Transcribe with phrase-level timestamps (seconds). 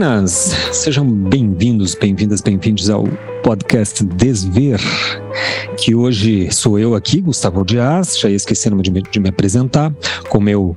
[0.00, 0.54] Buenas!
[0.72, 3.04] Sejam bem-vindos, bem-vindas, bem-vindos ao
[3.42, 4.80] podcast Desver,
[5.76, 9.92] que hoje sou eu aqui, Gustavo Dias, já esqueci de me, de me apresentar,
[10.30, 10.74] com meu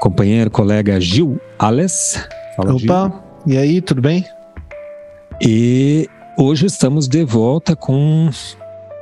[0.00, 2.24] companheiro, colega Gil Ales.
[2.56, 3.52] Fala, Opa, Gil.
[3.52, 4.24] e aí, tudo bem?
[5.42, 6.08] E
[6.38, 8.30] hoje estamos de volta com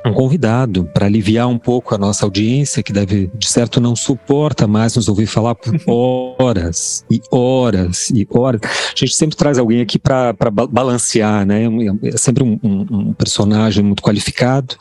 [0.05, 4.67] um convidado para aliviar um pouco a nossa audiência, que deve, de certo, não suporta
[4.67, 5.73] mais nos ouvir falar por
[6.39, 8.61] horas e horas e horas.
[8.63, 10.33] A gente sempre traz alguém aqui para
[10.69, 11.63] balancear, né?
[11.63, 14.75] É, é sempre um, um, um, personagem muito qualificado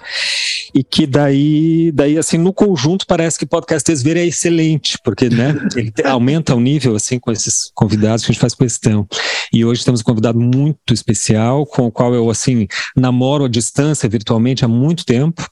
[0.74, 5.54] e que daí, daí assim, no conjunto parece que podcast Desver é excelente, porque, né?
[5.74, 9.06] Ele aumenta o nível, assim, com esses convidados que a gente faz questão.
[9.52, 14.08] E hoje temos um convidado muito especial, com o qual eu, assim, namoro à distância
[14.08, 15.48] virtualmente há muito tempo tempo.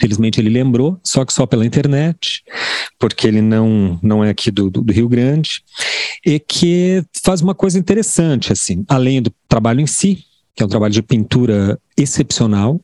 [0.00, 2.42] Felizmente ele lembrou, só que só pela internet,
[2.98, 5.62] porque ele não, não é aqui do, do, do, Rio Grande,
[6.26, 10.68] e que faz uma coisa interessante, assim, além do trabalho em si, que é um
[10.68, 12.80] trabalho de pintura excepcional,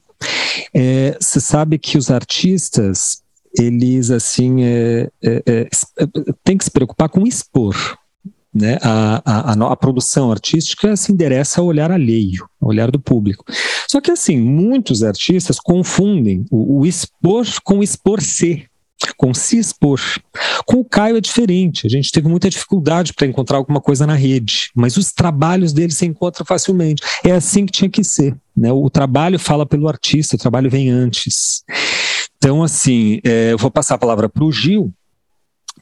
[0.73, 3.23] é, você sabe que os artistas,
[3.59, 6.07] eles, assim, é, é, é, é
[6.45, 7.75] têm que se preocupar com expor,
[8.53, 13.45] né, a, a, a, produção artística se endereça ao olhar alheio, ao olhar do público.
[13.89, 18.67] Só que, assim, muitos artistas confundem o, o expor com expor-se,
[19.17, 20.01] com se expor.
[20.67, 24.15] Com o Caio é diferente, a gente teve muita dificuldade para encontrar alguma coisa na
[24.15, 27.03] rede, mas os trabalhos dele se encontram facilmente.
[27.25, 28.37] É assim que tinha que ser.
[28.57, 28.73] Né?
[28.73, 31.63] O trabalho fala pelo artista, o trabalho vem antes.
[32.37, 34.93] Então, assim, é, eu vou passar a palavra para o Gil,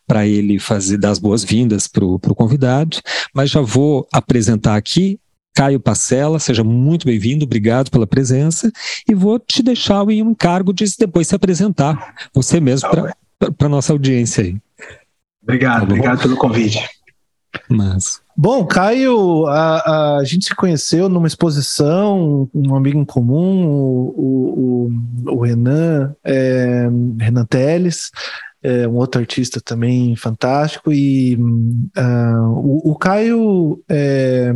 [0.09, 2.97] para ele fazer dar as boas-vindas para o convidado,
[3.35, 5.21] mas já vou apresentar aqui
[5.55, 8.71] Caio Pacella, seja muito bem-vindo, obrigado pela presença,
[9.09, 13.69] e vou te deixar em um encargo de depois se apresentar, você mesmo, para a
[13.69, 14.57] nossa audiência aí.
[15.43, 16.89] Obrigado, tá obrigado pelo convite.
[17.69, 18.21] Mas...
[18.37, 24.91] Bom, Caio, a, a, gente se conheceu numa exposição, um amigo em comum, o,
[25.27, 28.13] o, o Renan, é, Renan Teles,
[28.63, 30.93] é um outro artista também fantástico.
[30.93, 34.53] E uh, o, o, Caio é,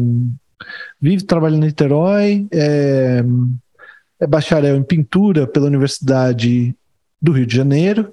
[1.00, 3.24] vive trabalhando em Niterói, é,
[4.20, 6.74] é bacharel em pintura pela Universidade
[7.20, 8.12] do Rio de Janeiro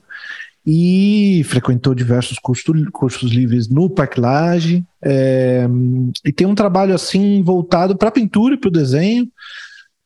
[0.65, 5.67] e frequentou diversos cursos, cursos livres no Parque Lage, é,
[6.23, 9.27] e tem um trabalho assim voltado para a pintura e para o desenho.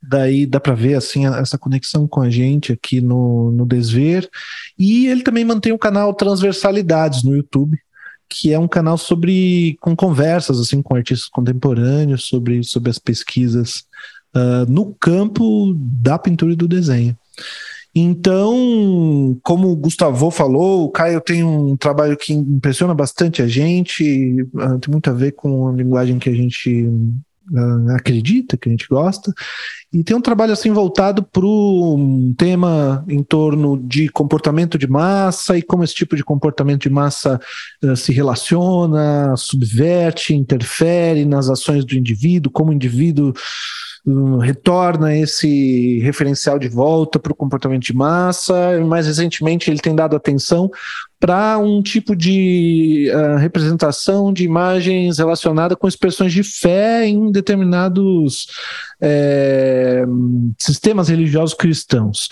[0.05, 4.29] Daí dá para ver assim essa conexão com a gente aqui no, no Desver.
[4.77, 7.79] E ele também mantém o canal Transversalidades no YouTube,
[8.27, 13.85] que é um canal sobre com conversas assim com artistas contemporâneos sobre, sobre as pesquisas
[14.35, 17.17] uh, no campo da pintura e do desenho.
[17.95, 24.41] Então, como o Gustavo falou, o Caio tem um trabalho que impressiona bastante a gente,
[24.53, 26.89] uh, tem muito a ver com a linguagem que a gente
[27.95, 29.33] acredita, que a gente gosta,
[29.91, 35.55] e tem um trabalho assim voltado para um tema em torno de comportamento de massa
[35.57, 37.39] e como esse tipo de comportamento de massa
[37.83, 43.33] uh, se relaciona, subverte, interfere nas ações do indivíduo, como o indivíduo
[44.41, 48.79] retorna esse referencial de volta para o comportamento de massa.
[48.85, 50.69] Mais recentemente, ele tem dado atenção
[51.23, 58.47] para um tipo de uh, representação de imagens relacionada com expressões de fé em determinados
[59.01, 60.03] é,
[60.57, 62.27] sistemas religiosos cristãos.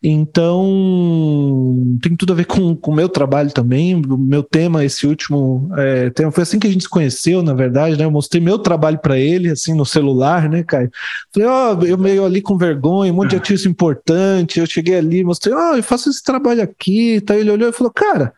[0.00, 3.94] Então, tem tudo a ver com o meu trabalho também.
[3.94, 7.54] O meu tema, esse último é, tema, foi assim que a gente se conheceu, na
[7.54, 8.04] verdade, né?
[8.04, 10.90] Eu mostrei meu trabalho para ele, assim, no celular, né, Caio?
[11.32, 14.60] Falei, ó, oh, eu meio ali com vergonha, um monte de artista importante.
[14.60, 17.20] Eu cheguei ali, mostrei, ó, oh, eu faço esse trabalho aqui.
[17.20, 17.36] Tá?
[17.36, 18.32] Ele olhou e falou, cara,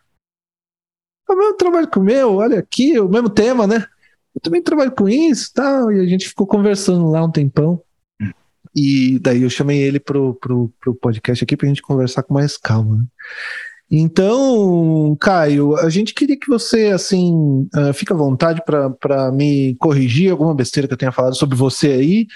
[1.29, 3.85] é o mesmo trabalho que o meu, olha aqui, o mesmo tema, né?
[4.35, 5.91] eu também trabalho com isso tal.
[5.91, 7.81] E a gente ficou conversando lá um tempão.
[8.75, 12.57] E daí eu chamei ele pro, pro, pro podcast aqui pra gente conversar com mais
[12.57, 12.97] calma.
[12.97, 13.05] Né?
[13.93, 20.31] Então, Caio, a gente queria que você, assim, uh, fique à vontade para me corrigir
[20.31, 22.27] alguma besteira que eu tenha falado sobre você aí.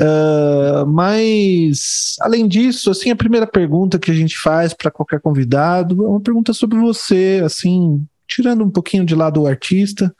[0.00, 6.02] Uh, mas, além disso, assim, a primeira pergunta que a gente faz para qualquer convidado
[6.02, 10.14] é uma pergunta sobre você, assim, tirando um pouquinho de lado o artista,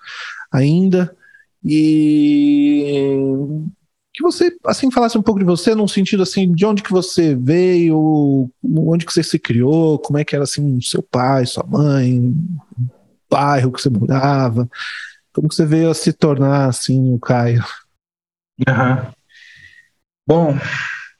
[0.53, 1.17] ainda.
[1.65, 3.25] E
[4.15, 7.35] que você assim falasse um pouco de você num sentido assim de onde que você
[7.35, 12.33] veio onde que você se criou como é que era assim seu pai sua mãe
[13.29, 14.69] bairro que você morava
[15.33, 17.65] como que você veio a se tornar assim o Caio
[18.69, 19.13] uhum.
[20.25, 20.59] bom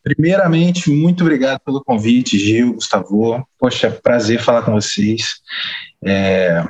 [0.05, 5.41] primeiramente muito obrigado pelo convite Gil Gustavo poxa prazer falar com vocês
[6.07, 6.65] é,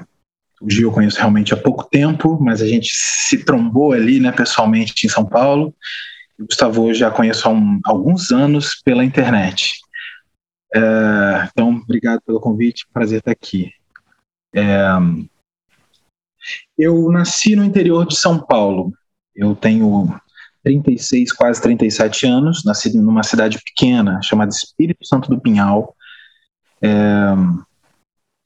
[0.65, 4.32] o Gil eu conheço realmente há pouco tempo, mas a gente se trombou ali, né,
[4.32, 5.75] pessoalmente em São Paulo.
[6.39, 9.79] O Gustavo eu já conheço há um, alguns anos pela internet.
[10.75, 13.73] É, então, obrigado pelo convite, prazer estar aqui.
[14.55, 14.89] É,
[16.77, 18.93] eu nasci no interior de São Paulo.
[19.35, 20.15] Eu tenho
[20.65, 25.95] 36, quase 37 anos, nasci numa cidade pequena chamada Espírito Santo do Pinhal.
[26.83, 26.91] É,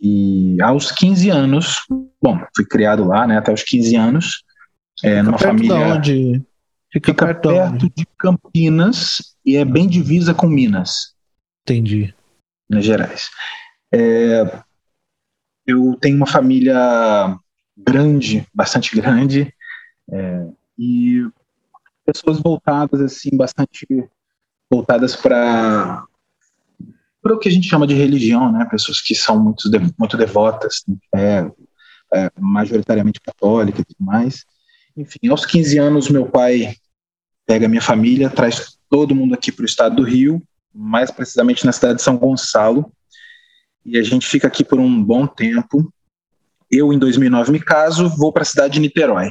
[0.01, 1.79] e aos 15 anos,
[2.23, 4.45] bom, fui criado lá, né, até os 15 anos,
[5.03, 5.75] é, numa família.
[5.75, 6.43] onde?
[6.93, 11.15] Fica, fica perto, perto de Campinas e é bem divisa com Minas.
[11.63, 12.15] Entendi.
[12.69, 13.31] Minas Gerais.
[13.93, 14.63] É,
[15.67, 17.37] eu tenho uma família
[17.77, 19.53] grande, bastante grande,
[20.11, 20.47] é,
[20.79, 21.27] e
[22.05, 23.87] pessoas voltadas, assim, bastante
[24.71, 26.05] voltadas para
[27.21, 28.65] para o que a gente chama de religião, né?
[28.71, 29.69] Pessoas que são muito,
[29.99, 30.85] muito devotas,
[31.15, 31.51] é,
[32.15, 34.47] é, majoritariamente católica e tudo mais.
[34.99, 36.75] Enfim, aos 15 anos, meu pai
[37.47, 40.43] pega minha família, traz todo mundo aqui para o estado do Rio,
[40.75, 42.93] mais precisamente na cidade de São Gonçalo,
[43.87, 45.93] e a gente fica aqui por um bom tempo.
[46.69, 49.31] Eu, em 2009, me caso, vou para a cidade de Niterói.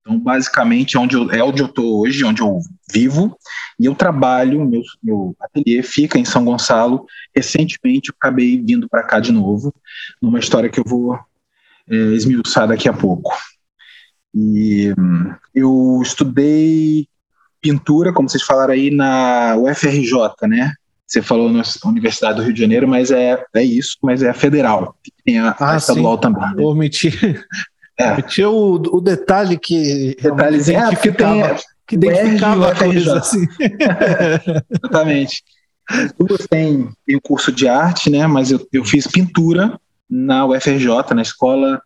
[0.00, 2.58] Então, basicamente, onde eu, é onde eu estou hoje, onde eu
[2.90, 3.36] vivo,
[3.78, 7.04] e eu trabalho, meu, meu ateliê fica em São Gonçalo.
[7.34, 9.74] Recentemente, eu acabei vindo para cá de novo,
[10.22, 11.14] numa história que eu vou
[11.86, 13.30] é, esmiuçar daqui a pouco.
[14.36, 17.08] E hum, eu estudei
[17.60, 20.74] pintura, como vocês falaram aí, na UFRJ, né?
[21.06, 24.34] Você falou na Universidade do Rio de Janeiro, mas é, é isso, mas é a
[24.34, 24.94] federal.
[25.24, 26.20] Tem a, ah, a estadual sim.
[26.20, 26.54] também.
[26.54, 27.46] Vou omitir
[27.98, 28.20] é.
[28.28, 33.46] Tinha o, o detalhe que Detalhezinho, é, identificava, tem, que identificava a coisa assim.
[34.70, 35.42] Exatamente.
[35.88, 38.26] As duas têm um curso de arte, né?
[38.26, 39.78] Mas eu, eu fiz pintura
[40.10, 41.80] na UFRJ, na Escola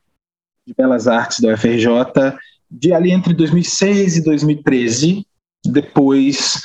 [0.70, 1.88] de Belas Artes da UFRJ,
[2.70, 5.26] de ali entre 2006 e 2013.
[5.67, 6.62] Depois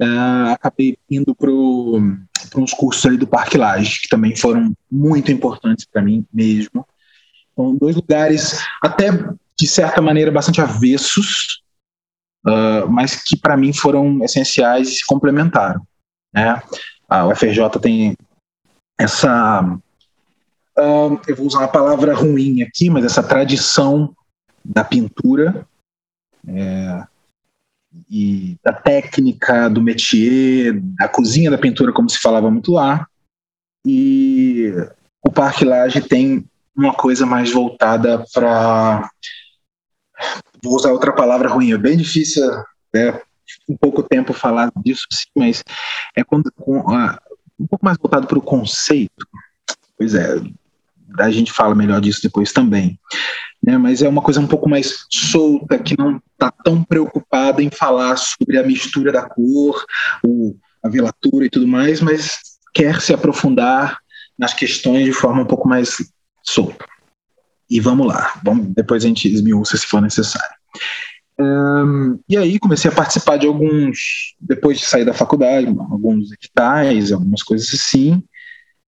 [0.00, 5.86] uh, acabei indo para uns cursos ali do Parque Lage, que também foram muito importantes
[5.90, 6.86] para mim mesmo.
[7.54, 9.10] São dois lugares, até
[9.58, 11.62] de certa maneira, bastante avessos,
[12.46, 15.80] uh, mas que para mim foram essenciais e se complementaram.
[16.32, 16.62] Né?
[17.08, 18.16] A UFRJ tem
[19.00, 19.78] essa.
[20.78, 24.14] Uh, eu vou usar uma palavra ruim aqui, mas essa tradição
[24.64, 25.66] da pintura
[26.46, 27.04] é,
[28.10, 33.06] e da técnica, do métier, da cozinha da pintura, como se falava muito lá.
[33.86, 34.72] E
[35.22, 36.44] o Parque Lage tem
[36.76, 39.08] uma coisa mais voltada para.
[40.62, 42.44] Vou usar outra palavra ruim, é bem difícil,
[42.92, 43.20] né,
[43.68, 45.62] um pouco tempo falar disso, sim, mas
[46.16, 46.78] é quando, com,
[47.58, 49.26] um pouco mais voltado para o conceito.
[49.96, 50.36] Pois é,
[51.18, 52.98] a gente fala melhor disso depois também.
[53.62, 57.70] Né, mas é uma coisa um pouco mais solta, que não está tão preocupada em
[57.70, 59.84] falar sobre a mistura da cor,
[60.24, 62.38] o, a velatura e tudo mais, mas
[62.72, 63.98] quer se aprofundar
[64.38, 65.96] nas questões de forma um pouco mais
[66.42, 66.84] solto.
[67.68, 70.54] E vamos lá, vamos, depois a gente esmiuça se for necessário.
[71.38, 77.12] Um, e aí comecei a participar de alguns, depois de sair da faculdade, alguns editais,
[77.12, 78.22] algumas coisas assim.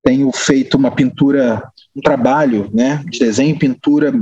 [0.03, 1.63] Tenho feito uma pintura,
[1.99, 4.13] um trabalho né, de desenho e pintura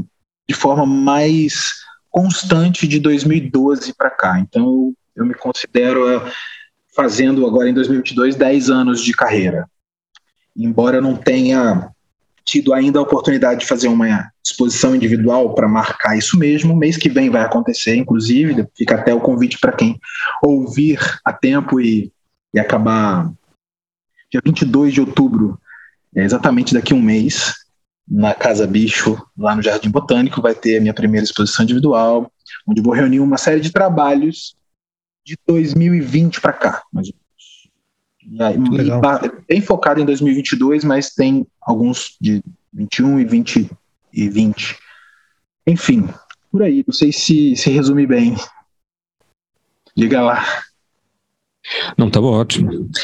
[0.48, 1.74] de forma mais
[2.10, 4.40] constante de 2012 para cá.
[4.40, 6.22] Então eu, me considero uh,
[6.94, 9.68] fazendo agora em 2022 10 anos de carreira.
[10.56, 11.90] Embora eu não tenha
[12.42, 16.76] tido ainda a oportunidade de fazer uma exposição individual para marcar isso mesmo.
[16.76, 20.00] Mês que vem vai acontecer, inclusive, fica até o convite para quem
[20.42, 22.10] ouvir a tempo e,
[22.54, 23.30] e acabar
[24.30, 25.60] dia 22 de outubro,
[26.16, 27.65] é exatamente daqui a um mês,
[28.08, 32.30] na Casa Bicho, lá no Jardim Botânico, vai ter a minha primeira exposição individual,
[32.66, 34.56] onde vou reunir uma série de trabalhos
[35.24, 37.26] de 2020 para cá, mais ou menos.
[38.28, 43.70] E aí, bem focado em 2022, mas tem alguns de 21 e 20
[44.12, 44.78] e 20.
[45.66, 46.08] Enfim,
[46.50, 46.84] por aí.
[46.86, 48.36] Não sei se se resume bem.
[49.96, 50.44] Diga lá.
[51.96, 52.88] Não, tá ótimo.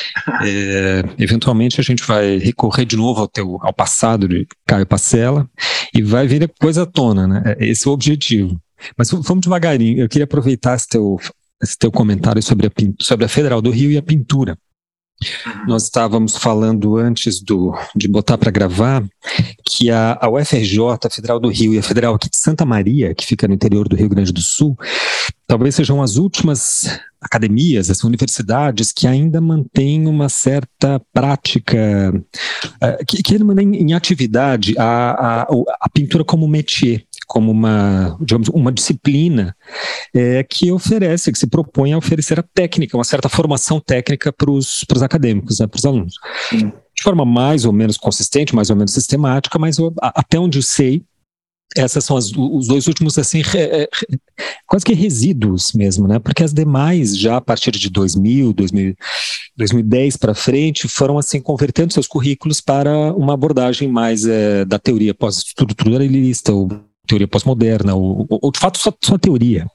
[0.45, 5.49] É, eventualmente a gente vai recorrer de novo ao, teu, ao passado de Caio Pacella
[5.95, 7.43] e vai vir a coisa à tona, né?
[7.59, 8.61] É, esse é o objetivo.
[8.97, 10.01] Mas vamos devagarinho.
[10.01, 11.19] Eu queria aproveitar esse teu,
[11.63, 14.57] esse teu comentário sobre a, sobre a Federal do Rio e a pintura.
[15.67, 19.05] Nós estávamos falando antes do, de botar para gravar
[19.65, 23.15] que a, a UFRJ, a Federal do Rio e a Federal aqui de Santa Maria,
[23.15, 24.77] que fica no interior do Rio Grande do Sul,
[25.47, 33.23] talvez sejam as últimas academias, as universidades que ainda mantêm uma certa prática, uh, que,
[33.23, 35.47] que mantém em atividade a, a,
[35.81, 39.57] a pintura como métier como uma, digamos, uma disciplina
[40.15, 44.51] é, que oferece, que se propõe a oferecer a técnica, uma certa formação técnica para
[44.51, 46.15] os acadêmicos, né, para os alunos.
[46.51, 46.71] Sim.
[46.95, 51.03] De forma mais ou menos consistente, mais ou menos sistemática, mas até onde eu sei,
[51.75, 53.89] essas são as, os dois últimos assim re,
[54.67, 56.19] quase que resíduos mesmo, né?
[56.19, 58.95] Porque as demais já a partir de 2000, 2000
[59.57, 65.15] 2010 para frente foram assim convertendo seus currículos para uma abordagem mais é, da teoria
[65.15, 66.69] pós-estruturalista ou
[67.07, 69.67] teoria pós-moderna, ou, ou, de fato só, só teoria,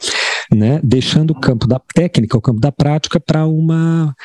[0.51, 0.79] né?
[0.83, 4.15] deixando o campo da técnica, o campo da prática para uma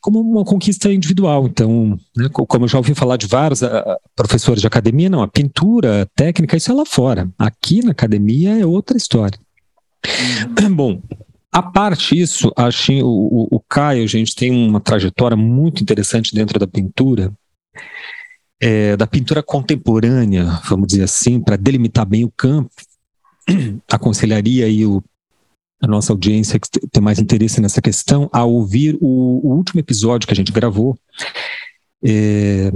[0.00, 1.46] como uma conquista individual.
[1.46, 3.60] Então, né, como eu já ouvi falar de vários
[4.14, 7.28] professores de academia, não, a pintura, a técnica, isso é lá fora.
[7.38, 9.38] Aqui na academia é outra história.
[10.62, 10.74] Uhum.
[10.74, 11.02] Bom,
[11.50, 16.58] a parte isso, acho o, o, o Caio, gente, tem uma trajetória muito interessante dentro
[16.58, 17.32] da pintura
[18.60, 22.70] é, da pintura contemporânea, vamos dizer assim, para delimitar bem o campo,
[23.90, 25.02] aconselharia aí o,
[25.80, 30.26] a nossa audiência que tem mais interesse nessa questão a ouvir o, o último episódio
[30.26, 30.98] que a gente gravou.
[32.04, 32.72] É,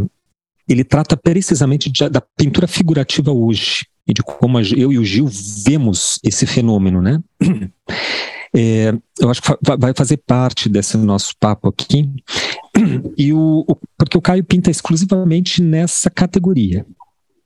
[0.69, 5.29] ele trata precisamente de, da pintura figurativa hoje e de como eu e o Gil
[5.65, 7.23] vemos esse fenômeno, né?
[8.55, 9.49] É, eu acho que
[9.79, 12.07] vai fazer parte desse nosso papo aqui.
[13.17, 16.87] E o, o, porque o Caio pinta exclusivamente nessa categoria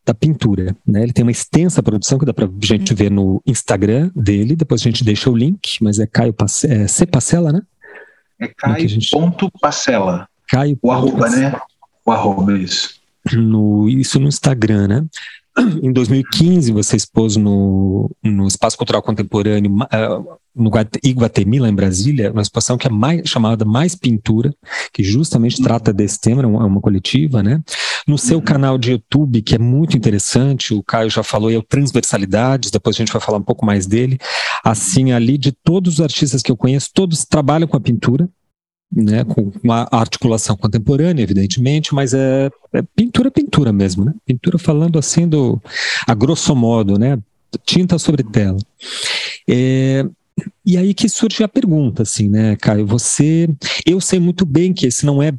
[0.04, 1.02] da pintura, né?
[1.02, 4.84] Ele tem uma extensa produção que dá pra gente ver no Instagram dele, depois a
[4.84, 7.60] gente deixa o link, mas é Caio Pace, é C Pacela, né?
[8.38, 9.10] É Caio gente...
[9.10, 10.28] ponto Pacela.
[10.48, 10.78] Caio.
[10.80, 11.58] O arroba, né?
[12.04, 13.00] O arroba, isso.
[13.32, 15.04] No, isso no Instagram, né?
[15.82, 20.70] Em 2015, você expôs no, no Espaço Cultural Contemporâneo, uh, no
[21.04, 24.54] Iguatemi, lá em Brasília, uma exposição que é mais, chamada Mais Pintura,
[24.90, 27.62] que justamente trata desse tema, é uma, é uma coletiva, né?
[28.08, 28.44] No seu uhum.
[28.44, 32.96] canal de YouTube, que é muito interessante, o Caio já falou, é o Transversalidades, depois
[32.96, 34.18] a gente vai falar um pouco mais dele.
[34.64, 38.26] Assim, ali, de todos os artistas que eu conheço, todos trabalham com a pintura,
[38.90, 44.14] né, com uma articulação contemporânea, evidentemente, mas é, é, pintura, pintura mesmo, né?
[44.24, 45.60] Pintura falando assim do,
[46.06, 47.18] a grosso modo, né?
[47.64, 48.58] Tinta sobre tela.
[49.48, 50.06] É,
[50.64, 52.86] e aí que surge a pergunta, assim, né, Caio?
[52.86, 53.48] Você,
[53.84, 55.32] eu sei muito bem que esse não é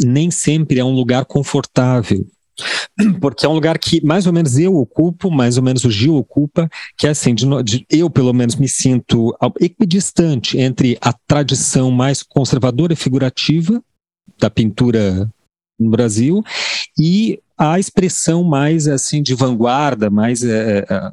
[0.00, 2.26] nem sempre é um lugar confortável
[3.20, 6.16] porque é um lugar que mais ou menos eu ocupo, mais ou menos o Gil
[6.16, 11.90] ocupa, que é assim, de, de, eu pelo menos me sinto equidistante entre a tradição
[11.90, 13.82] mais conservadora e figurativa
[14.38, 15.30] da pintura
[15.78, 16.42] no Brasil
[16.98, 21.12] e a expressão mais assim de vanguarda, mais é, é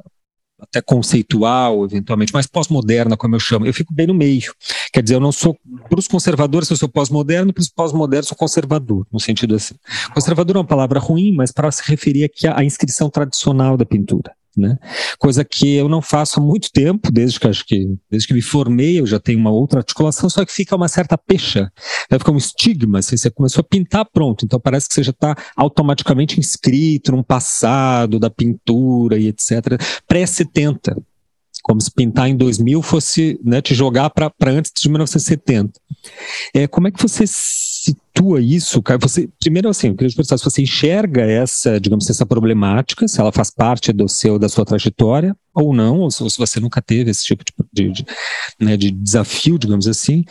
[0.60, 3.66] até conceitual, eventualmente, mais pós-moderna, como eu chamo.
[3.66, 4.52] Eu fico bem no meio.
[4.92, 5.56] Quer dizer, eu não sou,
[5.88, 9.74] para os conservadores, eu sou pós-moderno, para os pós-modernos, sou conservador, no sentido assim.
[10.14, 14.32] Conservador é uma palavra ruim, mas para se referir aqui à inscrição tradicional da pintura
[14.56, 14.76] né?
[15.18, 18.42] Coisa que eu não faço há muito tempo, desde que acho que desde que me
[18.42, 21.70] formei, eu já tenho uma outra articulação, só que fica uma certa pecha,
[22.10, 22.18] né?
[22.18, 25.36] fica um estigma, assim, você começou a pintar pronto, então parece que você já está
[25.56, 29.80] automaticamente inscrito num passado da pintura e etc.
[30.08, 30.96] Pré-70,
[31.70, 35.80] como se pintar em 2000 fosse né, te jogar para antes de 1970.
[36.52, 38.98] É, como é que você situa isso, cara?
[38.98, 43.20] Você, primeiro, assim, eu queria te perguntar se você enxerga essa, digamos, essa problemática, se
[43.20, 47.08] ela faz parte do seu, da sua trajetória ou não, ou se, você nunca teve
[47.08, 48.06] esse tipo de, de,
[48.58, 50.24] né, de desafio, digamos assim,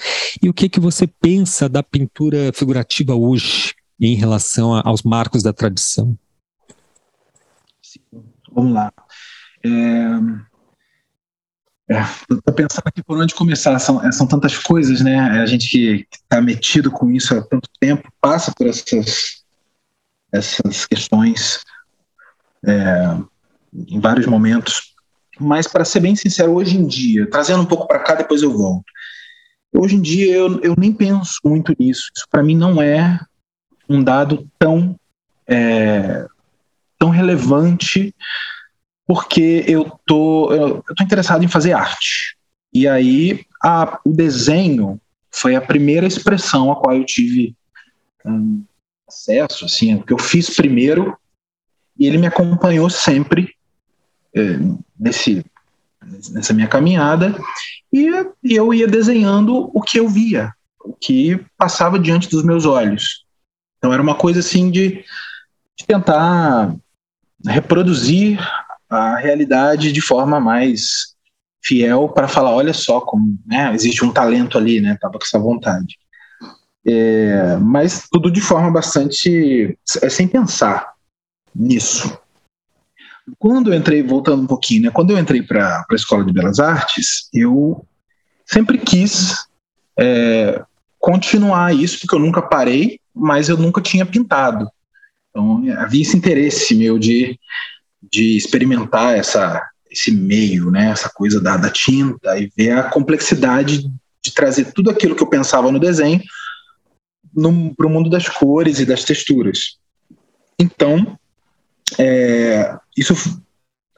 [0.43, 5.41] e o que que você pensa da pintura figurativa hoje em relação a, aos marcos
[5.41, 6.17] da tradição?
[7.81, 8.01] Sim,
[8.51, 8.91] vamos lá.
[9.63, 10.48] É,
[11.89, 13.77] Estou pensando aqui por onde começar.
[13.79, 15.19] São, é, são tantas coisas, né?
[15.19, 19.43] A gente que está metido com isso há tanto tempo passa por essas,
[20.31, 21.59] essas questões
[22.63, 23.17] é,
[23.87, 24.93] em vários momentos.
[25.39, 28.55] Mas, para ser bem sincero, hoje em dia, trazendo um pouco para cá, depois eu
[28.55, 28.85] volto.
[29.73, 32.11] Hoje em dia, eu, eu nem penso muito nisso.
[32.15, 33.19] Isso, para mim, não é
[33.87, 34.95] um dado tão,
[35.47, 36.27] é,
[36.99, 38.13] tão relevante
[39.09, 42.37] porque eu tô, eu tô interessado em fazer arte.
[42.71, 45.01] E aí a, o desenho
[45.31, 47.55] foi a primeira expressão a qual eu tive
[48.23, 48.63] um,
[49.07, 51.17] acesso, assim, que eu fiz primeiro
[51.97, 53.55] e ele me acompanhou sempre
[54.35, 54.59] é,
[54.99, 55.43] nesse,
[56.29, 57.35] nessa minha caminhada
[57.91, 58.11] e,
[58.43, 60.53] e eu ia desenhando o que eu via,
[60.85, 63.25] o que passava diante dos meus olhos.
[63.79, 65.03] Então era uma coisa assim de,
[65.75, 66.75] de tentar
[67.43, 68.39] reproduzir
[68.89, 71.15] a realidade de forma mais
[71.61, 74.97] fiel para falar, olha só como né, existe um talento ali, né?
[74.99, 75.97] Tava com essa vontade.
[76.87, 80.93] É, mas tudo de forma bastante é, sem pensar
[81.53, 82.17] nisso.
[83.37, 86.59] Quando eu entrei, voltando um pouquinho, né, quando eu entrei para a Escola de Belas
[86.59, 87.85] Artes, eu
[88.45, 89.45] sempre quis
[89.99, 90.63] é,
[90.97, 94.67] continuar isso, porque eu nunca parei, mas eu nunca tinha pintado.
[95.29, 97.39] Então havia esse interesse meu de,
[98.01, 103.89] de experimentar essa, esse meio, né, essa coisa da, da tinta e ver a complexidade
[104.21, 106.21] de trazer tudo aquilo que eu pensava no desenho
[107.77, 109.77] para o mundo das cores e das texturas.
[110.57, 111.17] Então,
[111.97, 113.13] é, isso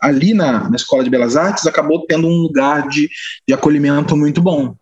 [0.02, 3.10] ali na, na Escola de Belas Artes acabou tendo um lugar de,
[3.48, 4.76] de acolhimento muito bom,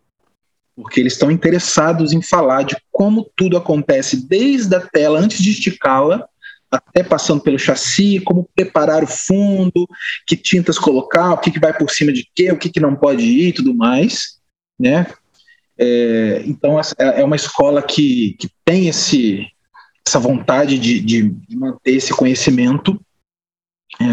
[0.75, 5.51] porque eles estão interessados em falar de como tudo acontece desde a tela, antes de
[5.51, 6.27] esticá-la,
[6.71, 9.87] até passando pelo chassi, como preparar o fundo,
[10.25, 12.95] que tintas colocar, o que, que vai por cima de quê, o que, que não
[12.95, 14.39] pode ir e tudo mais,
[14.79, 15.07] né?
[15.77, 19.47] É, então é, é uma escola que, que tem esse,
[20.05, 22.99] essa vontade de, de, manter esse conhecimento
[23.99, 24.05] é,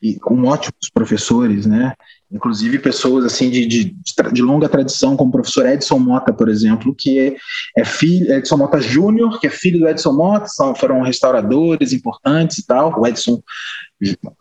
[0.00, 1.94] e com ótimos professores, né?
[2.30, 3.96] Inclusive pessoas assim de, de,
[4.32, 7.36] de, longa tradição, como o professor Edson Mota, por exemplo, que é,
[7.76, 12.58] é filho Edson Mota Júnior, que é filho do Edson Mota, são, foram restauradores importantes
[12.58, 12.98] e tal.
[13.00, 13.42] O Edson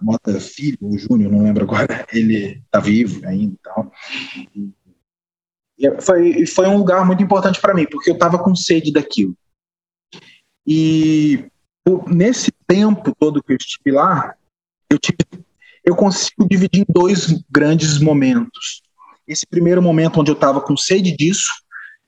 [0.01, 3.91] Mota filho, o Júnior, não lembro agora, ele está vivo ainda e tal.
[5.77, 9.35] E foi, foi um lugar muito importante para mim, porque eu estava com sede daquilo.
[10.67, 11.45] E
[12.07, 14.35] nesse tempo todo que eu estive lá,
[14.89, 15.17] eu tive
[15.85, 18.81] eu consigo dividir em dois grandes momentos.
[19.27, 21.49] Esse primeiro momento onde eu estava com sede disso,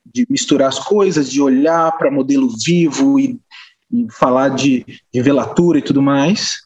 [0.04, 3.40] de misturar as coisas, de olhar para modelo vivo e,
[3.92, 6.62] e falar de, de, velatura e tudo mais,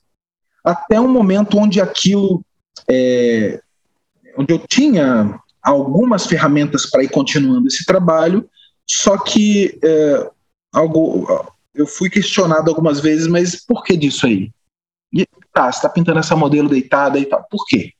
[0.64, 2.44] até um momento onde aquilo,
[2.88, 3.60] é,
[4.38, 8.48] onde eu tinha algumas ferramentas para ir continuando esse trabalho,
[8.86, 10.30] só que é,
[10.72, 11.26] algo,
[11.74, 14.50] eu fui questionado algumas vezes, mas por que disso aí?
[15.52, 17.44] Tá, você está pintando essa modelo deitada e tal.
[17.50, 17.92] Por quê?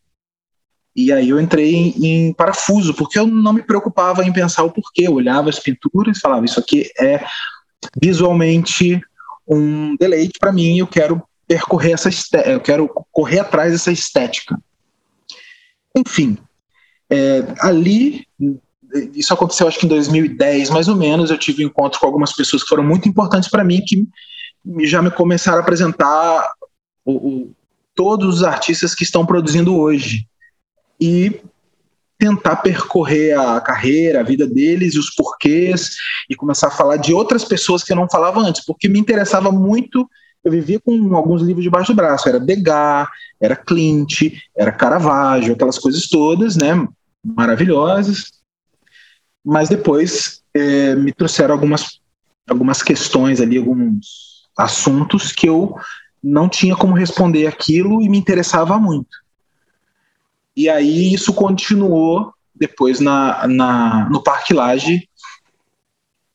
[0.95, 4.71] E aí eu entrei em, em, parafuso, porque eu não me preocupava em pensar o
[4.71, 5.07] porquê.
[5.07, 7.25] Eu olhava as pinturas e falava, isso aqui é
[8.01, 9.01] visualmente
[9.47, 12.09] um deleite para mim, eu quero percorrer essa
[12.47, 14.59] eu quero correr atrás dessa estética.
[15.97, 16.38] Enfim,
[17.11, 18.27] é, ali,
[19.15, 22.33] isso aconteceu acho que em 2010, mais ou menos, eu tive um encontro com algumas
[22.33, 24.07] pessoas que foram muito importantes para mim, que
[24.87, 26.49] já me começaram a apresentar
[27.05, 27.51] o, o,
[27.95, 30.27] todos os artistas que estão produzindo hoje
[31.01, 31.41] e
[32.19, 35.97] tentar percorrer a carreira, a vida deles os porquês
[36.31, 39.51] e começar a falar de outras pessoas que eu não falava antes, porque me interessava
[39.51, 40.09] muito.
[40.45, 43.09] Eu vivia com alguns livros debaixo do braço, era Degas,
[43.41, 44.23] era Clint,
[44.57, 46.87] era Caravaggio, aquelas coisas todas, né,
[47.25, 48.31] maravilhosas.
[49.45, 52.01] Mas depois é, me trouxeram algumas
[52.49, 55.77] algumas questões ali, alguns assuntos que eu
[56.22, 59.22] não tinha como responder aquilo e me interessava muito.
[60.56, 65.08] E aí isso continuou depois na, na no Parque Laje,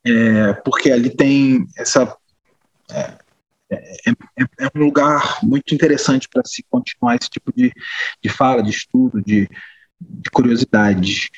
[0.04, 2.16] é, porque ali tem essa
[2.90, 3.18] é,
[3.70, 7.72] é, é, é um lugar muito interessante para se continuar esse tipo de,
[8.22, 9.48] de fala, de estudo, de,
[10.00, 11.30] de curiosidade.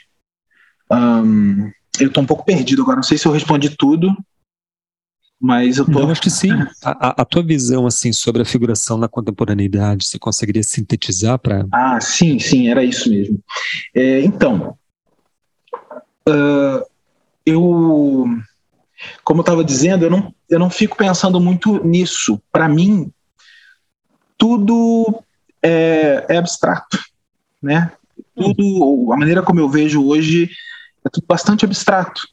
[0.91, 4.17] Um, eu estou um pouco perdido agora, não sei se eu respondi tudo,
[5.41, 6.07] mas eu tô...
[6.11, 6.51] acho que sim.
[6.85, 11.67] A, a, tua visão assim sobre a figuração na contemporaneidade, você conseguiria sintetizar para?
[11.73, 13.43] Ah, sim, sim, era isso mesmo.
[13.95, 14.77] É, então,
[16.29, 16.85] uh,
[17.47, 18.27] eu,
[19.25, 22.41] como eu estava dizendo, eu não, eu não fico pensando muito nisso.
[22.53, 23.11] Para mim,
[24.37, 25.23] tudo
[25.63, 26.99] é, é abstrato,
[27.63, 27.93] né?
[28.35, 30.51] Tudo, a maneira como eu vejo hoje
[31.05, 32.29] é tudo bastante abstrato.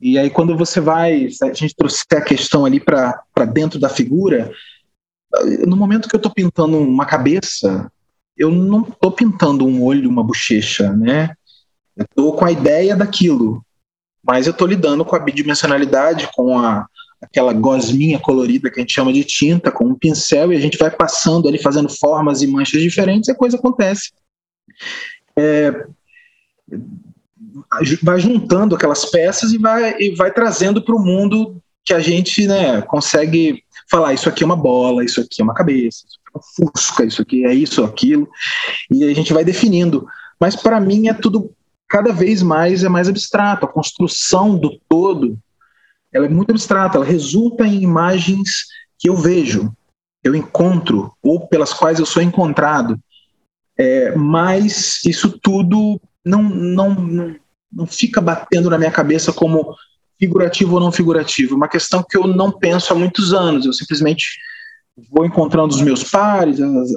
[0.00, 4.52] E aí, quando você vai, a gente trouxe a questão ali para dentro da figura,
[5.66, 7.90] no momento que eu estou pintando uma cabeça,
[8.36, 11.30] eu não estou pintando um olho, uma bochecha, né?
[11.96, 13.64] Eu estou com a ideia daquilo,
[14.22, 16.86] mas eu estou lidando com a bidimensionalidade, com a,
[17.20, 20.76] aquela gosminha colorida que a gente chama de tinta, com um pincel, e a gente
[20.76, 24.12] vai passando ali, fazendo formas e manchas diferentes, e a coisa acontece.
[25.34, 25.86] É,
[28.02, 32.46] vai juntando aquelas peças e vai, e vai trazendo para o mundo que a gente
[32.46, 36.34] né, consegue falar: isso aqui é uma bola, isso aqui é uma cabeça, isso aqui
[36.34, 38.28] é um fusca, isso aqui é isso, aquilo,
[38.90, 40.06] e a gente vai definindo.
[40.40, 41.52] Mas para mim é tudo
[41.88, 43.64] cada vez mais é mais abstrato.
[43.64, 45.38] A construção do todo
[46.12, 48.66] ela é muito abstrata, ela resulta em imagens
[48.98, 49.72] que eu vejo,
[50.24, 52.98] eu encontro ou pelas quais eu sou encontrado.
[53.78, 56.94] É, mas isso tudo não, não,
[57.72, 59.74] não fica batendo na minha cabeça como
[60.18, 61.54] figurativo ou não figurativo.
[61.54, 63.66] Uma questão que eu não penso há muitos anos.
[63.66, 64.38] Eu simplesmente
[65.10, 66.90] vou encontrando os meus pares, as,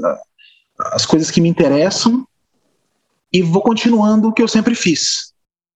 [0.94, 2.26] as coisas que me interessam
[3.32, 5.34] e vou continuando o que eu sempre fiz,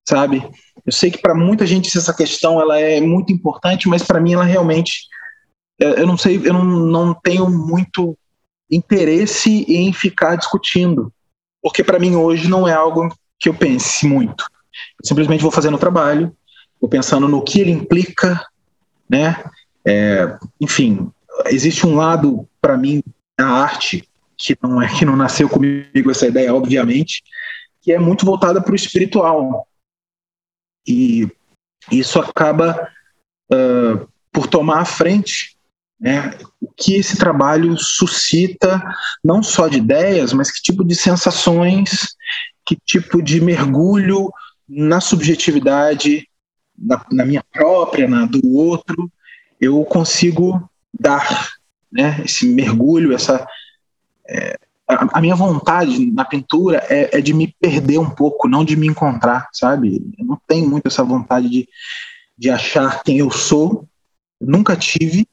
[0.08, 0.44] sabe?
[0.86, 4.34] Eu sei que para muita gente essa questão ela é muito importante, mas para mim
[4.34, 5.08] ela realmente
[5.80, 8.18] é, eu não sei, eu não, não tenho muito
[8.72, 11.14] interesse em ficar discutindo,
[11.62, 14.46] porque para mim hoje não é algo que eu pense muito.
[15.04, 16.36] Simplesmente vou fazendo o trabalho,
[16.80, 18.46] vou pensando no que ele implica,
[19.10, 19.44] né?
[19.86, 21.12] É, enfim,
[21.48, 23.04] existe um lado para mim
[23.38, 27.24] da arte que não é que não nasceu comigo essa ideia, obviamente,
[27.82, 29.68] que é muito voltada para o espiritual
[30.88, 31.30] e
[31.92, 32.90] isso acaba
[33.52, 35.56] uh, por tomar a frente
[36.00, 38.84] né, o que esse trabalho suscita,
[39.24, 42.16] não só de ideias, mas que tipo de sensações,
[42.66, 44.30] que tipo de mergulho
[44.76, 46.28] na subjetividade,
[46.78, 49.12] na, na minha própria, na do outro,
[49.62, 51.54] eu consigo dar
[51.92, 53.48] né, esse mergulho, essa.
[54.28, 54.58] É,
[54.88, 58.88] a, minha vontade na pintura é, é, de me perder um pouco, não de me
[58.88, 60.02] encontrar, sabe?
[60.18, 61.70] Eu não tenho muito essa vontade de,
[62.38, 63.88] de achar quem eu sou,
[64.42, 65.28] nunca tive.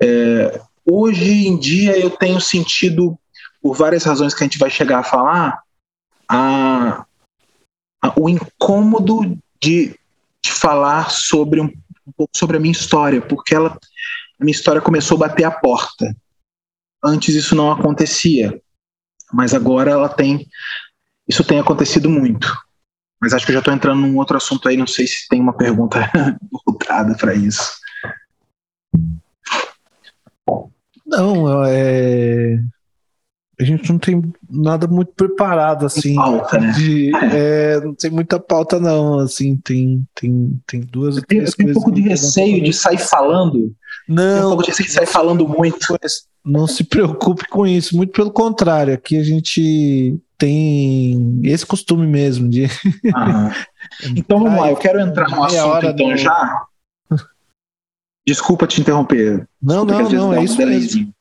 [0.00, 3.18] É, hoje em dia eu tenho sentido,
[3.60, 5.60] por várias razões que a gente vai chegar a falar,
[6.28, 7.04] a,
[8.16, 9.98] o incômodo de,
[10.44, 11.66] de falar sobre um,
[12.06, 13.78] um pouco sobre a minha história, porque ela
[14.40, 16.16] a minha história começou a bater a porta.
[17.04, 18.60] Antes isso não acontecia,
[19.32, 20.48] mas agora ela tem.
[21.28, 22.52] Isso tem acontecido muito.
[23.20, 25.40] Mas acho que eu já estou entrando num outro assunto aí, não sei se tem
[25.40, 26.10] uma pergunta
[26.66, 27.80] voltada para isso.
[31.06, 32.58] Não, é
[33.60, 36.14] a gente não tem nada muito preparado assim.
[36.14, 36.72] Pauta, né?
[36.72, 41.72] De, é, não tem muita pauta não, assim, tem tem tem duas eu tenho um
[41.72, 43.74] pouco de receio de sair falando.
[44.08, 45.78] Não, tem um pouco de receio de sair falando muito.
[46.44, 52.48] Não se preocupe com isso, muito pelo contrário, aqui a gente tem esse costume mesmo
[52.48, 52.64] de
[54.16, 56.16] Então vamos lá, eu quero entrar no assunto então do...
[56.16, 56.66] já.
[58.26, 59.46] Desculpa te interromper.
[59.60, 61.12] Não, não, não, é isso mesmo.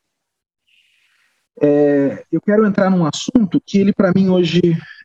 [1.60, 4.62] É, eu quero entrar num assunto que ele para mim hoje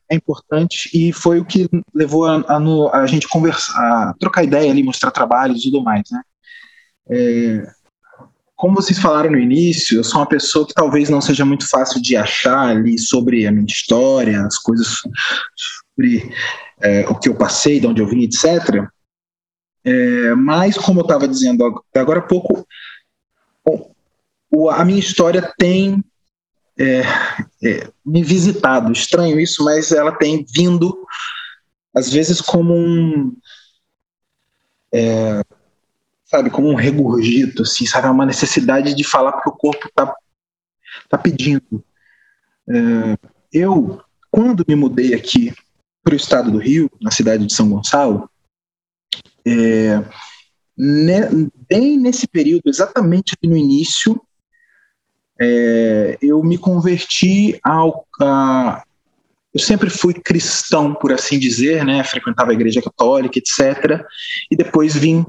[0.09, 4.71] é importante e foi o que levou a, a, a gente conversar, a trocar ideia
[4.71, 6.23] ali, mostrar trabalhos e tudo mais, né?
[7.09, 7.67] É,
[8.57, 12.01] como vocês falaram no início, eu sou uma pessoa que talvez não seja muito fácil
[12.01, 15.03] de achar ali sobre a minha história, as coisas
[15.55, 16.33] sobre
[16.81, 18.89] é, o que eu passei, de onde eu vim, etc.
[19.85, 22.67] É, mas, como eu estava dizendo agora há pouco,
[24.71, 26.03] a minha história tem
[26.79, 27.01] é,
[27.65, 28.93] é, me visitado.
[28.93, 31.07] Estranho isso, mas ela tem vindo,
[31.95, 33.37] às vezes, como um.
[34.93, 35.43] É,
[36.25, 38.07] sabe, como um regurgito, assim, sabe?
[38.07, 40.15] É uma necessidade de falar porque o corpo está
[41.09, 41.85] tá pedindo.
[42.69, 43.19] É,
[43.53, 45.55] eu, quando me mudei aqui
[46.03, 48.31] para o estado do Rio, na cidade de São Gonçalo,
[49.47, 50.03] é,
[51.69, 54.21] bem nesse período, exatamente no início,
[55.40, 58.07] é, eu me converti ao.
[58.20, 58.83] A,
[59.55, 62.05] eu sempre fui cristão, por assim dizer, né?
[62.05, 64.05] frequentava a igreja católica, etc.
[64.51, 65.25] E depois vim,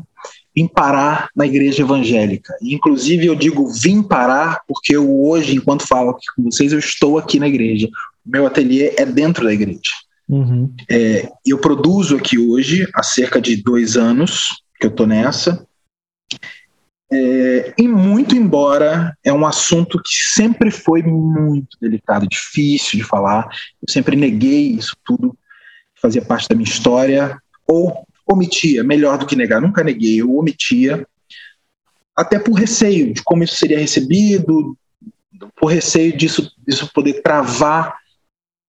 [0.54, 2.54] vim parar na igreja evangélica.
[2.62, 6.80] E, inclusive, eu digo vim parar porque eu hoje, enquanto falo aqui com vocês, eu
[6.80, 7.88] estou aqui na igreja.
[8.26, 9.94] O meu ateliê é dentro da igreja.
[10.28, 10.74] Uhum.
[10.90, 15.66] É, eu produzo aqui hoje há cerca de dois anos que eu estou nessa.
[17.12, 23.48] É, e muito embora é um assunto que sempre foi muito delicado, difícil de falar,
[23.82, 25.38] eu sempre neguei isso tudo,
[26.02, 31.08] fazia parte da minha história, ou omitia, melhor do que negar, nunca neguei, eu omitia,
[32.14, 34.78] até por receio de como isso seria recebido,
[35.56, 37.96] por receio disso, disso poder travar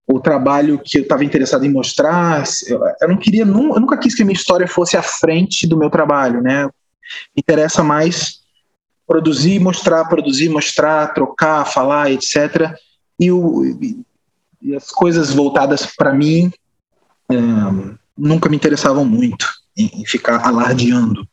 [0.07, 2.44] o trabalho que eu estava interessado em mostrar.
[2.66, 5.79] Eu, eu não queria, eu nunca quis que a minha história fosse à frente do
[5.79, 6.68] meu trabalho, né?
[7.35, 8.40] Me interessa mais
[9.07, 12.75] produzir, mostrar, produzir, mostrar, trocar, falar, etc.
[13.18, 13.64] E, o,
[14.61, 16.53] e as coisas voltadas para mim
[18.16, 21.27] nunca me interessavam muito em, em ficar alardeando.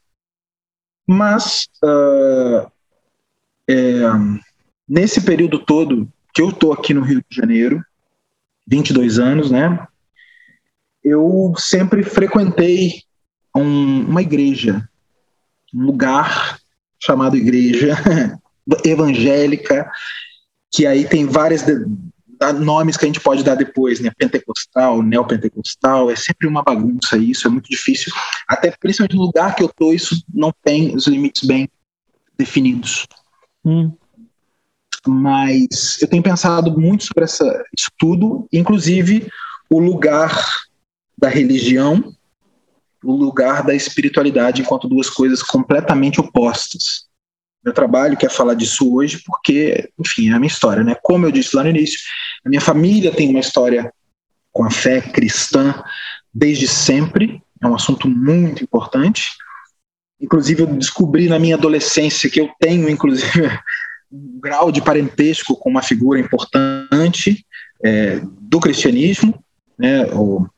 [1.08, 2.72] Mas uh,
[3.70, 4.02] é,
[4.88, 7.84] nesse período todo que eu estou aqui no Rio de Janeiro,
[8.68, 9.88] 22 anos, né?
[11.04, 13.04] Eu sempre frequentei
[13.56, 14.88] um, uma igreja
[15.76, 16.60] lugar
[17.00, 17.96] chamado igreja
[18.84, 19.90] evangélica,
[20.72, 21.64] que aí tem várias
[22.60, 24.12] nomes que a gente pode dar depois, né?
[24.18, 28.12] Pentecostal, neopentecostal, é sempre uma bagunça isso, é muito difícil.
[28.48, 31.70] Até principalmente no lugar que eu tô, isso não tem os limites bem
[32.38, 33.08] definidos.
[33.64, 33.92] Hum.
[35.08, 37.46] Mas eu tenho pensado muito sobre essa,
[37.78, 39.28] isso tudo, inclusive
[39.70, 40.66] o lugar
[41.18, 42.14] da religião,
[43.06, 47.06] o lugar da espiritualidade, enquanto duas coisas completamente opostas.
[47.64, 50.96] Meu trabalho quer falar disso hoje porque, enfim, é a minha história, né?
[51.02, 52.00] Como eu disse lá no início,
[52.46, 53.92] a minha família tem uma história
[54.52, 55.84] com a fé cristã
[56.34, 59.24] desde sempre, é um assunto muito importante.
[60.20, 63.48] Inclusive, eu descobri na minha adolescência que eu tenho, inclusive,
[64.12, 67.46] um grau de parentesco com uma figura importante
[67.84, 69.44] é, do cristianismo,
[69.78, 70.50] né, uh,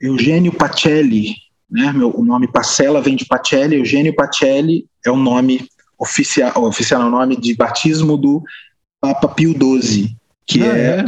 [0.00, 1.34] Eugênio Pacelli,
[1.70, 7.02] né, meu, o nome Pacella vem de Pacelli, Eugênio Pacelli é o nome oficial, oficial
[7.02, 8.42] é o nome de batismo do
[9.00, 11.04] Papa Pio XII, que ah, é,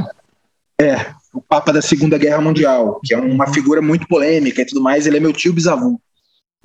[0.81, 4.67] é, é o Papa da Segunda Guerra Mundial, que é uma figura muito polêmica e
[4.67, 6.01] tudo mais, ele é meu tio bisavô.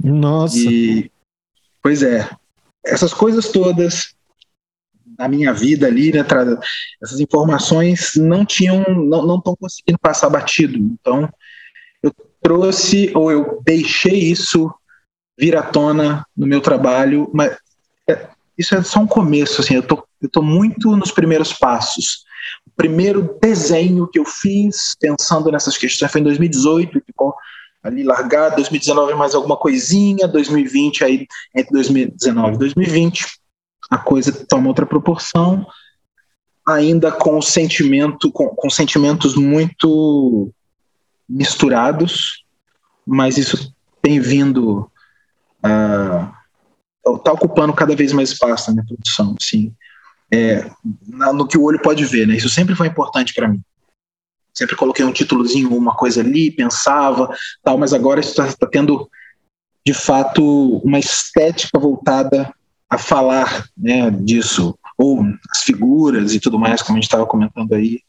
[0.02, 0.58] Nossa.
[0.58, 1.12] E,
[1.82, 2.30] pois é.
[2.84, 4.16] Essas coisas todas
[5.18, 6.26] na minha vida ali, né,
[7.04, 10.78] essas informações não tinham, não estão conseguindo passar batido.
[10.78, 11.30] Então,
[12.42, 14.74] trouxe ou eu deixei isso
[15.38, 17.58] vir à tona no meu trabalho, mas
[18.10, 18.28] é,
[18.58, 22.24] isso é só um começo, assim, eu tô, eu tô muito nos primeiros passos.
[22.66, 27.34] O primeiro desenho que eu fiz pensando nessas questões foi em 2018, ficou
[27.84, 33.26] ali largado, 2019 mais alguma coisinha, 2020 aí entre 2019 e 2020
[33.90, 35.66] a coisa toma outra proporção,
[36.66, 40.54] ainda com sentimento com, com sentimentos muito
[41.32, 42.44] misturados,
[43.08, 44.92] mas isso tem vindo
[45.66, 49.74] uh, tá ocupando cada vez mais espaço na minha produção, assim,
[50.32, 50.70] é,
[51.34, 52.36] no que o olho pode ver, né?
[52.36, 53.62] Isso sempre foi importante para mim.
[54.54, 59.10] Sempre coloquei um títulozinho, uma coisa ali, pensava, tal, mas agora está tá tendo,
[59.86, 62.54] de fato, uma estética voltada
[62.90, 67.74] a falar né, disso, ou as figuras e tudo mais, como a gente estava comentando
[67.74, 68.02] aí.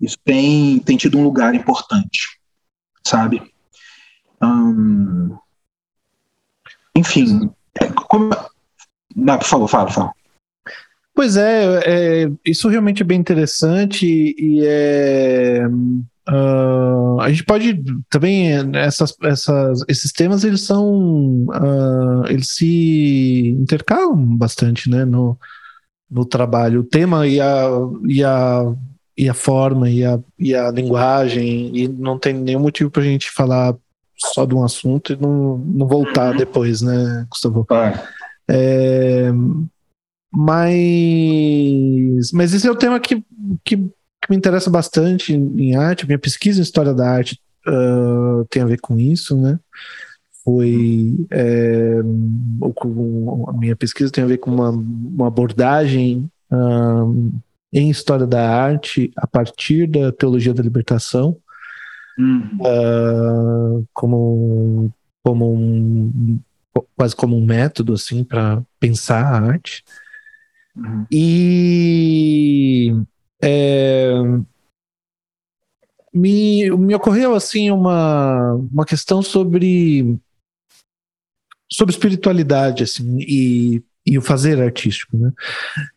[0.00, 2.38] Isso tem, tem tido um lugar importante,
[3.06, 3.42] sabe?
[6.96, 8.30] Enfim, é, como...
[9.16, 10.12] Não, por favor, fala, fala.
[11.14, 14.04] Pois é, é, isso realmente é bem interessante
[14.36, 15.64] e é,
[16.28, 17.80] uh, a gente pode
[18.10, 25.38] também essas, essas, esses temas eles são uh, eles se intercalam bastante, né, no,
[26.10, 26.80] no trabalho.
[26.80, 27.68] O tema e a,
[28.08, 28.74] e a,
[29.16, 33.06] e a forma e a, e a linguagem e não tem nenhum motivo para a
[33.06, 33.76] gente falar
[34.16, 36.36] só de um assunto e não, não voltar uhum.
[36.36, 37.64] depois, né, Gustavo?
[38.48, 39.30] É,
[40.32, 43.24] mas, mas esse é o tema que,
[43.64, 46.06] que, que me interessa bastante em arte.
[46.06, 49.58] Minha pesquisa em história da arte uh, tem a ver com isso, né?
[50.44, 52.00] Foi é,
[53.48, 57.32] a minha pesquisa tem a ver com uma, uma abordagem uh,
[57.74, 61.36] em história da arte a partir da teologia da libertação,
[62.60, 64.92] uh, como
[65.24, 66.38] como um,
[66.96, 69.82] quase como um método assim para pensar a arte.
[70.76, 71.06] Uhum.
[71.10, 72.92] E
[73.42, 74.12] é,
[76.12, 80.16] me, me ocorreu assim uma, uma questão sobre
[81.72, 85.32] sobre espiritualidade assim e e o fazer artístico, né?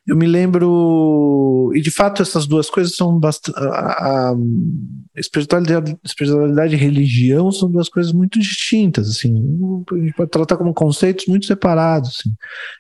[0.08, 4.36] Eu me lembro e de fato essas duas coisas são bastante a, a
[5.16, 9.36] espiritualidade, espiritualidade e religião são duas coisas muito distintas, assim.
[9.92, 12.30] A gente pode tratar como conceitos muito separados, assim.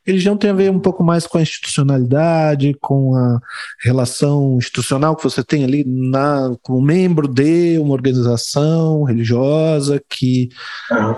[0.05, 3.39] Religião tem a ver um pouco mais com a institucionalidade, com a
[3.83, 10.49] relação institucional que você tem ali na como membro de uma organização religiosa que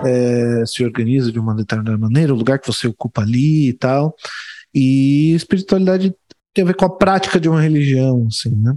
[0.04, 3.90] é, se organiza de uma determinada maneira, o lugar que você ocupa ali e tal
[4.00, 4.14] tal.
[4.74, 6.14] E espiritualidade
[6.54, 8.76] tem a ver com a prática de uma religião, assim, né?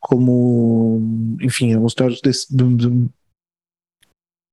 [0.00, 1.00] Como,
[1.40, 2.46] enfim, alguns teóricos desse,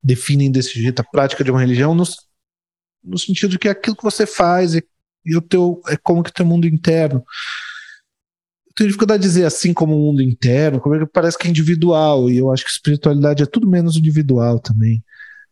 [0.04, 2.04] definem desse jeito a prática de uma religião no,
[3.04, 4.84] no sentido de que aquilo que você faz e,
[5.26, 7.24] e o teu é como que o teu mundo interno.
[8.68, 11.48] Eu tenho dificuldade de dizer assim como o mundo interno, como é que parece que
[11.48, 15.04] é individual, e eu acho que espiritualidade é tudo menos individual também.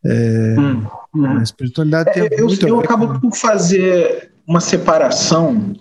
[0.05, 1.25] É, hum, hum.
[1.25, 5.73] A espiritualidade tem é, eu, eu acabo por fazer uma separação.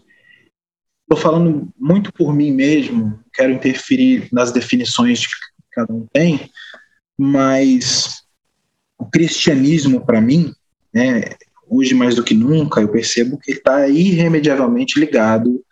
[1.02, 5.32] Estou falando muito por mim mesmo, quero interferir nas definições que
[5.72, 6.50] cada um tem,
[7.16, 8.24] mas
[8.98, 10.52] o cristianismo, para mim,
[10.92, 11.22] né,
[11.66, 15.64] hoje mais do que nunca, eu percebo que está irremediavelmente ligado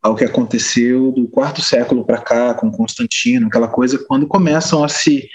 [0.00, 4.88] ao que aconteceu do quarto século para cá com Constantino, aquela coisa quando começam a
[4.88, 5.28] se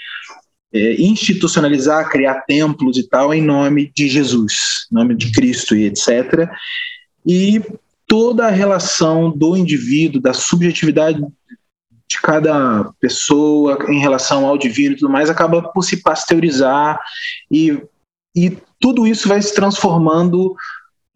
[0.72, 5.84] é, institucionalizar, criar templos e tal em nome de Jesus, em nome de Cristo e
[5.84, 6.48] etc.
[7.24, 7.62] E
[8.06, 11.20] toda a relação do indivíduo, da subjetividade
[12.08, 17.00] de cada pessoa em relação ao divino e tudo mais acaba por se pasteurizar
[17.50, 17.82] e,
[18.34, 20.54] e tudo isso vai se transformando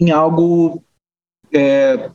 [0.00, 0.82] em algo
[1.52, 2.10] é,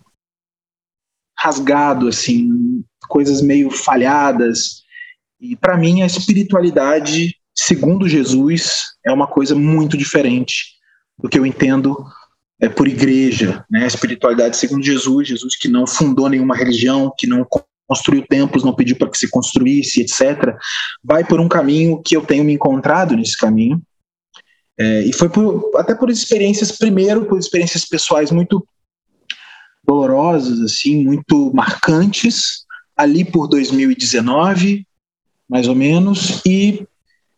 [1.38, 4.84] rasgado, assim, coisas meio falhadas.
[5.40, 10.76] E para mim a espiritualidade, segundo Jesus, é uma coisa muito diferente
[11.18, 11.96] do que eu entendo
[12.60, 13.84] é, por igreja, né?
[13.84, 17.46] A espiritualidade segundo Jesus, Jesus que não fundou nenhuma religião, que não
[17.88, 20.56] construiu templos, não pediu para que se construísse, etc.
[21.04, 23.82] Vai por um caminho que eu tenho me encontrado nesse caminho.
[24.78, 28.66] É, e foi por, até por experiências, primeiro, por experiências pessoais muito
[29.86, 32.66] dolorosas, assim, muito marcantes,
[32.98, 34.85] ali por 2019,
[35.50, 36.88] mais ou menos, e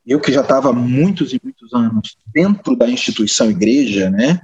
[0.06, 4.39] eu que já estava muitos e muitos anos dentro da instituição igreja, né,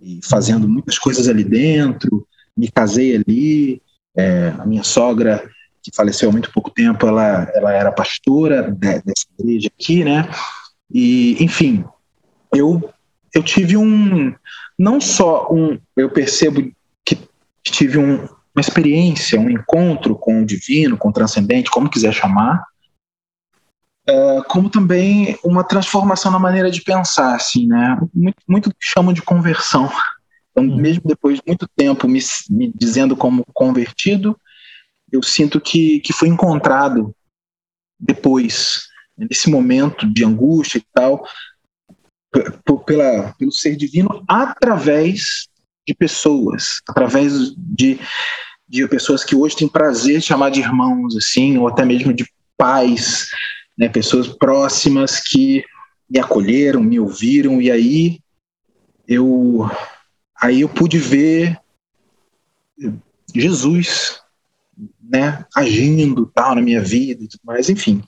[0.00, 3.82] e fazendo muitas coisas ali dentro, me casei ali,
[4.16, 5.42] é, a minha sogra,
[5.82, 10.28] que faleceu há muito pouco tempo, ela, ela era pastora de, dessa igreja aqui, né?
[10.92, 11.84] E, enfim,
[12.54, 12.92] eu,
[13.34, 14.34] eu tive um.
[14.78, 15.78] Não só um.
[15.96, 16.70] Eu percebo
[17.04, 17.18] que
[17.62, 18.16] tive um,
[18.54, 22.62] uma experiência, um encontro com o divino, com o transcendente, como quiser chamar,
[24.06, 27.98] é, como também uma transformação na maneira de pensar, assim, né?
[28.14, 29.90] Muito, muito chamam de conversão.
[30.50, 30.76] Então, uhum.
[30.76, 34.38] mesmo depois de muito tempo me, me, dizendo como convertido,
[35.12, 37.14] eu sinto que, que fui encontrado
[37.98, 38.82] depois,
[39.16, 41.24] nesse momento de angústia e tal,
[42.86, 45.48] pela, pelo ser divino, através
[45.86, 47.98] de pessoas, através de,
[48.68, 52.24] de pessoas que hoje têm prazer de chamar de irmãos, assim, ou até mesmo de
[52.56, 53.28] pais,
[53.80, 55.64] né, pessoas próximas que
[56.08, 58.20] me acolheram, me ouviram, e aí
[59.08, 59.66] eu
[60.38, 61.58] aí eu pude ver
[63.34, 64.20] Jesus,
[65.02, 68.02] né, agindo tal na minha vida mais, enfim.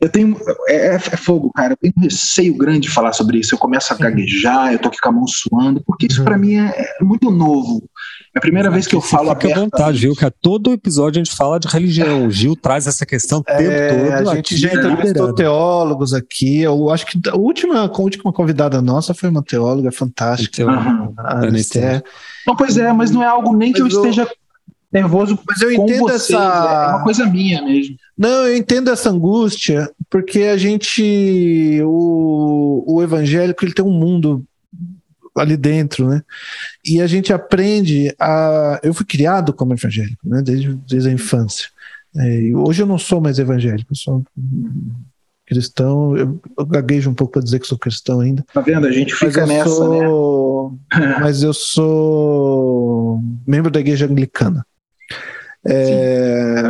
[0.00, 0.36] Eu tenho
[0.68, 1.72] é, é, é, fogo, cara.
[1.72, 3.54] Eu tenho um receio grande de falar sobre isso.
[3.54, 6.24] Eu começo a gaguejar, eu tô aqui com a mão suando, porque isso uhum.
[6.24, 7.88] para mim é, é, muito novo.
[8.34, 10.14] É a primeira vez que eu falo Fica à vontade, viu?
[10.14, 12.26] Que todo episódio a gente fala de religião.
[12.26, 14.30] O Gil traz essa questão o tempo é, todo.
[14.30, 16.60] A gente já entrevistou teólogos aqui.
[16.60, 20.64] Eu acho que a última, a última convidada nossa foi uma teóloga fantástica.
[20.66, 21.14] Uhum.
[21.18, 21.46] A
[22.46, 24.28] Não, pois é, mas não é algo nem que eu, eu esteja
[24.94, 29.10] nervoso mas eu entendo vocês, essa é uma coisa minha mesmo não eu entendo essa
[29.10, 34.46] angústia porque a gente o, o evangélico ele tem um mundo
[35.36, 36.22] ali dentro, né?
[36.84, 38.80] E a gente aprende a.
[38.82, 40.40] Eu fui criado como evangélico, né?
[40.42, 41.68] Desde, desde a infância.
[42.16, 44.24] É, hoje eu não sou mais evangélico, eu sou
[45.46, 46.16] cristão.
[46.16, 48.44] Eu, eu gaguejo um pouco para dizer que sou cristão ainda.
[48.52, 48.86] Tá vendo?
[48.86, 51.18] A gente fica nessa, sou, né?
[51.20, 54.64] mas eu sou membro da igreja anglicana.
[55.66, 56.62] É,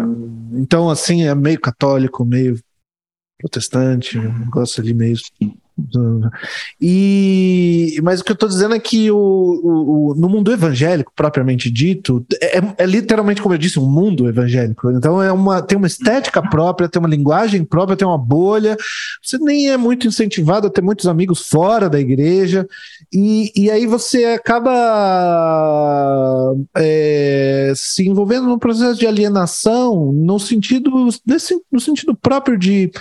[0.52, 2.58] então, assim, é meio católico, meio
[3.38, 5.16] protestante, um negócio ali meio
[6.80, 11.12] e, mas o que eu estou dizendo é que o, o, o, no mundo evangélico,
[11.14, 14.90] propriamente dito, é, é, literalmente, como eu disse, um mundo evangélico.
[14.92, 18.76] Então é uma, tem uma estética própria, tem uma linguagem própria, tem uma bolha.
[19.20, 22.68] Você nem é muito incentivado a ter muitos amigos fora da igreja.
[23.12, 24.70] E, e aí você acaba
[26.76, 30.90] é, se envolvendo num processo de alienação no sentido,
[31.70, 32.92] no sentido próprio de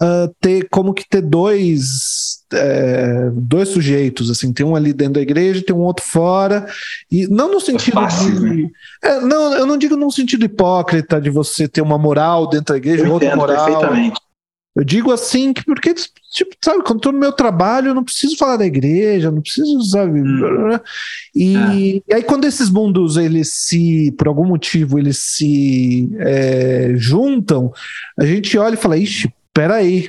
[0.00, 2.19] uh, ter como que ter dois
[2.52, 6.66] é, dois sujeitos, assim, tem um ali dentro da igreja, tem um outro fora,
[7.10, 8.70] e não no sentido fácil, de, né?
[9.02, 12.76] é, não, eu não digo num sentido hipócrita de você ter uma moral dentro da
[12.76, 14.12] igreja, eu outra moral.
[14.76, 18.36] Eu digo assim que porque, tipo, sabe, quando estou no meu trabalho, eu não preciso
[18.36, 20.20] falar da igreja, não preciso, sabe?
[20.20, 20.78] Hum.
[21.34, 21.74] E, é.
[22.08, 27.72] e, aí, quando esses mundos, eles se, por algum motivo, eles se é, juntam,
[28.16, 30.08] a gente olha e fala, ixi, peraí,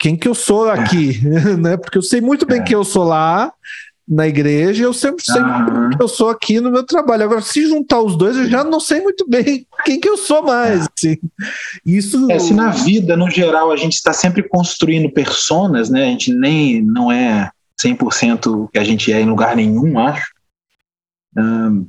[0.00, 1.20] quem que eu sou aqui?
[1.60, 1.76] né?
[1.76, 2.62] Porque eu sei muito bem é.
[2.64, 3.52] que eu sou lá,
[4.08, 5.90] na igreja, eu sempre sei uhum.
[5.90, 7.22] que eu sou aqui no meu trabalho.
[7.22, 10.42] Agora, se juntar os dois, eu já não sei muito bem quem que eu sou
[10.42, 10.88] mais.
[10.88, 11.16] Assim.
[11.86, 12.28] Isso.
[12.28, 16.06] É, se na vida, no geral, a gente está sempre construindo personas, né?
[16.06, 20.32] A gente nem não é 100% o que a gente é em lugar nenhum, acho.
[21.36, 21.86] Hum,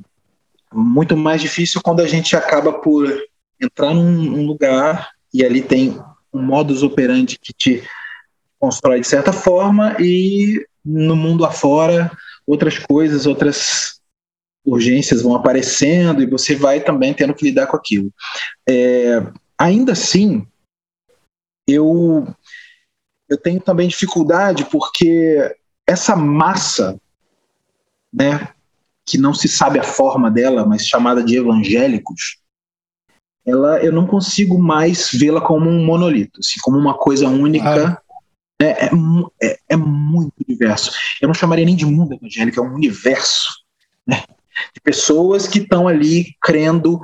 [0.72, 3.12] muito mais difícil quando a gente acaba por
[3.60, 5.98] entrar num, num lugar e ali tem
[6.32, 7.82] um modus operandi que te
[8.62, 14.00] constrói de certa forma e no mundo afora outras coisas, outras
[14.64, 18.12] urgências vão aparecendo e você vai também tendo que lidar com aquilo.
[18.68, 19.20] É,
[19.58, 20.46] ainda assim,
[21.66, 22.24] eu,
[23.28, 27.00] eu tenho também dificuldade porque essa massa,
[28.14, 28.48] né,
[29.04, 32.38] que não se sabe a forma dela, mas chamada de evangélicos,
[33.44, 37.88] ela eu não consigo mais vê-la como um monolito, assim, como uma coisa única.
[37.88, 38.01] Ah.
[38.62, 38.90] É,
[39.42, 40.92] é, é, muito diverso.
[41.20, 43.48] Eu não chamaria nem de mundo evangélico, é um universo
[44.06, 44.22] né,
[44.72, 47.00] de pessoas que estão ali crendo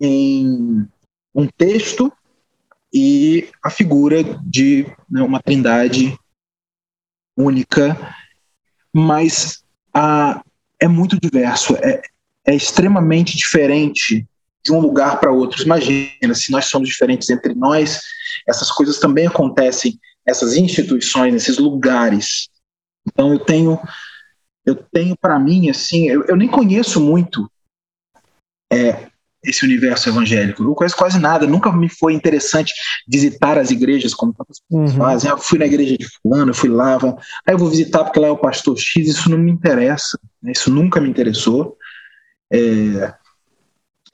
[0.00, 0.86] em
[1.34, 2.12] um texto
[2.92, 6.18] e a figura de né, uma trindade
[7.36, 7.96] única,
[8.92, 9.62] mas
[9.94, 10.42] a,
[10.80, 12.02] é muito diverso, é,
[12.46, 14.26] é extremamente diferente
[14.64, 15.62] de um lugar para outro.
[15.62, 18.00] Imagina, se nós somos diferentes entre nós,
[18.46, 19.98] essas coisas também acontecem,
[20.28, 22.48] essas instituições, esses lugares.
[23.06, 23.80] Então eu tenho,
[24.64, 27.50] eu tenho para mim assim, eu, eu, nem conheço muito
[28.70, 29.06] é,
[29.42, 30.62] esse universo evangélico.
[30.62, 32.74] Eu conheço quase nada, nunca me foi interessante
[33.08, 34.98] visitar as igrejas como tantas pessoas uhum.
[34.98, 35.30] fazem.
[35.30, 36.98] Ah, eu fui na igreja de fulano, eu fui lá,
[37.46, 40.52] aí eu vou visitar porque lá é o pastor X, isso não me interessa, né?
[40.52, 41.78] isso nunca me interessou.
[42.52, 43.14] É,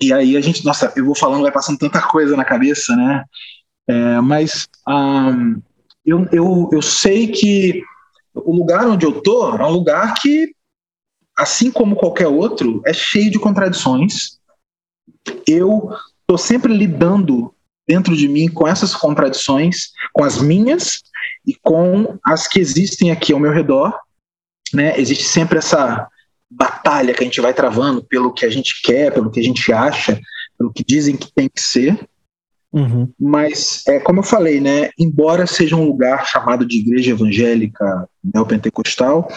[0.01, 3.25] e aí a gente, nossa, eu vou falando, vai passando tanta coisa na cabeça, né?
[3.89, 5.61] É, mas um,
[6.05, 7.83] eu, eu, eu sei que
[8.35, 10.55] o lugar onde eu tô é um lugar que,
[11.37, 14.39] assim como qualquer outro, é cheio de contradições
[15.47, 15.91] eu
[16.21, 17.55] estou sempre lidando
[17.87, 21.03] dentro de mim com essas contradições, com as minhas
[21.47, 23.99] e com as que existem aqui ao meu redor.
[24.73, 24.99] Né?
[24.99, 26.09] Existe sempre essa
[26.51, 29.73] batalha que a gente vai travando pelo que a gente quer, pelo que a gente
[29.73, 30.21] acha,
[30.57, 32.09] pelo que dizem que tem que ser.
[32.75, 33.09] Uhum.
[33.21, 39.29] Mas, é, como eu falei, né, embora seja um lugar chamado de igreja evangélica neopentecostal,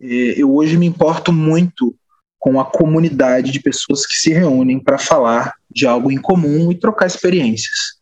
[0.00, 1.94] é, eu hoje me importo muito
[2.40, 6.74] com a comunidade de pessoas que se reúnem para falar de algo em comum e
[6.74, 7.96] trocar experiências.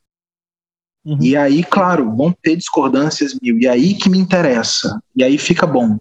[1.04, 1.18] Uhum.
[1.20, 5.66] E aí, claro, vão ter discordâncias mil, e aí que me interessa, e aí fica
[5.66, 5.98] bom.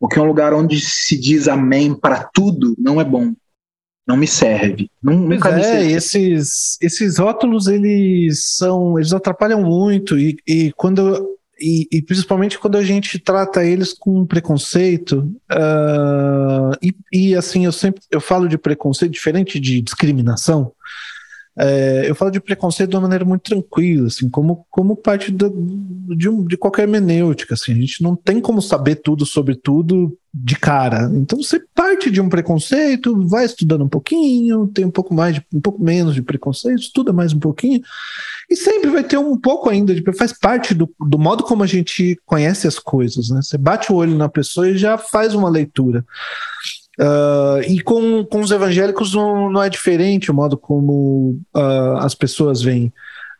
[0.00, 3.32] Porque é um lugar onde se diz amém para tudo não é bom.
[4.06, 4.88] Não me serve.
[5.02, 8.98] Nunca pois me é, esses, esses rótulos, eles são.
[8.98, 10.16] Eles atrapalham muito.
[10.18, 16.94] E, e quando e, e, principalmente quando a gente trata eles com preconceito uh, e,
[17.10, 20.72] e, assim eu sempre eu falo de preconceito diferente de discriminação
[21.58, 26.28] é, eu falo de preconceito de uma maneira muito tranquila, assim, como, como parte de,
[26.28, 30.54] um, de qualquer hermenêutica, assim, a gente não tem como saber tudo sobre tudo de
[30.54, 31.10] cara.
[31.14, 35.46] Então você parte de um preconceito, vai estudando um pouquinho, tem um pouco mais, de,
[35.54, 37.80] um pouco menos de preconceito, estuda mais um pouquinho,
[38.50, 41.66] e sempre vai ter um pouco ainda de faz parte do, do modo como a
[41.66, 43.40] gente conhece as coisas, né?
[43.40, 46.04] Você bate o olho na pessoa e já faz uma leitura.
[46.98, 52.14] Uh, e com, com os evangélicos não, não é diferente o modo como uh, as
[52.14, 52.92] pessoas veem.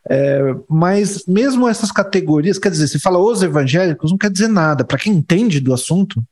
[0.08, 4.84] É, mas mesmo essas categorias, quer dizer, se fala os evangélicos, não quer dizer nada.
[4.84, 6.22] Para quem entende do assunto,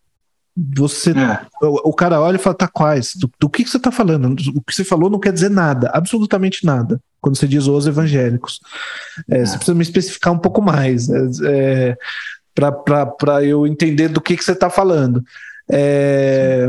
[0.57, 1.41] você é.
[1.61, 3.17] o, o, cara olha e fala, tá quais?
[3.17, 4.37] Do, do que, que você está falando?
[4.55, 8.61] O que você falou não quer dizer nada, absolutamente nada, quando você diz os evangélicos.
[9.29, 9.47] É, é.
[9.47, 11.97] Você precisa me especificar um pouco mais é, é
[12.55, 15.25] para eu entender do que, que você está falando.
[15.69, 16.69] É,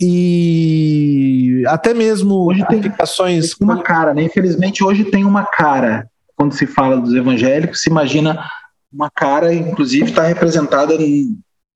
[0.00, 3.54] e até mesmo hoje tem aplicações.
[3.54, 4.22] Tem uma cara, né?
[4.22, 6.08] Infelizmente, hoje tem uma cara.
[6.34, 8.42] Quando se fala dos evangélicos, se imagina
[8.90, 10.96] uma cara, inclusive, está representada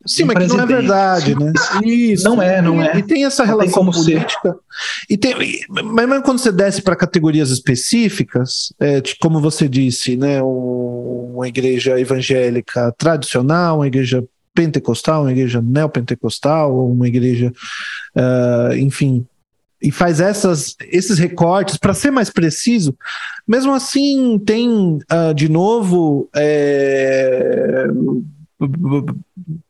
[0.06, 1.52] Sim, mas não é verdade, né?
[1.82, 2.24] Isso.
[2.24, 2.98] Não é, não é.
[2.98, 4.52] E tem essa relação tem política.
[4.52, 4.58] Ser.
[5.08, 5.34] E tem,
[5.68, 11.98] mas, mas quando você desce para categorias específicas, é, como você disse, né, uma igreja
[11.98, 14.22] evangélica tradicional, uma igreja
[14.54, 17.52] pentecostal, uma igreja neopentecostal, ou uma igreja,
[18.14, 19.26] uh, enfim,
[19.82, 22.96] e faz essas, esses recortes, para ser mais preciso,
[23.46, 27.86] mesmo assim tem, uh, de novo, é,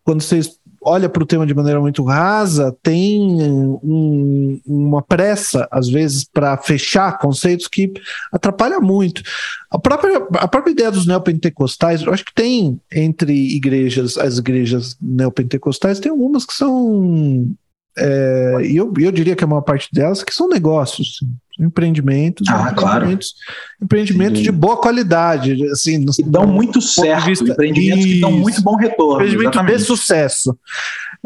[0.05, 5.89] quando vocês olha para o tema de maneira muito rasa, tem um, uma pressa, às
[5.89, 7.93] vezes, para fechar conceitos que
[8.32, 9.22] atrapalha muito.
[9.70, 14.97] A própria, a própria ideia dos neopentecostais, eu acho que tem entre igrejas, as igrejas
[15.01, 17.49] neopentecostais, tem algumas que são
[17.97, 21.20] é, e eu, eu diria que a maior parte delas que são negócios,
[21.59, 23.82] empreendimentos, ah, empreendimentos, claro.
[23.82, 28.76] empreendimentos de boa qualidade, assim, que dão muito certo, vista, empreendimentos que dão muito bom
[28.76, 29.78] retorno, empreendimento exatamente.
[29.78, 30.59] de sucesso.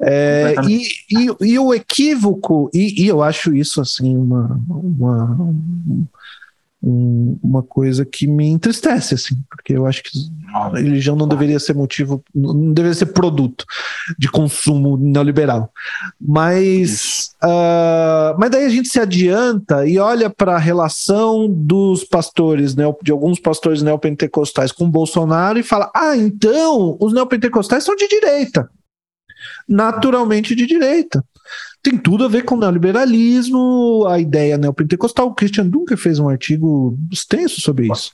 [0.00, 5.54] É, e, e, e, o equívoco, e, e, eu acho isso assim uma, uma
[6.82, 10.10] um, uma coisa que me entristece, assim, porque eu acho que
[10.54, 13.64] a religião não deveria ser motivo, não deveria ser produto
[14.18, 15.72] de consumo neoliberal.
[16.20, 22.74] Mas, uh, mas daí a gente se adianta e olha para a relação dos pastores,
[22.76, 28.08] né, de alguns pastores neopentecostais com Bolsonaro e fala: ah, então os neopentecostais são de
[28.08, 28.70] direita.
[29.68, 31.22] Naturalmente de direita
[31.82, 35.28] tem tudo a ver com o neoliberalismo, a ideia neopentecostal.
[35.28, 38.12] O Christian Dunker fez um artigo extenso sobre isso.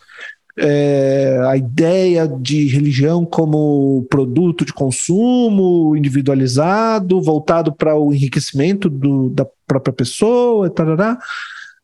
[0.57, 9.31] É, a ideia de religião como produto de consumo individualizado, voltado para o enriquecimento do,
[9.31, 11.19] da própria pessoa, tarará.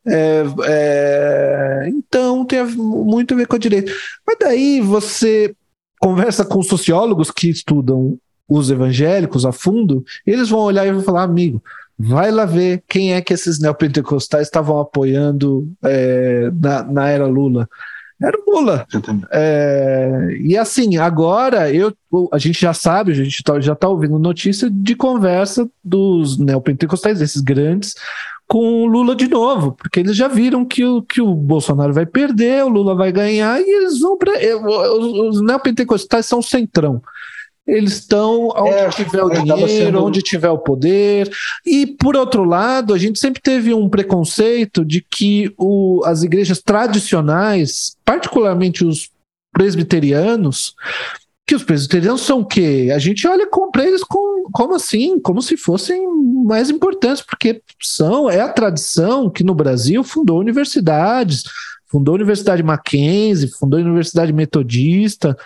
[0.07, 3.91] É, é, então tem muito a ver com a direita.
[4.25, 5.53] Mas daí você
[5.99, 8.17] conversa com sociólogos que estudam
[8.51, 11.63] os evangélicos a fundo, eles vão olhar e vão falar, amigo,
[11.97, 17.69] vai lá ver quem é que esses neopentecostais estavam apoiando é, na, na era Lula.
[18.21, 18.85] Era o Lula.
[19.31, 21.95] É, e assim, agora eu,
[22.31, 27.21] a gente já sabe, a gente tá, já está ouvindo notícia de conversa dos neopentecostais,
[27.21, 27.95] esses grandes,
[28.47, 32.05] com o Lula de novo, porque eles já viram que o, que o Bolsonaro vai
[32.05, 34.33] perder, o Lula vai ganhar, e eles vão para.
[34.57, 37.01] Os, os neopentecostais são centrão.
[37.67, 40.03] Eles estão onde é, tiver o dinheiro, sendo...
[40.03, 41.31] onde tiver o poder.
[41.65, 46.59] E, por outro lado, a gente sempre teve um preconceito de que o, as igrejas
[46.61, 49.09] tradicionais, particularmente os
[49.53, 50.73] presbiterianos,
[51.45, 52.89] que os presbiterianos são o quê?
[52.95, 55.19] A gente olha para eles com, como assim?
[55.19, 56.01] Como se fossem
[56.45, 61.43] mais importantes, porque são, é a tradição que no Brasil fundou universidades,
[61.87, 65.37] fundou a Universidade Mackenzie, fundou a Universidade Metodista,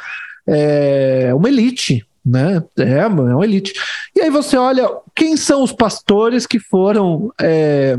[0.48, 2.64] é uma elite, né?
[2.78, 3.74] É, é uma elite.
[4.16, 7.98] E aí você olha quem são os pastores que foram é,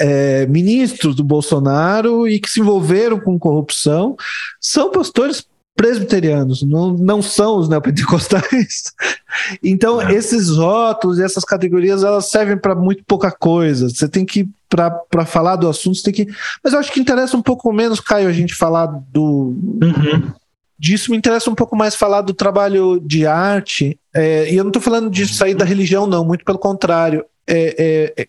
[0.00, 4.16] é, ministros do Bolsonaro e que se envolveram com corrupção.
[4.60, 5.44] São pastores
[5.74, 8.92] presbiterianos, não, não são os neopentecostais.
[9.62, 10.14] Então, é.
[10.14, 13.88] esses rótulos e essas categorias elas servem para muito pouca coisa.
[13.88, 16.32] Você tem que, para falar do assunto, você tem que.
[16.64, 19.54] Mas eu acho que interessa um pouco menos, Caio, a gente falar do.
[19.82, 20.32] Uhum
[20.78, 23.98] disso me interessa um pouco mais falar do trabalho de arte.
[24.14, 27.24] É, e eu não estou falando de sair da religião, não, muito pelo contrário.
[27.46, 28.28] É, é, é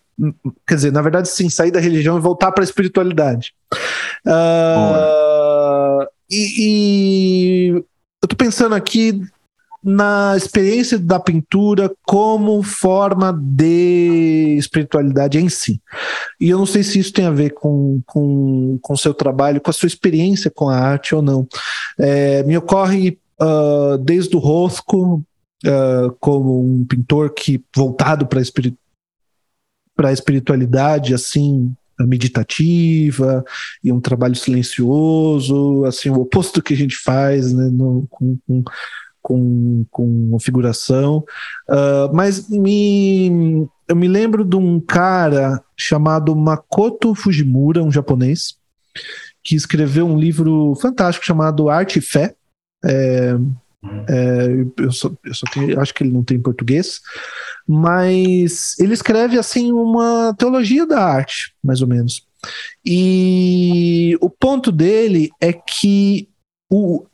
[0.66, 3.52] quer dizer, na verdade, sim, sair da religião e voltar para a espiritualidade.
[4.26, 7.84] Uh, e, e, eu
[8.24, 9.22] estou pensando aqui
[9.88, 15.80] na experiência da pintura como forma de espiritualidade em si.
[16.38, 19.62] E eu não sei se isso tem a ver com o com, com seu trabalho,
[19.62, 21.48] com a sua experiência com a arte ou não.
[21.98, 25.24] É, me ocorre uh, desde o Rosco,
[25.64, 28.76] uh, como um pintor que voltado para espirit
[30.00, 33.44] a espiritualidade, assim, meditativa
[33.82, 38.62] e um trabalho silencioso, assim, o oposto que a gente faz, né, no, com, com
[39.28, 41.22] com, com figuração.
[41.68, 48.56] Uh, mas me, eu me lembro de um cara chamado Makoto Fujimura, um japonês,
[49.44, 52.34] que escreveu um livro fantástico chamado Arte e Fé.
[52.82, 53.36] É,
[54.08, 54.46] é,
[54.78, 57.02] eu, só, eu só tenho, acho que ele não tem em português,
[57.66, 62.26] mas ele escreve assim uma teologia da arte, mais ou menos.
[62.82, 66.30] E o ponto dele é que
[66.70, 67.04] o,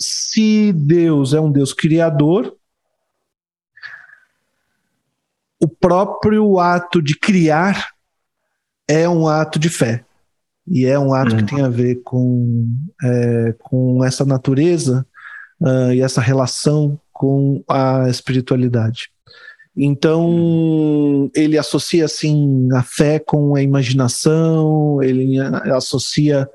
[0.00, 2.56] se Deus é um Deus criador,
[5.60, 7.88] o próprio ato de criar
[8.86, 10.04] é um ato de fé.
[10.66, 11.46] E é um ato que hum.
[11.46, 12.66] tem a ver com,
[13.02, 15.06] é, com essa natureza
[15.60, 19.10] uh, e essa relação com a espiritualidade.
[19.80, 25.38] Então, ele associa assim a fé com a imaginação, ele
[25.72, 26.48] associa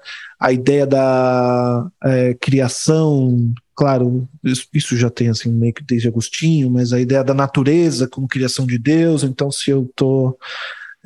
[0.43, 4.27] a ideia da é, criação, claro,
[4.73, 8.67] isso, já tem assim meio que desde Agostinho, mas a ideia da natureza como criação
[8.67, 9.23] de Deus.
[9.23, 10.37] Então, se eu estou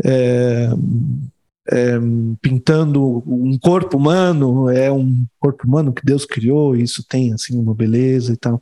[0.04, 0.70] é,
[1.70, 2.00] é,
[2.42, 7.60] pintando um corpo humano, é um corpo humano que Deus criou, e isso tem assim
[7.60, 8.60] uma beleza e tal.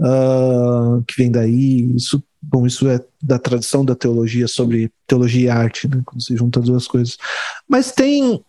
[0.00, 5.48] Uh, que vem daí, isso bom, isso é da tradição da teologia sobre teologia e
[5.48, 7.16] arte, né, quando se junta as duas coisas.
[7.68, 8.42] Mas tem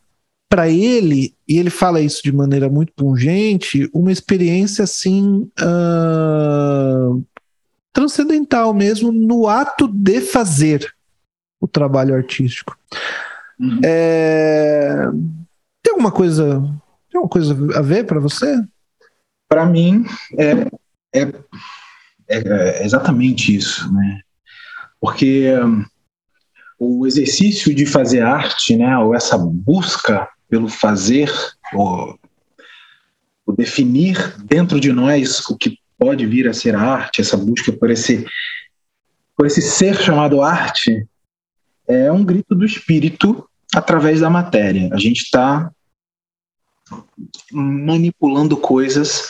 [0.50, 7.26] para ele, e ele fala isso de maneira muito pungente, uma experiência assim uh,
[7.92, 10.94] transcendental mesmo no ato de fazer
[11.60, 12.78] o trabalho artístico.
[13.60, 13.80] Uhum.
[13.84, 15.08] É,
[15.82, 16.62] tem alguma coisa,
[17.10, 18.62] tem alguma coisa a ver para você?
[19.48, 20.06] Para mim
[20.38, 20.52] é,
[21.14, 21.22] é,
[22.28, 24.22] é, é, exatamente isso, né?
[25.00, 25.86] Porque um,
[26.78, 31.32] o exercício de fazer arte, né, ou essa busca pelo fazer,
[31.74, 32.20] ou,
[33.46, 37.90] o definir dentro de nós o que pode vir a ser arte, essa busca por
[37.90, 38.26] esse,
[39.38, 41.08] por esse ser chamado arte,
[41.88, 44.90] é um grito do espírito através da matéria.
[44.92, 45.72] A gente está
[47.52, 49.30] manipulando coisas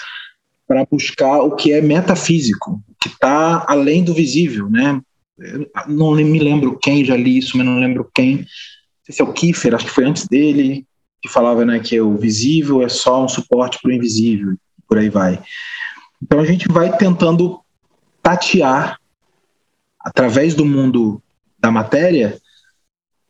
[0.67, 4.99] para buscar o que é metafísico, que está além do visível, né?
[5.37, 8.37] Eu não me lembro quem já li isso, mas não lembro quem.
[8.37, 8.45] Não
[9.03, 10.87] sei se é o Kiefer, acho que foi antes dele,
[11.25, 14.55] que falava né, que o visível é só um suporte para o invisível,
[14.87, 15.41] por aí vai.
[16.21, 17.59] Então a gente vai tentando
[18.21, 18.99] tatear,
[19.99, 21.21] através do mundo
[21.57, 22.39] da matéria,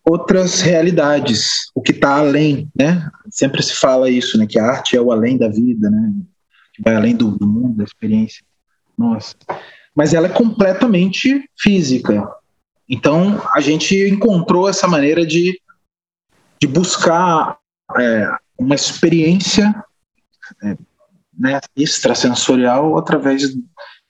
[0.04, 3.10] outras realidades, o que está além, né?
[3.30, 4.46] Sempre se fala isso, né?
[4.46, 6.14] Que a arte é o além da vida, né?
[6.74, 8.44] Que vai além do, do mundo, da experiência.
[8.98, 9.36] Nossa.
[9.96, 12.28] Mas ela é completamente física.
[12.90, 15.58] Então a gente encontrou essa maneira de,
[16.60, 17.58] de buscar
[17.98, 19.74] é, uma experiência
[20.64, 20.78] é,
[21.38, 23.56] né, extrasensorial através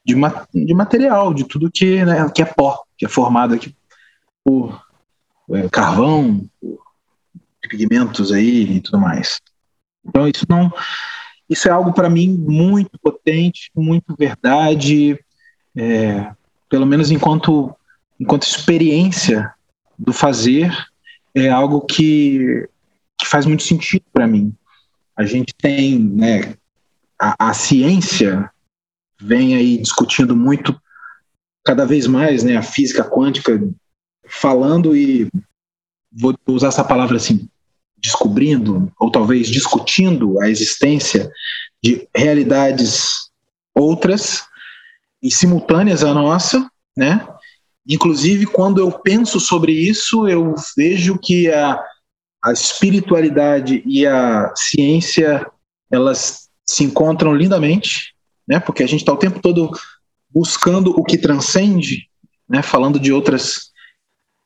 [0.05, 3.75] de, ma de material, de tudo que, né, que é pó, que é formado aqui
[4.43, 4.81] por
[5.51, 6.47] é, carvão,
[7.61, 9.41] pigmentos aí e tudo mais.
[10.05, 10.71] Então isso não,
[11.49, 15.19] isso é algo para mim muito potente, muito verdade,
[15.75, 16.31] é,
[16.69, 17.75] pelo menos enquanto
[18.19, 19.53] enquanto experiência
[19.97, 20.71] do fazer
[21.33, 22.67] é algo que,
[23.17, 24.53] que faz muito sentido para mim.
[25.15, 26.55] A gente tem, né,
[27.19, 28.49] a, a ciência
[29.19, 30.79] vem aí discutindo muito
[31.63, 33.59] cada vez mais, né, a física quântica
[34.27, 35.29] falando e
[36.11, 37.47] vou usar essa palavra assim,
[37.97, 41.31] descobrindo ou talvez discutindo a existência
[41.83, 43.29] de realidades
[43.73, 44.43] outras
[45.21, 47.27] e simultâneas à nossa, né?
[47.87, 51.79] Inclusive, quando eu penso sobre isso, eu vejo que a,
[52.45, 55.49] a espiritualidade e a ciência
[55.91, 58.13] elas se encontram lindamente,
[58.47, 58.59] né?
[58.59, 59.71] Porque a gente está o tempo todo
[60.29, 62.07] buscando o que transcende,
[62.47, 62.61] né?
[62.61, 63.71] Falando de outras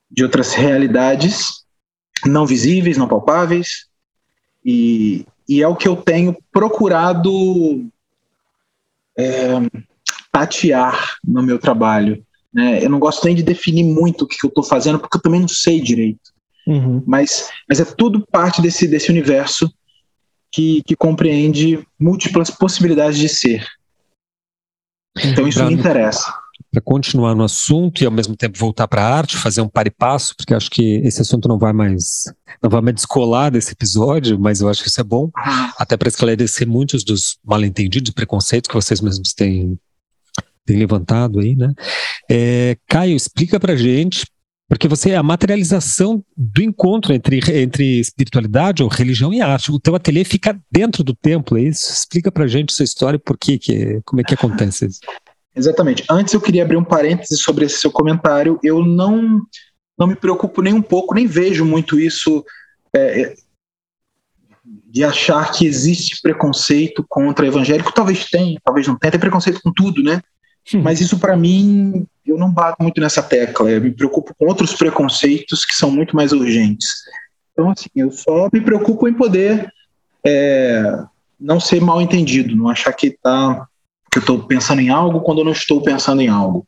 [0.09, 1.65] de outras realidades
[2.25, 3.87] não visíveis, não palpáveis,
[4.65, 7.85] e, e é o que eu tenho procurado
[9.17, 9.53] é,
[10.31, 12.25] tatear no meu trabalho.
[12.53, 12.83] Né?
[12.83, 15.21] Eu não gosto nem de definir muito o que, que eu estou fazendo, porque eu
[15.21, 16.28] também não sei direito.
[16.69, 17.03] Uhum.
[17.05, 19.71] Mas, mas é tudo parte desse, desse universo
[20.51, 23.65] que, que compreende múltiplas possibilidades de ser.
[25.17, 26.31] Então isso me interessa
[26.71, 29.87] para continuar no assunto e ao mesmo tempo voltar para a arte, fazer um par
[29.87, 32.25] e passo, porque acho que esse assunto não vai mais
[32.61, 35.31] não vai mais descolar desse episódio, mas eu acho que isso é bom,
[35.77, 39.79] até para esclarecer muitos dos mal-entendidos, preconceitos que vocês mesmos têm,
[40.65, 41.73] têm levantado aí, né?
[42.29, 44.25] É, Caio, explica para gente,
[44.69, 49.71] porque você é a materialização do encontro entre, entre espiritualidade ou religião e arte.
[49.71, 51.91] O teu ateliê fica dentro do templo, é isso?
[51.91, 54.99] Explica para gente sua história e por que, que como é que acontece isso.
[55.55, 56.05] Exatamente.
[56.09, 58.59] Antes eu queria abrir um parêntese sobre esse seu comentário.
[58.63, 59.41] Eu não,
[59.97, 62.45] não me preocupo nem um pouco, nem vejo muito isso
[62.95, 63.35] é, é
[64.91, 67.91] de achar que existe preconceito contra evangélico.
[67.91, 69.11] Talvez tenha, talvez não tenha.
[69.11, 70.21] Tem preconceito com tudo, né?
[70.73, 70.81] Hum.
[70.81, 73.69] Mas isso para mim, eu não bato muito nessa tecla.
[73.69, 76.89] Eu me preocupo com outros preconceitos que são muito mais urgentes.
[77.51, 79.71] Então, assim, eu só me preocupo em poder
[80.25, 81.03] é,
[81.39, 83.67] não ser mal entendido, não achar que está
[84.11, 86.67] que eu estou pensando em algo quando eu não estou pensando em algo.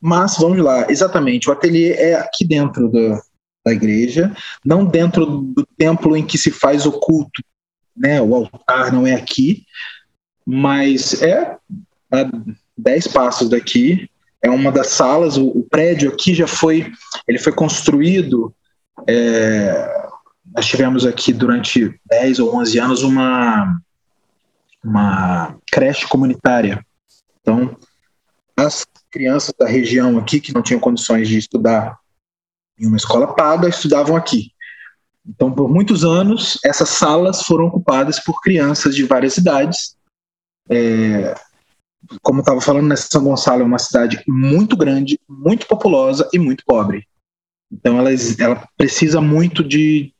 [0.00, 3.20] Mas vamos lá, exatamente, o ateliê é aqui dentro da,
[3.64, 4.34] da igreja,
[4.64, 7.42] não dentro do templo em que se faz o culto,
[7.96, 8.20] né?
[8.20, 9.64] O altar não é aqui,
[10.44, 11.56] mas é
[12.12, 12.30] a
[12.76, 14.08] dez passos daqui.
[14.42, 15.36] É uma das salas.
[15.36, 16.92] O, o prédio aqui já foi,
[17.26, 18.54] ele foi construído.
[19.06, 20.08] É,
[20.54, 23.80] nós tivemos aqui durante 10 ou 11 anos uma
[24.86, 26.84] uma creche comunitária.
[27.40, 27.76] Então,
[28.56, 31.98] as crianças da região aqui que não tinham condições de estudar
[32.78, 34.52] em uma escola paga estudavam aqui.
[35.26, 39.96] Então, por muitos anos, essas salas foram ocupadas por crianças de várias idades.
[40.70, 41.34] É,
[42.22, 46.64] como estava falando, né, São Gonçalo é uma cidade muito grande, muito populosa e muito
[46.66, 47.06] pobre.
[47.70, 50.12] Então, ela, ela precisa muito de,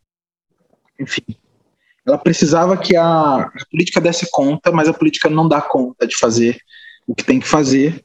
[0.99, 1.22] enfim,
[2.07, 6.16] ela precisava que a, a política desse conta, mas a política não dá conta de
[6.16, 6.59] fazer
[7.07, 8.05] o que tem que fazer.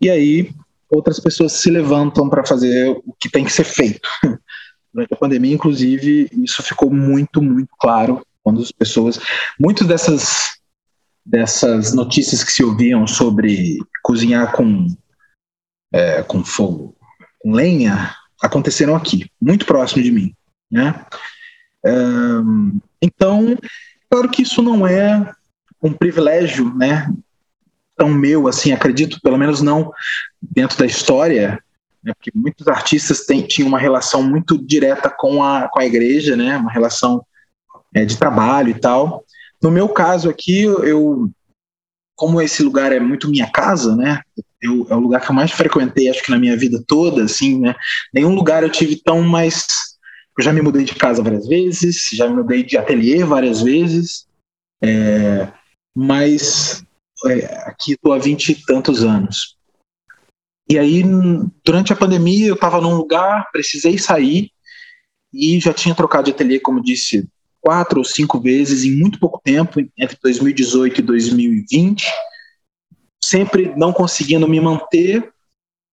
[0.00, 0.50] E aí
[0.90, 4.08] outras pessoas se levantam para fazer o que tem que ser feito.
[4.92, 9.18] Durante a pandemia, inclusive, isso ficou muito, muito claro quando as pessoas,
[9.58, 10.56] muitas dessas
[11.26, 14.86] dessas notícias que se ouviam sobre cozinhar com
[15.92, 16.94] é, com fogo,
[17.40, 20.34] com lenha, aconteceram aqui, muito próximo de mim,
[20.70, 21.04] né?
[21.84, 23.56] Um, então,
[24.10, 25.32] claro que isso não é
[25.82, 27.12] um privilégio, né?
[27.96, 29.90] Tão meu, assim, acredito, pelo menos não
[30.42, 31.62] dentro da história,
[32.04, 36.36] né, porque muitos artistas têm, tinham uma relação muito direta com a, com a igreja,
[36.36, 36.56] né?
[36.56, 37.24] Uma relação
[37.94, 39.24] é, de trabalho e tal.
[39.62, 41.30] No meu caso aqui, eu,
[42.14, 44.20] como esse lugar é muito minha casa, né?
[44.60, 47.60] Eu, é o lugar que eu mais frequentei, acho que na minha vida toda, assim,
[47.60, 47.74] né?
[48.12, 49.66] Nenhum lugar eu tive tão mais.
[50.38, 54.26] Eu já me mudei de casa várias vezes, já me mudei de ateliê várias vezes,
[54.82, 55.50] é,
[55.94, 56.84] mas
[57.26, 59.56] é, aqui estou há vinte e tantos anos.
[60.68, 61.02] E aí,
[61.64, 64.50] durante a pandemia, eu estava num lugar, precisei sair
[65.32, 67.26] e já tinha trocado de ateliê, como disse,
[67.66, 72.06] quatro ou cinco vezes em muito pouco tempo, entre 2018 e 2020,
[73.20, 75.32] sempre não conseguindo me manter.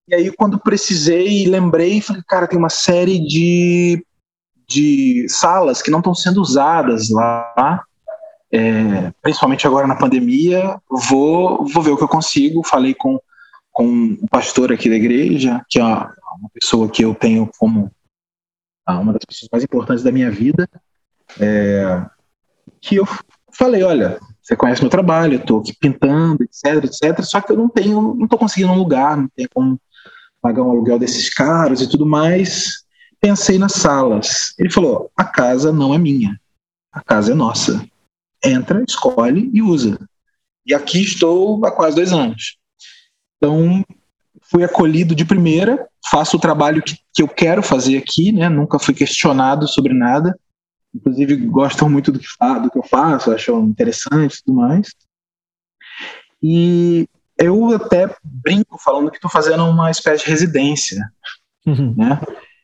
[0.07, 4.05] E aí, quando precisei, lembrei, falei, cara, tem uma série de,
[4.69, 7.83] de salas que não estão sendo usadas lá,
[8.51, 10.79] é, principalmente agora na pandemia.
[10.87, 12.61] Vou, vou ver o que eu consigo.
[12.63, 13.19] Falei com,
[13.71, 16.13] com o pastor aqui da igreja, que é uma
[16.53, 17.91] pessoa que eu tenho como
[18.87, 20.69] uma das pessoas mais importantes da minha vida
[21.39, 22.05] é,
[22.81, 23.07] que eu
[23.51, 27.57] falei, olha, você conhece meu trabalho, eu estou aqui pintando, etc, etc, só que eu
[27.57, 29.79] não tenho, não estou conseguindo um lugar, não tenho como
[30.41, 32.83] pagar um aluguel desses caros e tudo mais.
[33.21, 34.53] Pensei nas salas.
[34.59, 36.37] Ele falou, a casa não é minha,
[36.91, 37.85] a casa é nossa.
[38.43, 39.97] Entra, escolhe e usa.
[40.65, 42.57] E aqui estou há quase dois anos.
[43.37, 43.83] Então,
[44.41, 48.49] fui acolhido de primeira, faço o trabalho que, que eu quero fazer aqui, né?
[48.49, 50.37] nunca fui questionado sobre nada
[50.93, 52.25] inclusive gostam muito do que,
[52.61, 54.89] do que eu faço, acham interessante e tudo mais.
[56.41, 61.11] E eu até brinco falando que estou fazendo uma espécie de residência,
[61.65, 61.95] uhum.
[61.97, 62.19] né?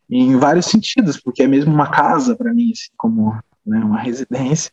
[0.10, 3.32] Em vários sentidos, porque é mesmo uma casa para mim, assim, como
[3.66, 4.72] né, uma residência.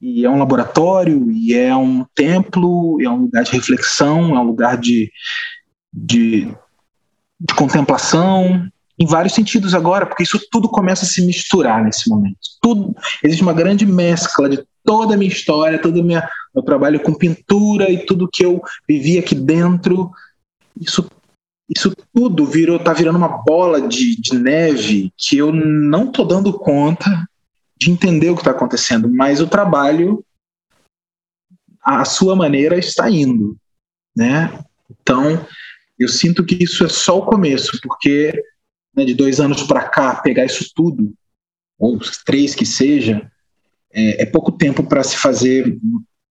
[0.00, 4.44] E é um laboratório, e é um templo, é um lugar de reflexão, é um
[4.44, 5.10] lugar de,
[5.92, 6.54] de,
[7.40, 8.68] de contemplação,
[8.98, 12.38] em vários sentidos agora, porque isso tudo começa a se misturar nesse momento.
[12.60, 16.22] Tudo existe uma grande mescla de toda a minha história, todo o meu
[16.64, 20.10] trabalho com pintura e tudo que eu vivi aqui dentro.
[20.80, 21.06] Isso
[21.68, 26.52] isso tudo virou tá virando uma bola de, de neve que eu não tô dando
[26.52, 27.26] conta
[27.76, 30.22] de entender o que está acontecendo, mas o trabalho
[31.82, 33.56] a sua maneira está indo,
[34.16, 34.58] né?
[34.90, 35.46] Então
[35.98, 38.32] eu sinto que isso é só o começo, porque
[38.96, 41.12] né, de dois anos para cá, pegar isso tudo,
[41.78, 43.30] ou três que seja,
[43.92, 45.78] é, é pouco tempo para se fazer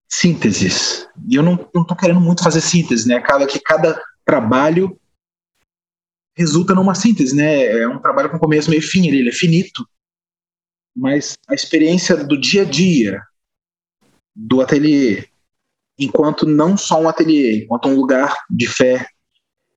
[0.10, 1.08] sínteses.
[1.28, 3.16] E eu não estou querendo muito fazer síntese, né?
[3.16, 5.00] Acaba que cada trabalho
[6.36, 7.82] resulta numa síntese, né?
[7.82, 9.88] É um trabalho com começo, meio e fim, ele é finito.
[10.96, 13.22] Mas a experiência do dia a dia,
[14.36, 15.28] do ateliê,
[15.98, 19.08] enquanto não só um ateliê, enquanto um lugar de fé,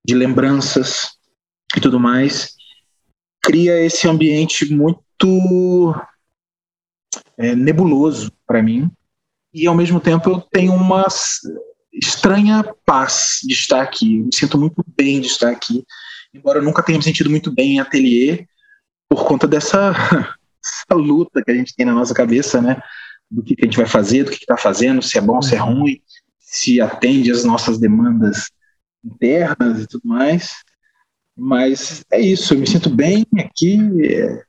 [0.04, 1.12] de lembranças
[1.76, 2.55] e tudo mais,
[3.46, 5.94] cria esse ambiente muito
[7.38, 8.90] é, nebuloso para mim
[9.54, 11.06] e ao mesmo tempo eu tenho uma
[11.92, 14.18] estranha paz de estar aqui.
[14.18, 15.84] Eu me sinto muito bem de estar aqui,
[16.34, 18.48] embora eu nunca tenha me sentido muito bem em ateliê
[19.08, 19.92] por conta dessa,
[20.90, 22.82] luta que a gente tem na nossa cabeça, né?
[23.30, 25.54] Do que, que a gente vai fazer, do que está fazendo, se é bom, se
[25.54, 25.82] é uhum.
[25.82, 26.00] ruim,
[26.40, 28.50] se atende às nossas demandas
[29.04, 30.50] internas e tudo mais.
[31.36, 33.78] Mas é isso, eu me sinto bem aqui.
[34.04, 34.42] É...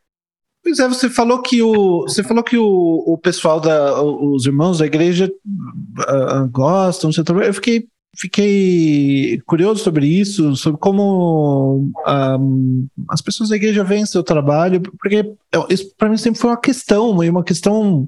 [0.64, 4.80] Pois é, você falou que o você falou que o, o pessoal da os irmãos
[4.80, 7.10] da igreja uh, gostam.
[7.44, 14.24] Eu fiquei fiquei curioso sobre isso, sobre como um, as pessoas da igreja veem seu
[14.24, 15.34] trabalho, porque
[15.70, 18.08] isso para mim sempre foi uma questão, e uma questão.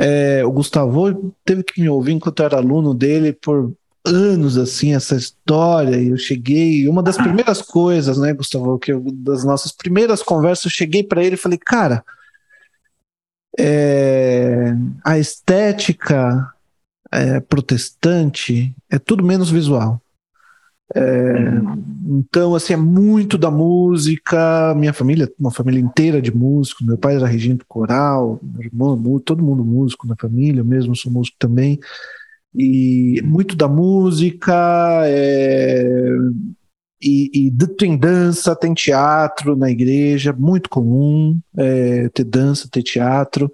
[0.00, 3.72] É, o Gustavo teve que me ouvir enquanto eu era aluno dele por
[4.08, 9.04] anos assim essa história e eu cheguei uma das primeiras coisas né Gustavo que eu,
[9.12, 12.04] das nossas primeiras conversas eu cheguei para ele e falei cara
[13.58, 14.72] é,
[15.04, 16.52] a estética
[17.10, 20.00] é, protestante é tudo menos visual.
[20.94, 21.00] É,
[22.06, 27.16] então assim é muito da música minha família uma família inteira de músicos meu pai
[27.16, 31.78] era regente coral meu irmão todo mundo músico na família eu mesmo sou músico também
[32.54, 34.54] e muito da música,
[35.04, 35.84] é,
[37.00, 43.50] e, e, tem dança, tem teatro na igreja, muito comum é, ter dança, ter teatro,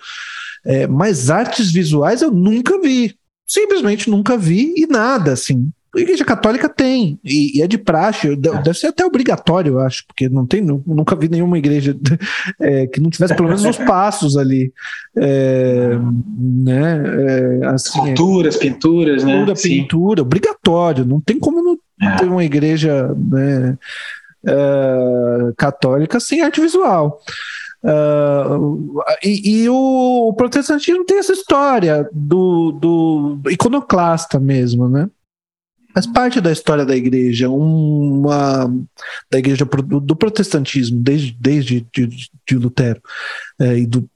[0.65, 3.15] é, mas artes visuais eu nunca vi,
[3.47, 5.71] simplesmente nunca vi e nada assim.
[5.95, 8.37] A igreja católica tem, e, e é de praxe, é.
[8.37, 11.97] deve ser até obrigatório, eu acho, porque não tem, nunca vi nenhuma igreja
[12.61, 14.73] é, que não tivesse pelo menos os passos ali.
[15.17, 15.97] É,
[16.37, 17.03] né,
[17.63, 19.33] é, assim, Esculturas, pinturas, né?
[19.33, 22.17] Pintura, pintura, obrigatório, não tem como não é.
[22.17, 23.79] ter uma igreja né,
[25.57, 27.21] católica sem arte visual.
[27.85, 35.07] Uh, e, e o, o, protestantismo tem essa história do, do iconoclasta mesmo, né?
[35.95, 38.67] Faz parte da história da igreja, uma
[39.31, 43.01] da igreja do, protestantismo, desde, desde de, de Lutero
[43.61, 44.11] é, e do,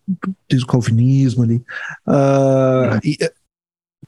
[0.49, 1.62] desde o calvinismo ali,
[2.07, 3.16] uh, e,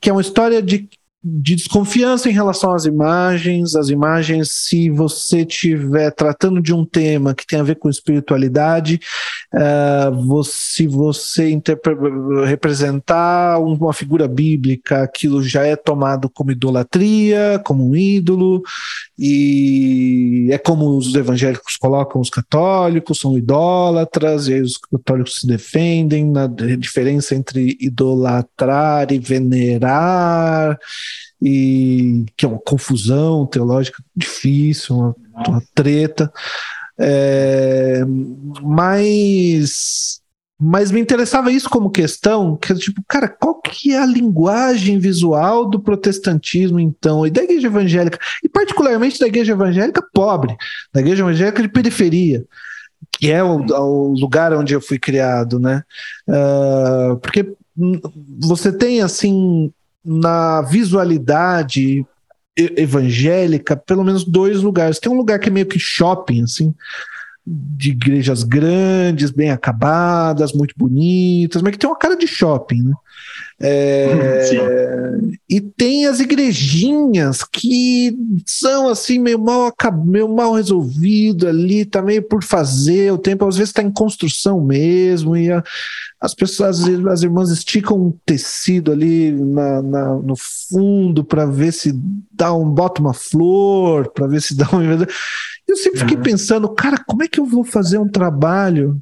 [0.00, 0.88] que é uma história de
[1.22, 3.74] de desconfiança em relação às imagens.
[3.74, 8.98] As imagens, se você estiver tratando de um tema que tem a ver com espiritualidade,
[9.54, 11.60] uh, se você
[12.46, 18.62] representar uma figura bíblica, aquilo já é tomado como idolatria, como um ídolo,
[19.18, 25.46] e é como os evangélicos colocam os católicos, são idólatras, e aí os católicos se
[25.46, 30.78] defendem na diferença entre idolatrar e venerar
[31.42, 35.16] e que é uma confusão teológica difícil, uma,
[35.48, 36.32] uma treta.
[36.98, 38.02] É,
[38.62, 40.20] mas
[40.62, 44.98] mas me interessava isso como questão, que é tipo, cara, qual que é a linguagem
[44.98, 50.54] visual do protestantismo, então, e da igreja evangélica, e particularmente da igreja evangélica pobre,
[50.92, 52.44] da igreja evangélica de periferia,
[53.10, 55.82] que é o, o lugar onde eu fui criado, né?
[56.28, 57.54] Uh, porque
[58.38, 59.72] você tem, assim,
[60.04, 62.04] na visualidade
[62.56, 64.98] evangélica, pelo menos dois lugares.
[64.98, 66.74] Tem um lugar que é meio que shopping, assim,
[67.46, 72.92] de igrejas grandes, bem acabadas, muito bonitas, mas que tem uma cara de shopping, né?
[73.62, 79.70] É, e tem as igrejinhas que são assim meio mal,
[80.04, 84.60] meio mal resolvido ali, tá meio por fazer, o tempo às vezes está em construção
[84.64, 85.62] mesmo, e a,
[86.20, 91.92] as pessoas, as irmãs esticam um tecido ali na, na no fundo para ver se
[92.32, 94.82] dá um, bota uma flor, para ver se dá um.
[95.68, 96.22] Eu sempre fiquei uhum.
[96.22, 99.00] pensando, cara, como é que eu vou fazer um trabalho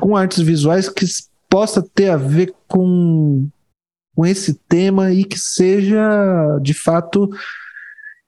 [0.00, 1.04] com artes visuais que
[1.48, 3.48] possa ter a ver com,
[4.14, 7.30] com esse tema e que seja de fato.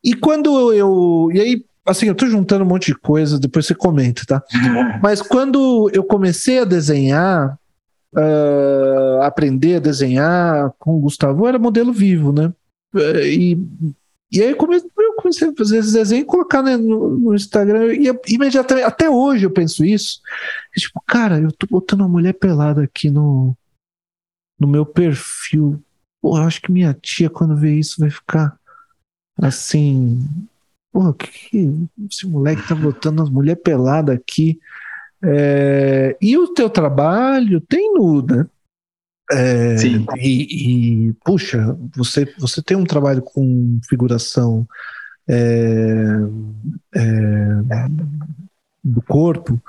[0.03, 1.29] E quando eu.
[1.33, 4.43] E aí, assim, eu tô juntando um monte de coisa, depois você comenta, tá?
[5.03, 7.59] Mas quando eu comecei a desenhar,
[8.15, 12.53] uh, aprender a desenhar com o Gustavo, era modelo vivo, né?
[13.25, 13.59] E,
[14.33, 14.89] e aí eu comecei,
[15.19, 17.93] comecei a fazer esse desenho e colocar né, no, no, Instagram.
[17.95, 20.21] E imediatamente, até hoje eu penso isso.
[20.77, 23.57] E, tipo, cara, eu tô botando uma mulher pelada aqui no,
[24.59, 25.83] no meu perfil.
[26.23, 28.57] Pô, eu acho que minha tia, quando vê isso, vai ficar
[29.37, 30.25] assim.
[30.93, 34.59] Pô, que, que esse moleque tá botando as mulheres peladas aqui?
[35.23, 38.37] É, e o teu trabalho tem nuda.
[38.37, 38.47] Né?
[39.31, 40.07] É, Sim.
[40.17, 44.98] E, e, puxa, você, você tem um trabalho com figuração é, é,
[48.83, 49.61] do corpo,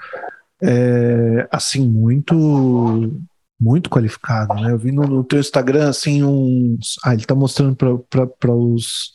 [0.62, 3.12] é, assim, muito
[3.60, 4.72] muito qualificado, né?
[4.72, 6.95] Eu vi no, no teu Instagram, assim, uns...
[7.03, 9.12] Ah, ele tá mostrando para os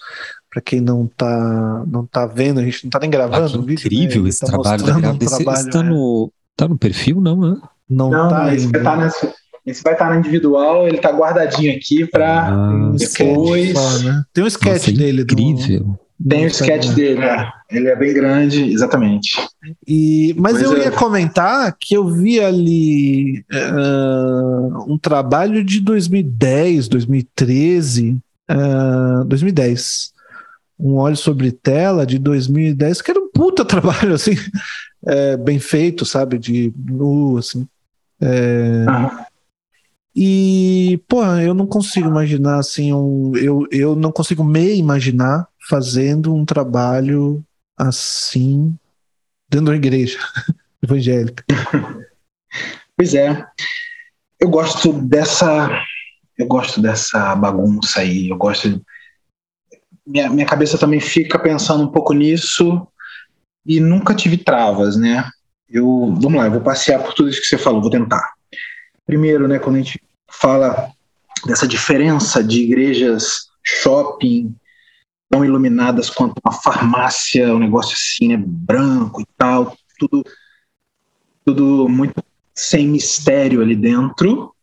[0.50, 3.58] para quem não tá não tá vendo, a gente não tá nem gravando.
[3.58, 4.28] Ah, vídeo, incrível né?
[4.28, 4.82] esse tá trabalho.
[4.84, 7.56] Um trabalho está, no, tá no perfil, não, né?
[7.88, 8.54] Não, não tá.
[8.54, 9.34] Esse, tá nessa,
[9.66, 13.72] esse vai estar tá no individual, ele tá guardadinho aqui para ah, depois.
[13.72, 14.22] Só, né?
[14.32, 15.22] Tem um sketch Nossa, dele.
[15.22, 15.80] Incrível.
[15.80, 16.03] Do...
[16.26, 17.52] Tem o sketch dele, né?
[17.70, 19.36] Ele é bem grande, exatamente.
[19.86, 28.16] E, mas eu ia comentar que eu vi ali uh, um trabalho de 2010, 2013,
[28.50, 30.14] uh, 2010.
[30.78, 34.34] Um óleo sobre tela de 2010, que era um puta trabalho, assim,
[35.06, 36.38] é, bem feito, sabe?
[36.38, 37.66] De nu, assim.
[38.20, 38.84] É,
[40.16, 43.36] E, pô, eu não consigo imaginar assim um.
[43.36, 47.44] Eu, eu não consigo me imaginar fazendo um trabalho
[47.76, 48.76] assim
[49.48, 50.18] dentro da igreja
[50.82, 51.44] evangélica.
[52.96, 53.44] Pois é.
[54.40, 55.68] Eu gosto dessa
[56.36, 58.84] eu gosto dessa bagunça aí, eu gosto
[60.06, 62.86] minha, minha cabeça também fica pensando um pouco nisso
[63.64, 65.28] e nunca tive travas, né?
[65.68, 68.34] Eu, vamos lá, eu vou passear por tudo isso que você falou, vou tentar.
[69.06, 70.00] Primeiro, né, quando a gente
[70.30, 70.90] fala
[71.46, 74.54] dessa diferença de igrejas shopping
[75.34, 80.22] tão iluminadas quanto uma farmácia, um negócio assim, né, branco e tal, tudo,
[81.44, 82.22] tudo muito
[82.54, 84.54] sem mistério ali dentro,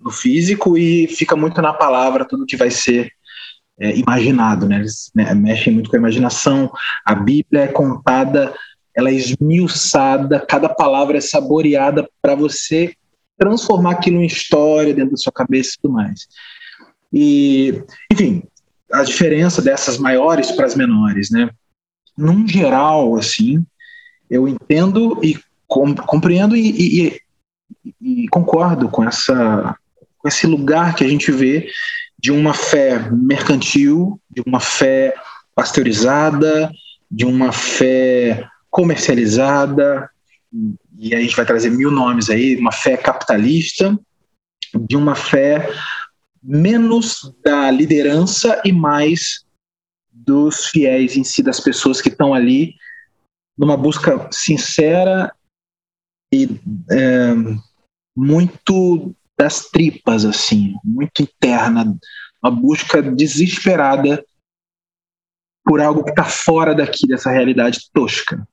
[0.00, 3.12] no físico, e fica muito na palavra tudo que vai ser
[3.78, 4.80] é, imaginado, né?
[4.80, 6.72] Eles né, mexem muito com a imaginação.
[7.04, 8.52] A Bíblia é contada,
[8.92, 12.94] ela é esmiuçada, cada palavra é saboreada para você
[13.38, 16.26] transformar aquilo em história dentro da sua cabeça e tudo mais.
[17.12, 17.82] E,
[18.12, 18.42] enfim,
[18.92, 21.50] a diferença dessas maiores para as menores, né?
[22.16, 23.64] Num geral, assim,
[24.28, 27.20] eu entendo e compreendo e, e,
[28.00, 29.76] e concordo com essa
[30.18, 31.70] com esse lugar que a gente vê
[32.18, 35.14] de uma fé mercantil, de uma fé
[35.54, 36.70] pasteurizada,
[37.10, 40.10] de uma fé comercializada,
[40.98, 43.98] e a gente vai trazer mil nomes aí, uma fé capitalista,
[44.74, 45.70] de uma fé
[46.42, 49.44] menos da liderança e mais
[50.10, 52.74] dos fiéis em si, das pessoas que estão ali
[53.56, 55.34] numa busca sincera
[56.32, 56.48] e
[56.90, 57.34] é,
[58.16, 61.96] muito das tripas, assim, muito interna,
[62.42, 64.24] uma busca desesperada
[65.64, 68.46] por algo que está fora daqui, dessa realidade tosca.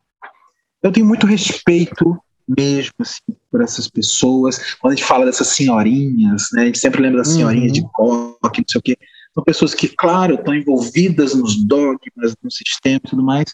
[0.81, 3.21] Eu tenho muito respeito mesmo assim,
[3.51, 4.75] por essas pessoas.
[4.79, 7.73] Quando a gente fala dessas senhorinhas, né, a gente sempre lembra das senhorinhas uhum.
[7.73, 8.97] de coque, não sei o quê.
[9.33, 13.53] São pessoas que, claro, estão envolvidas nos dogmas, no sistema e tudo mais,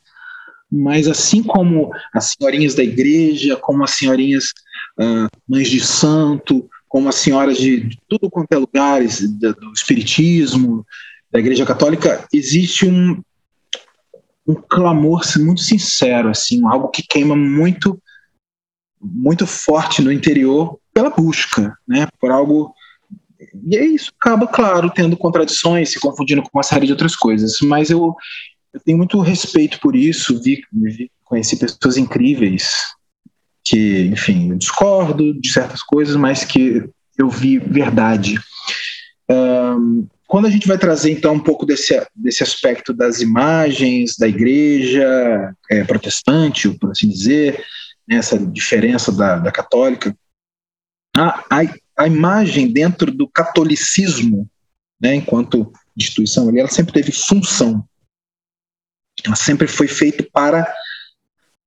[0.72, 4.46] mas assim como as senhorinhas da igreja, como as senhorinhas
[5.00, 9.74] uh, mães de santo, como as senhoras de, de tudo quanto é lugares, do, do
[9.74, 10.86] espiritismo,
[11.32, 13.22] da igreja católica, existe um,
[14.48, 18.02] um clamor muito sincero, assim, algo que queima muito
[19.04, 22.74] muito forte no interior pela busca, né, por algo
[23.66, 27.90] e isso acaba claro tendo contradições, se confundindo com uma série de outras coisas, mas
[27.90, 28.16] eu
[28.74, 32.94] eu tenho muito respeito por isso, vi, vi conheci pessoas incríveis
[33.64, 36.84] que, enfim, eu discordo de certas coisas, mas que
[37.18, 38.40] eu vi verdade.
[39.30, 44.28] Um, quando a gente vai trazer então um pouco desse, desse aspecto das imagens da
[44.28, 47.64] igreja é, protestante, por assim dizer,
[48.08, 50.16] né, essa diferença da, da católica,
[51.16, 51.62] a, a,
[51.98, 54.50] a, imagem dentro do catolicismo,
[55.00, 57.88] né, enquanto instituição, ela sempre teve função.
[59.24, 60.74] Ela sempre foi feita para,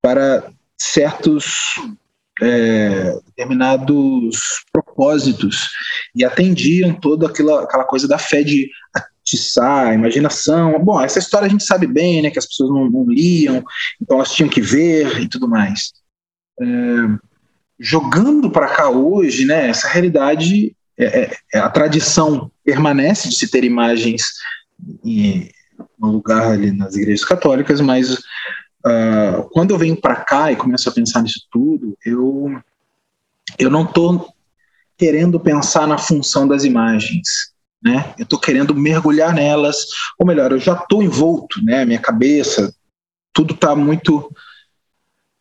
[0.02, 1.76] para certos
[2.42, 5.70] é, determinados propósitos
[6.14, 10.78] e atendiam toda aquela, aquela coisa da fé de atiçar a imaginação.
[10.84, 13.64] Bom, essa história a gente sabe bem, né, que as pessoas não, não liam,
[14.00, 15.92] então elas tinham que ver e tudo mais.
[17.78, 23.50] Jogando para cá hoje, né, essa realidade, é, é, é, a tradição permanece de se
[23.50, 24.22] ter imagens
[25.04, 25.50] em,
[25.98, 30.88] no lugar ali nas igrejas católicas, mas uh, quando eu venho para cá e começo
[30.88, 32.58] a pensar nisso tudo, eu,
[33.58, 34.32] eu não estou
[34.96, 37.54] querendo pensar na função das imagens.
[37.84, 38.14] Né?
[38.18, 39.76] Eu estou querendo mergulhar nelas,
[40.18, 41.84] ou melhor, eu já estou envolto, né?
[41.84, 42.74] Minha cabeça,
[43.34, 44.34] tudo está muito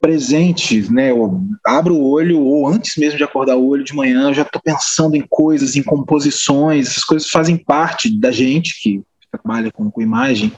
[0.05, 1.09] presente, né?
[1.09, 4.43] Eu abro o olho, ou antes mesmo de acordar o olho de manhã, eu já
[4.43, 9.01] estou pensando em coisas, em composições, essas coisas fazem parte da gente que
[9.31, 10.51] trabalha com, com imagem.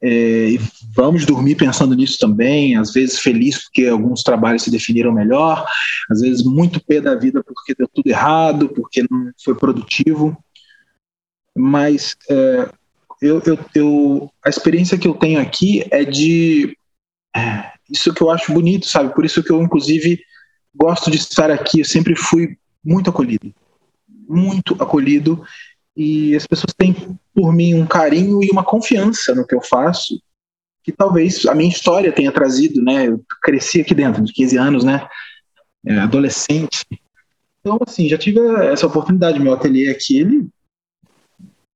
[0.00, 0.60] É, e
[0.94, 5.66] vamos dormir pensando nisso também, às vezes feliz porque alguns trabalhos se definiram melhor,
[6.08, 10.36] às vezes muito pé da vida porque deu tudo errado, porque não foi produtivo.
[11.56, 12.68] Mas é,
[13.20, 16.76] eu, eu, eu, a experiência que eu tenho aqui é de.
[17.36, 19.14] É, isso que eu acho bonito, sabe?
[19.14, 20.20] Por isso que eu, inclusive,
[20.74, 21.80] gosto de estar aqui.
[21.80, 23.52] Eu sempre fui muito acolhido.
[24.28, 25.44] Muito acolhido
[25.96, 26.94] e as pessoas têm
[27.34, 30.20] por mim um carinho e uma confiança no que eu faço,
[30.82, 33.06] que talvez a minha história tenha trazido, né?
[33.06, 35.06] Eu cresci aqui dentro, de 15 anos, né?
[35.86, 36.84] É, adolescente.
[37.60, 39.38] Então, assim, já tive essa oportunidade.
[39.38, 40.48] Meu ateliê aqui, ele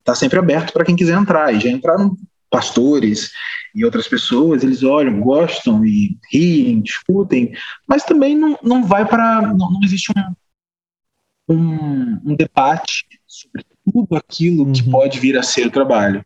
[0.00, 1.54] está sempre aberto para quem quiser entrar.
[1.54, 2.16] E já entraram
[2.50, 3.30] pastores
[3.74, 7.52] e outras pessoas, eles olham, gostam e riem, discutem,
[7.86, 9.42] mas também não, não vai para.
[9.42, 14.72] Não, não existe um, um, um debate sobre tudo aquilo uhum.
[14.72, 16.24] que pode vir a ser o trabalho.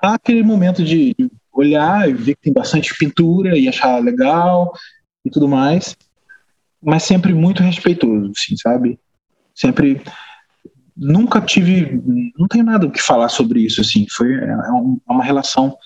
[0.00, 1.14] Há aquele momento de
[1.52, 4.72] olhar e ver que tem bastante pintura e achar legal
[5.24, 5.96] e tudo mais,
[6.82, 8.98] mas sempre muito respeitoso, assim, sabe?
[9.54, 10.00] Sempre
[11.00, 12.00] nunca tive,
[12.38, 15.76] não tenho nada o que falar sobre isso, assim, foi é, é uma relação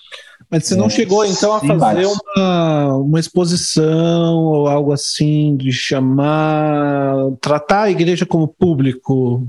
[0.49, 5.71] mas você não é, chegou então a fazer uma, uma exposição ou algo assim de
[5.71, 9.47] chamar, tratar a igreja como público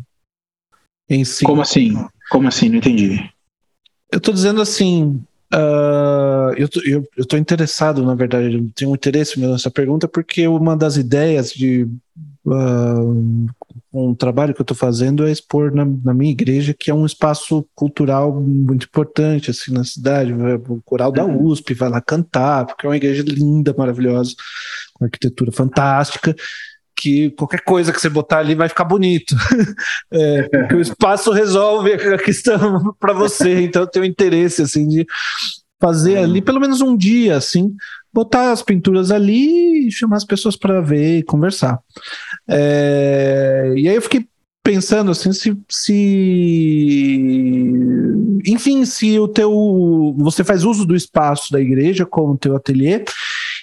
[1.09, 1.45] em si.
[1.45, 1.95] Como assim?
[2.31, 2.69] Como assim?
[2.69, 3.23] Não entendi.
[4.11, 5.23] Eu estou dizendo assim.
[5.55, 10.09] Uh, eu, tô, eu, eu tô interessado, na verdade, eu tenho um interesse nessa pergunta,
[10.09, 11.85] porque uma das ideias de
[12.45, 13.47] uh,
[14.17, 17.67] trabalho que eu estou fazendo é expor na, na, minha igreja, que é um espaço
[17.75, 20.33] cultural muito importante assim na cidade.
[20.33, 21.45] O coral da uhum.
[21.45, 24.35] USP vai lá cantar, porque é uma igreja linda, maravilhosa,
[24.95, 26.35] com arquitetura fantástica
[26.99, 29.37] que qualquer coisa que você botar ali vai ficar bonito.
[30.11, 33.61] é, porque o espaço resolve a questão para você.
[33.61, 35.07] Então eu tenho interesse assim de
[35.81, 37.75] fazer ali pelo menos um dia assim,
[38.17, 41.79] botar as pinturas ali e chamar as pessoas para ver e conversar.
[42.49, 44.27] É, e aí eu fiquei
[44.65, 45.93] pensando assim se, se
[48.47, 53.05] enfim se o teu você faz uso do espaço da igreja como teu ateliê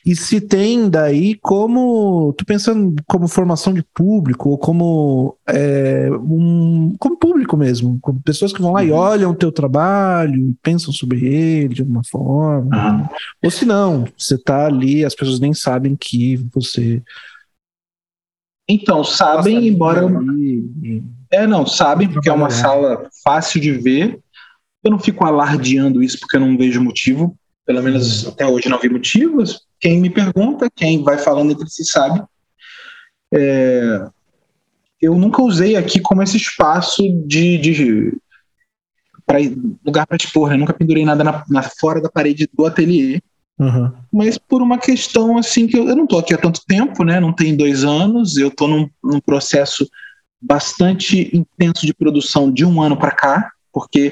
[0.05, 6.93] e se tem daí como, tô pensando como formação de público, ou como, é, um,
[6.99, 8.87] como público mesmo, como pessoas que vão lá uhum.
[8.87, 13.09] e olham o teu trabalho, pensam sobre ele de alguma forma.
[13.41, 17.01] Ou se não, você tá ali, as pessoas nem sabem que você.
[18.67, 20.01] Então, sabem, embora.
[21.31, 24.19] É, não, sabem, porque é uma sala fácil de ver.
[24.83, 27.37] Eu não fico alardeando isso porque eu não vejo motivo.
[27.65, 29.61] Pelo menos até hoje não vi motivos.
[29.79, 32.21] Quem me pergunta, quem vai falando entre si sabe.
[33.33, 34.07] É,
[35.01, 38.17] eu nunca usei aqui como esse espaço de, de
[39.25, 39.39] pra,
[39.85, 40.49] lugar para expor.
[40.49, 40.55] Né?
[40.55, 43.21] Eu nunca pendurei nada na, na, fora da parede do ateliê.
[43.59, 43.91] Uhum.
[44.11, 47.19] Mas por uma questão assim que eu, eu não estou aqui há tanto tempo, né?
[47.19, 48.37] Não tem dois anos.
[48.37, 49.87] Eu estou num, num processo
[50.41, 54.11] bastante intenso de produção de um ano para cá, porque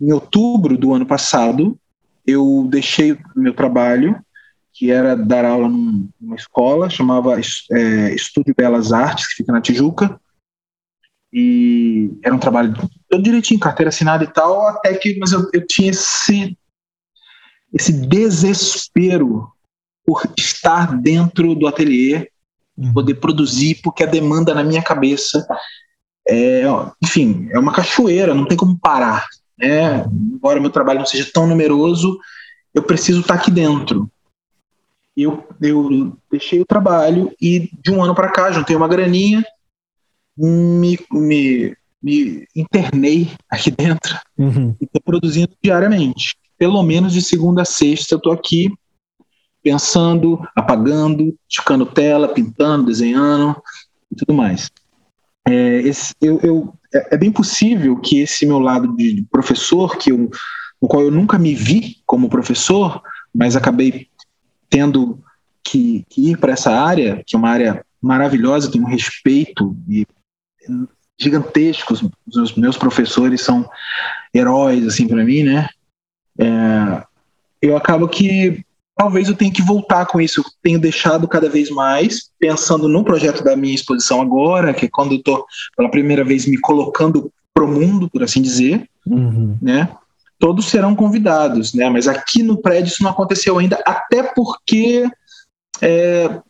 [0.00, 1.78] em outubro do ano passado
[2.28, 4.22] eu deixei o meu trabalho,
[4.74, 10.20] que era dar aula numa escola, chamava é, Estúdio Belas Artes, que fica na Tijuca,
[11.32, 12.74] e era um trabalho
[13.08, 16.56] todo direitinho, carteira assinada e tal, até que, mas eu, eu tinha esse,
[17.72, 19.50] esse desespero
[20.04, 22.30] por estar dentro do ateliê,
[22.76, 22.92] uhum.
[22.92, 25.46] poder produzir, porque a demanda na minha cabeça
[26.28, 26.64] é,
[27.02, 29.26] enfim, é uma cachoeira, não tem como parar.
[29.58, 30.04] Né?
[30.06, 32.18] Embora meu trabalho não seja tão numeroso,
[32.74, 34.10] eu preciso estar aqui dentro.
[35.16, 39.44] Eu, eu deixei o trabalho e de um ano para cá juntei uma graninha,
[40.36, 44.76] me, me, me internei aqui dentro uhum.
[44.80, 46.36] e estou produzindo diariamente.
[46.56, 48.72] Pelo menos de segunda a sexta eu estou aqui
[49.60, 53.60] pensando, apagando, ticando tela, pintando, desenhando
[54.10, 54.70] e tudo mais.
[55.46, 60.10] É, esse, eu, eu, é, é, bem possível que esse meu lado de professor, que
[60.10, 60.30] eu,
[60.80, 63.02] no qual eu nunca me vi como professor,
[63.34, 64.08] mas acabei
[64.70, 65.22] tendo
[65.62, 70.06] que, que ir para essa área, que é uma área maravilhosa, tenho um respeito e
[71.18, 72.02] gigantescos.
[72.26, 73.68] Os meus professores são
[74.32, 75.68] heróis assim para mim, né?
[76.38, 77.04] É,
[77.60, 78.64] eu acabo que
[78.98, 80.40] talvez eu tenha que voltar com isso.
[80.40, 84.88] Eu tenho deixado cada vez mais, pensando no projeto da minha exposição agora, que é
[84.90, 85.46] quando eu estou
[85.76, 89.56] pela primeira vez me colocando pro mundo, por assim dizer, uhum.
[89.62, 89.88] né?
[90.38, 91.88] Todos serão convidados, né?
[91.88, 95.08] Mas aqui no prédio isso não aconteceu ainda, até porque
[95.80, 96.40] é,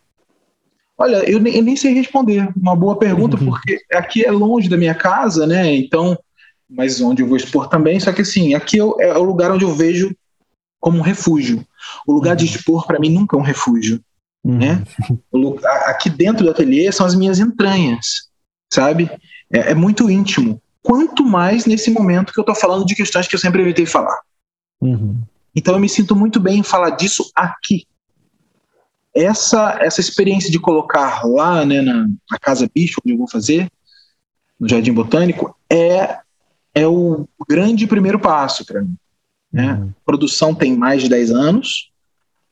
[1.01, 2.49] Olha, eu nem, eu nem, sei responder.
[2.57, 3.45] Uma boa pergunta, uhum.
[3.45, 5.73] porque aqui é longe da minha casa, né?
[5.77, 6.19] Então,
[6.69, 8.01] mas onde eu vou expor também.
[8.01, 10.13] Só que assim, aqui eu, é o lugar onde eu vejo
[10.81, 11.65] como um refúgio.
[12.07, 14.01] O lugar de expor, para mim, nunca é um refúgio.
[14.45, 14.59] Uhum.
[14.59, 14.85] Né?
[15.87, 18.29] Aqui dentro do ateliê são as minhas entranhas,
[18.73, 19.11] sabe?
[19.53, 20.61] É, é, muito íntimo.
[20.83, 24.21] Quanto mais nesse momento que eu estou falando de questões que eu sempre evitei falar.
[24.81, 25.21] Uhum.
[25.55, 27.87] Então eu me sinto muito bem em falar disso aqui.
[29.15, 33.69] Essa, essa experiência de colocar lá né, na, na Casa Bicho, onde eu vou fazer,
[34.59, 36.19] no Jardim Botânico, é,
[36.75, 38.97] é o grande primeiro passo para mim.
[39.53, 39.73] Né?
[39.73, 39.93] Uhum.
[40.05, 41.91] Produção tem mais de 10 anos,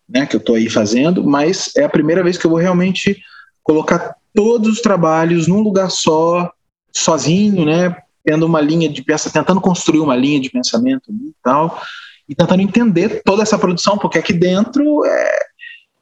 [0.09, 3.21] né, que eu estou aí fazendo, mas é a primeira vez que eu vou realmente
[3.63, 6.51] colocar todos os trabalhos num lugar só,
[6.93, 11.81] sozinho, né, tendo uma linha de peça, tentando construir uma linha de pensamento e tal,
[12.29, 15.39] e tentando entender toda essa produção, porque aqui dentro é,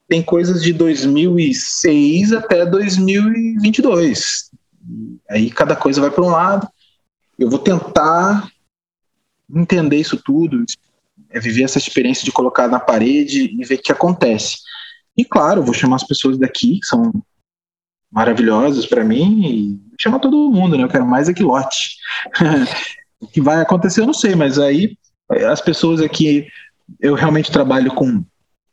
[0.08, 4.50] tem coisas de 2006 até 2022.
[5.30, 6.68] Aí cada coisa vai para um lado.
[7.38, 8.48] Eu vou tentar
[9.54, 10.64] entender isso tudo,
[11.30, 14.58] é viver essa experiência de colocar na parede e ver o que acontece.
[15.16, 17.12] E claro, vou chamar as pessoas daqui, que são
[18.10, 20.84] maravilhosas para mim, e chamar todo mundo, né?
[20.84, 21.96] Eu quero mais aquilote.
[23.20, 24.96] o que vai acontecer eu não sei, mas aí
[25.50, 26.46] as pessoas aqui,
[27.00, 28.24] eu realmente trabalho com,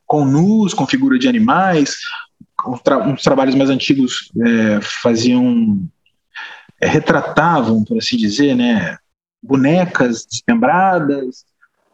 [0.06, 1.98] com nus, com figura de animais,
[2.84, 5.82] tra uns trabalhos mais antigos é, faziam,
[6.80, 8.98] é, retratavam, por assim dizer, né?
[9.42, 11.46] Bonecas desmembradas.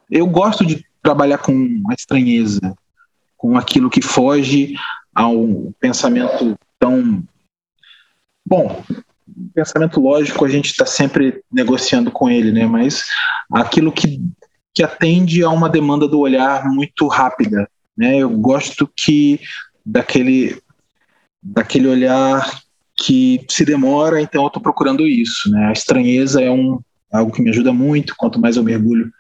[0.10, 2.76] Eu gosto de trabalhar com a estranheza,
[3.38, 4.76] com aquilo que foge
[5.14, 7.24] ao pensamento tão
[8.46, 8.84] bom,
[9.54, 12.66] pensamento lógico a gente está sempre negociando com ele, né?
[12.66, 13.04] Mas
[13.52, 14.22] aquilo que,
[14.74, 18.18] que atende a uma demanda do olhar muito rápida, né?
[18.18, 19.40] Eu gosto que
[19.86, 20.62] daquele
[21.42, 22.50] daquele olhar
[22.96, 25.68] que se demora, então eu estou procurando isso, né?
[25.68, 26.80] A estranheza é um
[27.12, 28.16] algo que me ajuda muito.
[28.18, 29.12] Quanto mais eu mergulho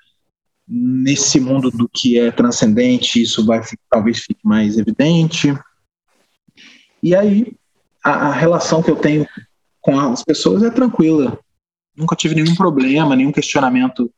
[0.67, 5.57] nesse mundo do que é transcendente, isso vai talvez fique mais evidente.
[7.01, 7.53] E aí
[8.03, 9.25] a, a relação que eu tenho
[9.81, 11.39] com as pessoas é tranquila.
[11.95, 14.11] Nunca tive nenhum problema, nenhum questionamento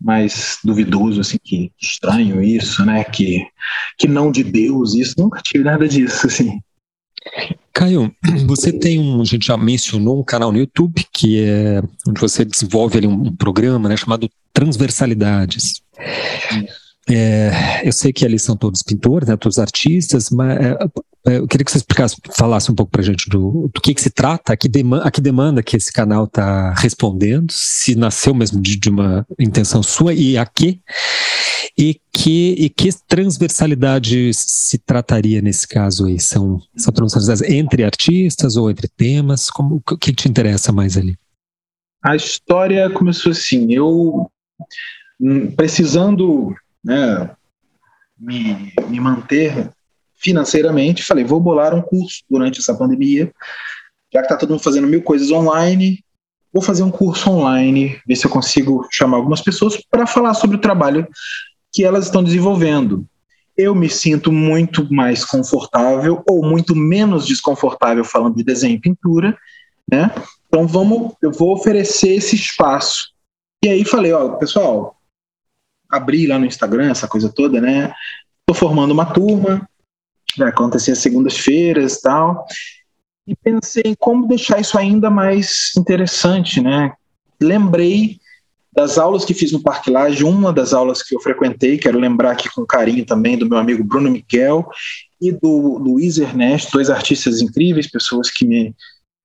[0.00, 3.02] mais duvidoso, assim, que estranho isso, né?
[3.02, 3.44] Que,
[3.98, 5.14] que não de Deus, isso.
[5.18, 6.60] Nunca tive nada disso, assim.
[7.72, 8.12] Caio,
[8.46, 12.44] você tem um, a gente já mencionou um canal no YouTube que é onde você
[12.44, 15.82] desenvolve ali um, programa, né, chamado Transversalidades.
[17.10, 20.76] É, eu sei que ali são todos pintores, né, todos artistas, mas é,
[21.26, 23.94] é, eu queria que você explicasse, falasse um pouco para a gente do, do que,
[23.94, 27.94] que se trata, a que, demanda, a que demanda que esse canal está respondendo, se
[27.94, 30.80] nasceu mesmo de, de, uma intenção sua e a que,
[31.76, 36.20] e que, e que transversalidade se trataria nesse caso aí?
[36.20, 39.50] São, são transversalidades entre artistas ou entre temas?
[39.50, 41.16] Como, o que te interessa mais ali?
[42.02, 44.30] A história começou assim, eu
[45.20, 46.54] hum, precisando
[46.88, 47.30] né,
[48.18, 49.70] me, me manter
[50.16, 53.30] financeiramente, falei, vou bolar um curso durante essa pandemia,
[54.12, 56.02] já que está todo mundo fazendo mil coisas online,
[56.50, 60.56] vou fazer um curso online, ver se eu consigo chamar algumas pessoas para falar sobre
[60.56, 61.06] o trabalho
[61.70, 63.06] que elas estão desenvolvendo.
[63.54, 69.36] Eu me sinto muito mais confortável ou muito menos desconfortável falando de desenho e pintura,
[69.92, 70.10] né?
[70.46, 73.12] Então vamos, eu vou oferecer esse espaço.
[73.62, 74.97] E aí falei, ó, pessoal,
[75.90, 77.92] abri lá no Instagram essa coisa toda, né?
[78.40, 79.68] Estou formando uma turma,
[80.36, 82.46] vai acontecer às segundas-feiras e tal.
[83.26, 86.92] E pensei em como deixar isso ainda mais interessante, né?
[87.40, 88.18] Lembrei
[88.72, 92.30] das aulas que fiz no Parque Laje, uma das aulas que eu frequentei, quero lembrar
[92.30, 94.68] aqui com carinho também do meu amigo Bruno Miguel
[95.20, 98.74] e do Luiz Ernesto, dois artistas incríveis, pessoas que me,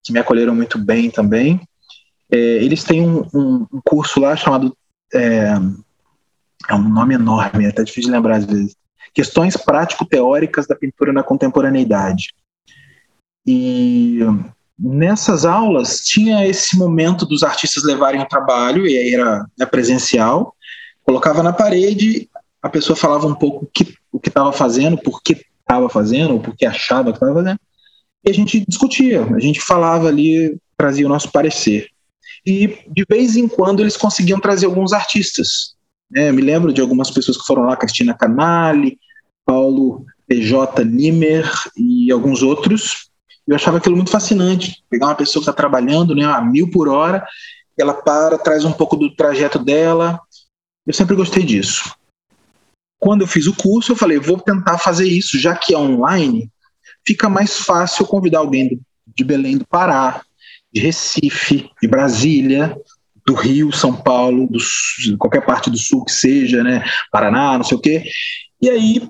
[0.03, 1.61] que me acolheram muito bem também.
[2.31, 4.76] É, eles têm um, um, um, curso lá chamado.
[5.14, 5.53] É,
[6.69, 8.76] é um nome enorme, é até difícil de lembrar às vezes.
[9.14, 12.34] Questões prático-teóricas da pintura na contemporaneidade.
[13.45, 14.19] E
[14.77, 20.56] nessas aulas tinha esse momento dos artistas levarem o trabalho, e aí era, era presencial,
[21.03, 22.30] colocava na parede,
[22.61, 26.40] a pessoa falava um pouco que, o que estava fazendo, por que estava fazendo, ou
[26.40, 27.60] por que achava que estava fazendo,
[28.26, 31.88] e a gente discutia, a gente falava ali, trazia o nosso parecer.
[32.45, 35.73] E de vez em quando eles conseguiam trazer alguns artistas.
[36.14, 36.30] Né?
[36.30, 38.99] Eu me lembro de algumas pessoas que foram lá, Cristina Canali,
[39.45, 43.10] Paulo PJ Nimer e alguns outros.
[43.48, 44.84] Eu achava aquilo muito fascinante.
[44.90, 47.26] Pegar uma pessoa que está trabalhando né, a mil por hora,
[47.77, 50.19] ela para, traz um pouco do trajeto dela.
[50.85, 51.94] Eu sempre gostei disso.
[52.99, 56.49] Quando eu fiz o curso, eu falei, vou tentar fazer isso, já que é online,
[57.06, 60.22] fica mais fácil convidar alguém de Belém do Pará,
[60.72, 62.77] de Recife, de Brasília,
[63.26, 64.60] do Rio, São Paulo, do,
[65.18, 66.84] qualquer parte do sul que seja, né?
[67.12, 68.04] Paraná, não sei o quê.
[68.62, 69.10] E aí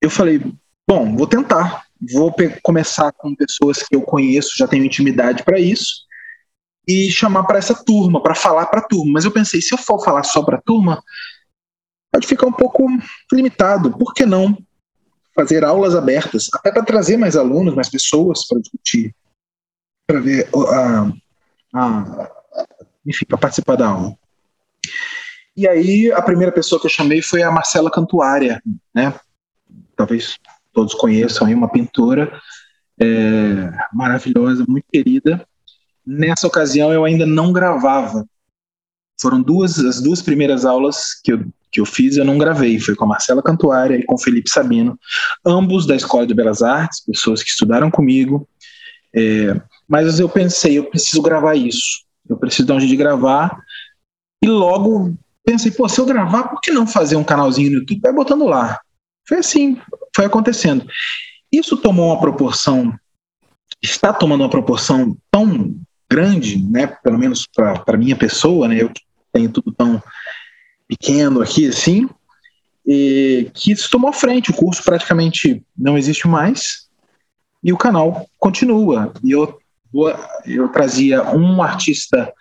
[0.00, 0.40] eu falei,
[0.88, 1.84] bom, vou tentar.
[2.12, 6.06] Vou começar com pessoas que eu conheço, já tenho intimidade para isso,
[6.88, 9.12] e chamar para essa turma, para falar para a turma.
[9.12, 11.02] Mas eu pensei, se eu for falar só para a turma,
[12.10, 12.86] pode ficar um pouco
[13.32, 13.90] limitado.
[13.90, 14.56] Por que não
[15.34, 19.14] fazer aulas abertas, até para trazer mais alunos, mais pessoas para discutir,
[20.06, 21.12] para ver a,
[21.74, 22.30] a,
[23.06, 24.14] enfim, para participar da aula.
[25.56, 28.62] E aí a primeira pessoa que eu chamei foi a Marcela Cantuária,
[28.94, 29.14] né?
[29.96, 30.38] Talvez
[30.72, 32.32] todos conheçam aí, uma pintora
[33.00, 35.46] é, maravilhosa, muito querida.
[36.06, 38.24] Nessa ocasião eu ainda não gravava.
[39.20, 42.78] Foram duas as duas primeiras aulas que eu, que eu fiz, eu não gravei.
[42.78, 44.98] Foi com a Marcela Cantuária e com o Felipe Sabino,
[45.44, 48.48] ambos da Escola de Belas Artes, pessoas que estudaram comigo.
[49.14, 49.60] É,
[49.90, 52.04] mas eu pensei, eu preciso gravar isso.
[52.28, 53.60] Eu preciso de onde de gravar.
[54.40, 58.00] E logo pensei, pô, se eu gravar, por que não fazer um canalzinho no YouTube?
[58.00, 58.78] Vai botando lá.
[59.26, 59.80] Foi assim,
[60.14, 60.86] foi acontecendo.
[61.50, 62.96] Isso tomou uma proporção,
[63.82, 65.74] está tomando uma proporção tão
[66.08, 68.92] grande, né, pelo menos para minha pessoa, né, eu
[69.32, 70.00] tenho tudo tão
[70.86, 72.08] pequeno aqui assim,
[72.86, 74.52] e, que isso tomou frente.
[74.52, 76.88] O curso praticamente não existe mais
[77.62, 79.12] e o canal continua.
[79.22, 79.59] E eu,
[80.46, 82.32] eu trazia um artista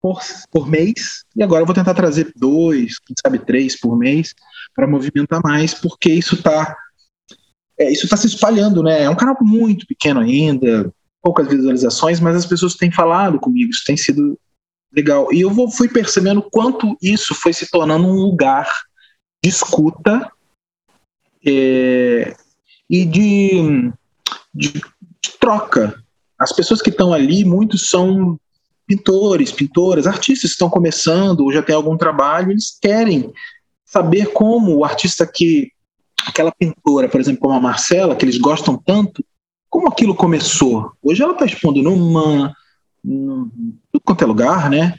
[0.00, 0.20] por,
[0.50, 4.34] por mês, e agora eu vou tentar trazer dois, quem sabe três por mês,
[4.74, 6.76] para movimentar mais, porque isso está
[7.78, 9.02] é, isso está se espalhando, né?
[9.02, 13.82] É um canal muito pequeno ainda, poucas visualizações, mas as pessoas têm falado comigo, isso
[13.84, 14.38] tem sido
[14.92, 15.32] legal.
[15.32, 18.68] E eu vou, fui percebendo quanto isso foi se tornando um lugar
[19.42, 20.30] de escuta
[21.44, 22.36] é,
[22.88, 23.92] e de,
[24.54, 26.03] de, de, troca.
[26.38, 28.38] As pessoas que estão ali, muitos são
[28.86, 33.32] pintores, pintoras, artistas que estão começando ou já têm algum trabalho, eles querem
[33.84, 35.70] saber como o artista que
[36.26, 39.24] aquela pintora, por exemplo, como a Marcela, que eles gostam tanto,
[39.68, 40.92] como aquilo começou.
[41.02, 42.54] Hoje ela está expondo numa,
[43.02, 43.50] num,
[43.92, 44.96] tudo quanto é lugar, né?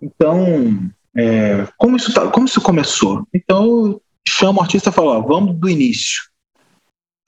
[0.00, 3.26] Então, é, como, isso tá, como isso começou?
[3.32, 6.22] Então, eu chamo o artista e falo, ó, vamos do início.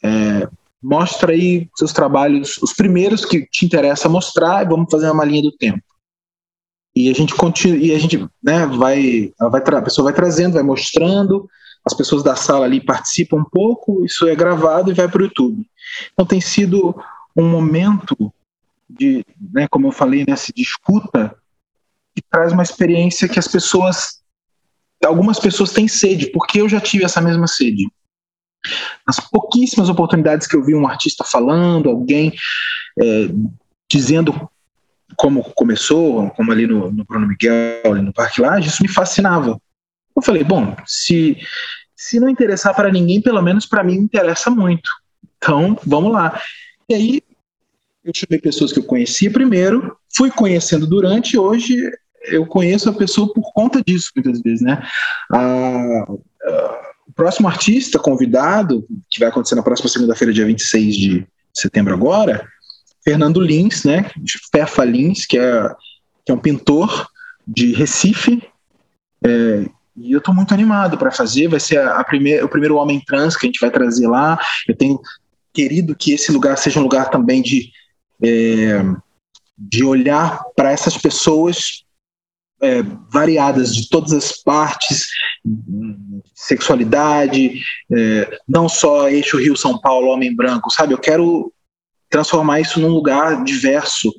[0.02, 0.48] É,
[0.84, 5.42] mostra aí seus trabalhos, os primeiros que te interessa mostrar, e vamos fazer uma linha
[5.42, 5.82] do tempo.
[6.94, 10.62] E a gente continua, e a gente, né, vai, vai a pessoa vai trazendo, vai
[10.62, 11.48] mostrando,
[11.84, 15.24] as pessoas da sala ali participam um pouco, isso é gravado e vai para o
[15.24, 15.66] YouTube.
[16.12, 16.94] Então tem sido
[17.34, 18.14] um momento
[18.88, 21.34] de, né, como eu falei, de escuta,
[22.14, 24.22] que traz uma experiência que as pessoas,
[25.04, 27.88] algumas pessoas têm sede, porque eu já tive essa mesma sede.
[29.06, 32.32] Nas pouquíssimas oportunidades que eu vi um artista falando, alguém
[33.00, 33.28] é,
[33.90, 34.48] dizendo
[35.16, 39.60] como começou, como ali no, no Bruno Miguel, ali no Parque Laje, isso me fascinava.
[40.16, 41.36] Eu falei, bom, se,
[41.94, 44.88] se não interessar para ninguém, pelo menos para mim interessa muito.
[45.36, 46.40] Então, vamos lá.
[46.88, 47.22] E aí,
[48.04, 51.90] eu chamei pessoas que eu conhecia primeiro, fui conhecendo durante, hoje
[52.26, 54.82] eu conheço a pessoa por conta disso, muitas vezes, né?
[57.14, 62.46] Próximo artista convidado, que vai acontecer na próxima segunda-feira, dia 26 de setembro agora,
[63.04, 64.10] Fernando Lins, né?
[64.50, 65.68] Fefa Lins, que é,
[66.24, 67.08] que é um pintor
[67.46, 68.42] de Recife,
[69.24, 69.66] é,
[69.96, 71.48] e eu estou muito animado para fazer.
[71.48, 74.38] Vai ser a, a primeira, o primeiro homem trans que a gente vai trazer lá.
[74.66, 75.00] Eu tenho
[75.52, 77.70] querido que esse lugar seja um lugar também de,
[78.22, 78.82] é,
[79.56, 81.83] de olhar para essas pessoas
[82.62, 85.06] é, variadas de todas as partes,
[86.34, 87.62] sexualidade,
[87.92, 90.94] é, não só eixo Rio São Paulo, homem branco, sabe?
[90.94, 91.52] Eu quero
[92.08, 94.12] transformar isso num lugar diverso,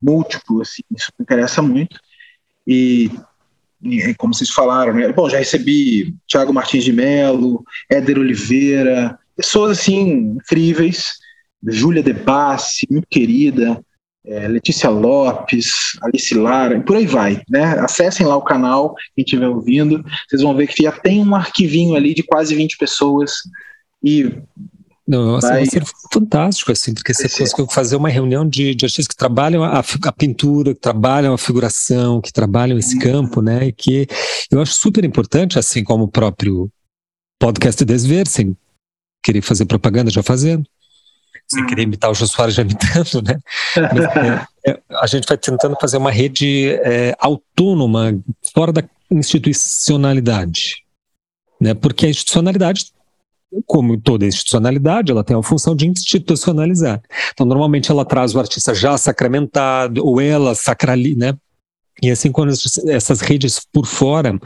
[0.00, 1.98] múltiplo, assim, isso me interessa muito.
[2.66, 3.10] E
[4.16, 5.12] como vocês falaram, né?
[5.12, 11.14] Bom, já recebi Tiago Martins de Mello, Éder Oliveira, pessoas assim incríveis,
[11.66, 13.82] Júlia De Bassi, muito querida,
[14.26, 17.78] é, Letícia Lopes, Alice Lara, e por aí vai, né?
[17.80, 21.94] Acessem lá o canal, quem estiver ouvindo, vocês vão ver que já tem um arquivinho
[21.94, 23.32] ali de quase 20 pessoas
[24.02, 24.30] e
[25.06, 29.06] não, assim, vai ser fantástico, assim, porque você conseguiu fazer uma reunião de, de artistas
[29.06, 33.66] que trabalham a, a, pintura, que trabalham a figuração, que trabalham esse campo, né?
[33.66, 34.06] E que
[34.50, 36.70] eu acho super importante, assim como o próprio
[37.38, 38.56] podcast Desver, sem
[39.22, 40.64] querer fazer propaganda, já fazendo,
[41.48, 41.66] sem uhum.
[41.66, 43.38] querer imitar o Jô Soares já imitando, né?
[43.76, 48.18] Mas, é, é, a gente vai tentando fazer uma rede é, autônoma,
[48.54, 50.84] fora da institucionalidade.
[51.60, 51.74] Né?
[51.74, 52.92] Porque a institucionalidade
[53.66, 57.00] como toda institucionalidade, ela tem a função de institucionalizar.
[57.32, 61.34] Então, normalmente ela traz o artista já sacramentado, ou ela sacraliza, né?
[62.04, 62.52] E assim, quando
[62.88, 64.38] essas redes por fora,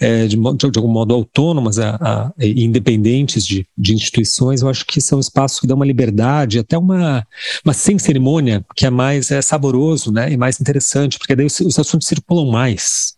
[0.00, 5.00] é, de, de, algum modo autônomas, a, a, independentes de, de, instituições, eu acho que
[5.00, 7.24] são espaços que dão uma liberdade, até uma,
[7.64, 11.60] uma sem cerimônia, que é mais é, saboroso né, e mais interessante, porque daí os,
[11.60, 13.14] os assuntos circulam mais.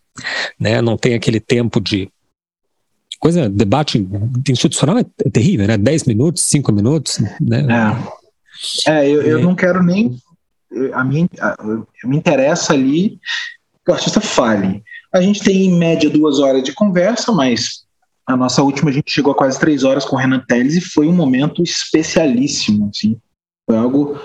[0.59, 0.79] Né?
[0.79, 2.07] Não tem aquele tempo de
[3.19, 4.07] coisa, debate
[4.47, 5.75] institucional é, é terrível, né?
[5.75, 7.65] 10 minutos, 5 minutos, né?
[8.87, 9.41] É, é eu, eu é.
[9.41, 10.15] não quero nem.
[10.93, 11.27] A mim,
[12.03, 13.19] eu me interessa ali
[13.87, 14.83] que o artista fale.
[15.13, 17.85] A gente tem em média duas horas de conversa, mas
[18.25, 20.81] a nossa última a gente chegou a quase três horas com o Renan Teles e
[20.81, 23.17] foi um momento especialíssimo, assim.
[23.65, 24.19] Foi algo,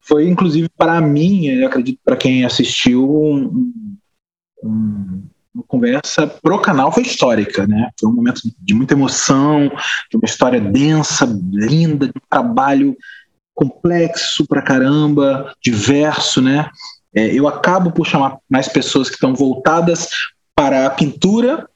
[0.00, 3.72] foi inclusive para mim, eu acredito para quem assistiu, um,
[4.62, 7.90] um, uma conversa pro canal foi histórica, né?
[7.98, 9.68] Foi um momento de muita emoção,
[10.08, 12.96] de uma história densa, linda, de um trabalho
[13.56, 16.70] complexo pra caramba, diverso, né?
[17.18, 20.08] É, eu acabo por chamar mais pessoas que estão voltadas
[20.54, 21.68] para a pintura,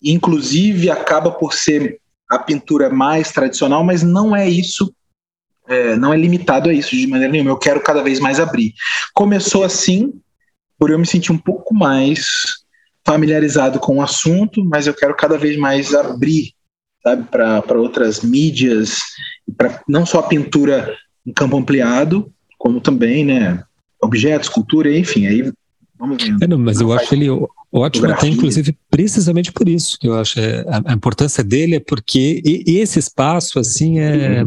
[0.00, 1.98] inclusive acaba por ser
[2.30, 4.94] a pintura mais tradicional, mas não é isso,
[5.66, 7.50] é, não é limitado a isso de maneira nenhuma.
[7.50, 8.72] Eu quero cada vez mais abrir.
[9.12, 10.12] Começou assim,
[10.78, 12.26] por eu me sentir um pouco mais
[13.04, 16.52] familiarizado com o assunto, mas eu quero cada vez mais abrir,
[17.30, 19.00] para outras mídias,
[19.56, 20.96] para não só a pintura
[21.26, 23.62] em campo ampliado, como também, né,
[24.02, 25.52] objetos, cultura, enfim, aí
[25.98, 26.42] Vamos vendo.
[26.42, 27.28] É, não, mas não eu acho ele
[27.72, 29.98] ótimo até, inclusive, precisamente por isso.
[29.98, 34.00] que Eu acho é, a, a, importância dele é porque e, e esse espaço, assim,
[34.00, 34.44] é.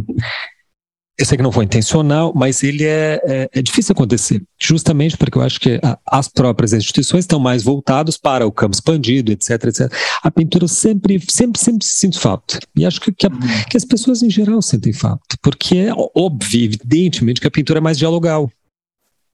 [1.20, 5.36] Eu sei que não foi intencional, mas ele é, é, é, difícil acontecer, justamente porque
[5.36, 9.50] eu acho que a, as próprias instituições estão mais voltadas para o campo expandido, etc,
[9.64, 9.92] etc.
[10.22, 12.60] A pintura sempre, sempre, sempre sinto falta.
[12.76, 13.32] E acho que, que, a,
[13.68, 17.82] que as pessoas em geral sentem falta, porque é óbvio, evidentemente, que a pintura é
[17.82, 18.52] mais dialogal.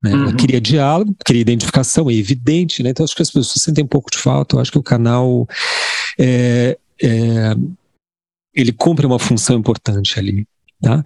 [0.03, 0.13] Né?
[0.13, 0.23] Uhum.
[0.23, 2.89] Ela queria diálogo, queria identificação, é evidente, né?
[2.89, 4.55] Então acho que as pessoas sentem um pouco de falta.
[4.55, 5.47] Eu acho que o canal
[6.19, 7.55] é, é,
[8.53, 10.45] ele cumpre uma função importante ali.
[10.83, 11.01] Tá?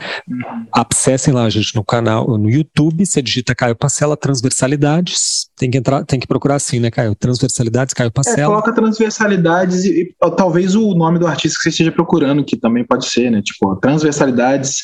[0.73, 6.03] Acessem lá, gente, no canal, no YouTube, você digita Caio Pacela Transversalidades, tem que entrar,
[6.03, 7.13] tem que procurar assim, né, Caio?
[7.13, 8.41] Transversalidades, Caio Pacela.
[8.41, 12.57] É, coloca Transversalidades e, e, talvez o nome do artista que você esteja procurando, que
[12.57, 13.39] também pode ser, né?
[13.43, 14.81] Tipo, Transversalidades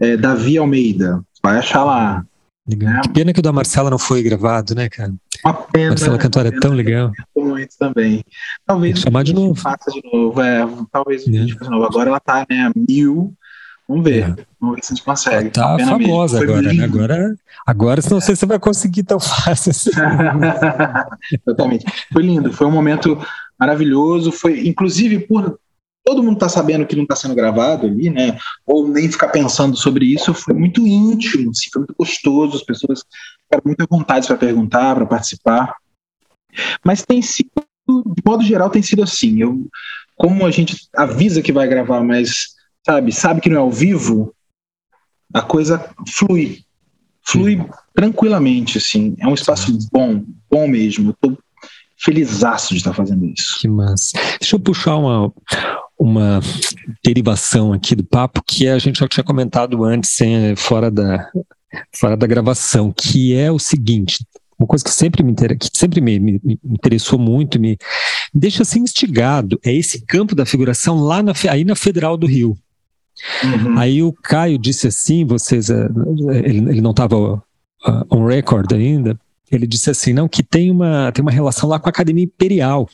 [0.00, 1.22] é, Davi Almeida.
[1.42, 2.24] Vai achar lá.
[2.70, 3.00] Legal.
[3.02, 5.12] Que pena que o da Marcela não foi gravado, né, cara?
[5.44, 5.88] Uma pena.
[5.88, 7.10] Marcela Cantora é tão legal.
[7.36, 8.24] Muito também.
[8.64, 9.60] Talvez chamar de novo.
[9.60, 10.68] Faça de novo, é.
[10.92, 11.30] Talvez é.
[11.30, 11.84] de novo.
[11.84, 13.34] Agora ela tá, né, mil.
[13.88, 14.22] Vamos ver.
[14.22, 14.36] É.
[14.60, 15.50] Vamos ver se a gente consegue.
[15.56, 16.84] Ela tá famosa agora, né?
[16.84, 17.34] Agora,
[17.66, 19.90] agora não sei se você vai conseguir tão fácil assim.
[21.44, 21.86] Exatamente.
[22.12, 22.52] Foi lindo.
[22.52, 23.18] Foi um momento
[23.58, 24.30] maravilhoso.
[24.30, 25.58] Foi, inclusive, por
[26.10, 28.36] todo mundo está sabendo que não está sendo gravado ali, né?
[28.66, 33.04] Ou nem ficar pensando sobre isso, foi muito íntimo, assim, foi muito gostoso, as pessoas
[33.44, 35.76] ficaram muito à vontade para perguntar, para participar.
[36.84, 37.48] Mas tem sido,
[37.88, 39.40] de modo geral, tem sido assim.
[39.40, 39.68] Eu,
[40.16, 44.34] como a gente avisa que vai gravar, mas sabe, sabe que não é ao vivo,
[45.32, 46.64] a coisa flui,
[47.22, 47.68] flui uhum.
[47.94, 49.14] tranquilamente, assim.
[49.20, 51.10] É um espaço bom, bom mesmo.
[51.10, 51.38] Eu tô
[52.02, 53.58] felizaço de estar fazendo isso.
[53.60, 54.12] Que massa.
[54.40, 55.32] Deixa eu puxar uma,
[55.98, 56.40] uma
[57.04, 60.16] derivação aqui do papo que a gente já tinha comentado antes,
[60.56, 61.30] fora da,
[61.94, 64.24] fora da gravação, que é o seguinte.
[64.58, 67.78] Uma coisa que sempre me, que sempre me, me, me interessou muito, me,
[68.32, 72.56] deixa assim instigado, é esse campo da figuração lá na, aí na Federal do Rio.
[73.42, 73.78] Uhum.
[73.78, 75.88] Aí o Caio disse assim, vocês, eh,
[76.44, 77.42] ele, ele não estava uh,
[78.10, 79.18] on record ainda,
[79.50, 82.88] ele disse assim, não, que tem uma, tem uma relação lá com a Academia Imperial.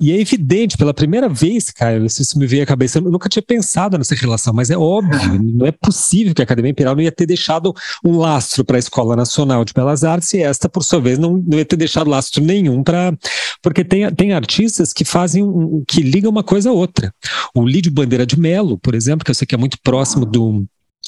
[0.00, 3.42] E é evidente, pela primeira vez, Caio, isso me veio à cabeça, eu nunca tinha
[3.42, 7.10] pensado nessa relação, mas é óbvio, não é possível que a Academia Imperial não ia
[7.10, 11.00] ter deixado um lastro para a Escola Nacional de Belas Artes e esta, por sua
[11.00, 13.12] vez, não, não ia ter deixado lastro nenhum para.
[13.60, 17.12] Porque tem, tem artistas que fazem, um, que ligam uma coisa a outra.
[17.52, 20.64] O Lídio Bandeira de Melo, por exemplo, que eu sei que é muito próximo do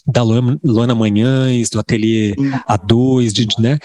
[0.06, 2.34] da Luana Manhães, do Ateliê
[2.68, 3.78] A2, de, né?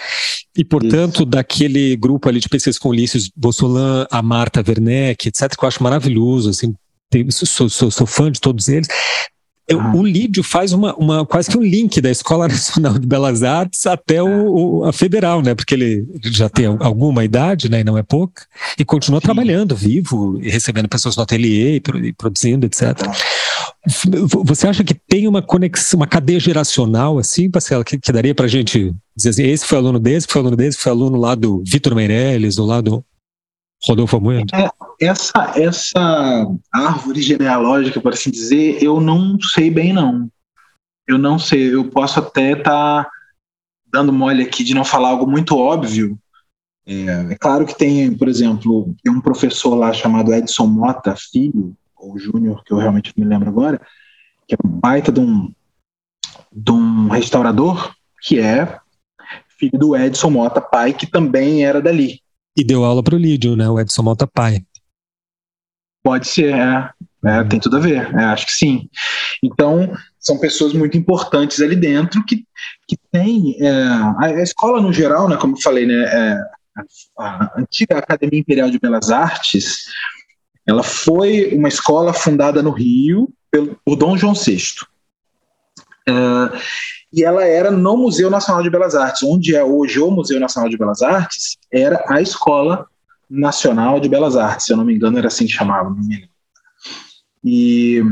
[0.56, 1.26] E, portanto, Isso.
[1.26, 5.82] daquele grupo ali de pesquisas com Ulisses Bossolan, a Marta Werneck, etc., que eu acho
[5.82, 6.74] maravilhoso, assim,
[7.30, 8.88] sou, sou, sou fã de todos eles.
[9.68, 9.92] Eu, ah.
[9.96, 13.84] O Lídio faz uma, uma, quase que um link da Escola Nacional de Belas Artes
[13.84, 15.54] até o, o, a Federal, né?
[15.54, 17.80] Porque ele já tem alguma idade, né?
[17.80, 18.42] E não é pouca,
[18.78, 19.24] e continua Sim.
[19.24, 22.96] trabalhando, vivo, e recebendo pessoas no ateliê, e produzindo, etc.
[24.44, 28.46] Você acha que tem uma conexão, uma cadeia geracional, assim, Marcelo, que, que daria para
[28.46, 31.62] a gente dizer assim, esse foi aluno desse, foi aluno desse, foi aluno lá do
[31.64, 33.04] Vitor Meirelles, do lado
[33.86, 34.54] Rodolfo Amoedo?
[34.54, 34.68] É,
[35.00, 40.28] essa, essa árvore genealógica, por assim dizer, eu não sei bem, não.
[41.06, 43.10] Eu não sei, eu posso até estar tá
[43.86, 46.18] dando mole aqui de não falar algo muito óbvio.
[46.84, 51.76] É, é claro que tem, por exemplo, tem um professor lá chamado Edson Mota, filho,
[52.06, 53.80] ou Júnior, que eu realmente me lembro agora,
[54.46, 55.52] que é um baita de um,
[56.52, 58.78] de um restaurador, que é
[59.58, 62.20] filho do Edson Mota, pai, que também era dali.
[62.56, 63.68] E deu aula para o Lídio, né?
[63.68, 64.64] O Edson Mota, pai.
[66.02, 66.90] Pode ser, é.
[67.24, 68.88] é tem tudo a ver, é, acho que sim.
[69.42, 72.44] Então, são pessoas muito importantes ali dentro que,
[72.86, 73.56] que tem.
[73.60, 76.38] É, a, a, escola, no geral, né, como eu falei, né, é,
[77.18, 79.86] a, a antiga Academia Imperial de Belas Artes,
[80.66, 84.62] ela foi uma escola fundada no Rio pelo, por Dom João VI.
[86.08, 86.56] Uh,
[87.12, 90.68] e ela era no Museu Nacional de Belas Artes, onde é hoje o Museu Nacional
[90.68, 92.86] de Belas Artes, era a Escola
[93.30, 95.94] Nacional de Belas Artes, se eu não me engano, era assim que chamava.
[97.44, 98.02] E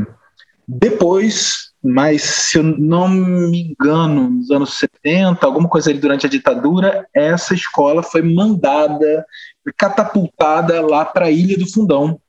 [0.67, 6.29] depois, mas se eu não me engano, nos anos 70, alguma coisa ali durante a
[6.29, 9.25] ditadura, essa escola foi mandada,
[9.77, 12.19] catapultada lá para a Ilha do Fundão,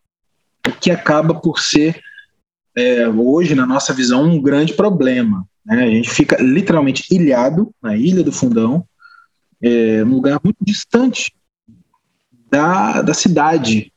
[0.72, 2.00] que acaba por ser,
[2.76, 5.46] é, hoje, na nossa visão, um grande problema.
[5.64, 5.84] Né?
[5.84, 8.84] A gente fica literalmente ilhado na Ilha do Fundão,
[9.62, 11.32] é, um lugar muito distante
[12.50, 13.92] da, da cidade.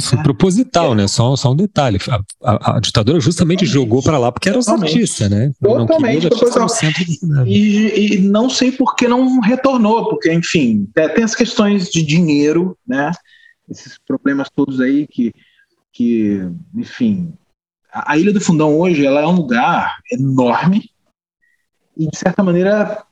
[0.00, 0.96] Foi proposital, é.
[0.96, 1.08] né?
[1.08, 1.98] Só, só um detalhe.
[2.08, 3.72] A, a, a ditadura justamente Totalmente.
[3.72, 5.52] jogou para lá porque era os artistas, né?
[5.62, 6.66] Totalmente proposital.
[7.46, 12.02] E, e, não sei por que não retornou, porque, enfim, é, tem as questões de
[12.02, 13.12] dinheiro, né?
[13.70, 15.32] Esses problemas todos aí que,
[15.94, 16.40] que
[16.74, 17.32] enfim.
[17.90, 20.90] A, Ilha do Fundão hoje ela é um lugar enorme
[21.96, 23.04] e, de certa maneira,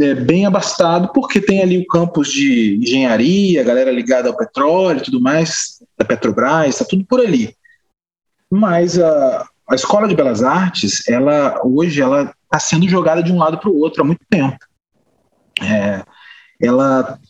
[0.00, 4.98] é, bem abastado, porque tem ali o campus de engenharia, a galera ligada ao petróleo
[4.98, 7.54] e tudo mais, da Petrobras, está tudo por ali.
[8.50, 13.38] Mas a, a Escola de Belas Artes, ela hoje ela está sendo jogada de um
[13.38, 14.56] lado para o outro há muito tempo.
[15.62, 16.02] É,
[16.60, 17.20] ela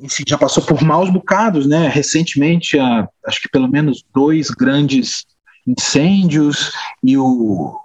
[0.00, 1.88] enfim, já passou por maus bocados, né?
[1.88, 5.24] Recentemente, a, acho que pelo menos dois grandes
[5.66, 7.78] incêndios e o,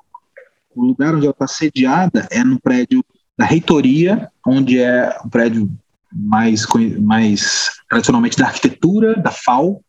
[0.75, 3.03] o lugar onde ela está sediada é no prédio
[3.38, 5.69] da reitoria, onde é o prédio
[6.11, 6.65] mais,
[7.01, 9.81] mais tradicionalmente da arquitetura, da FAO,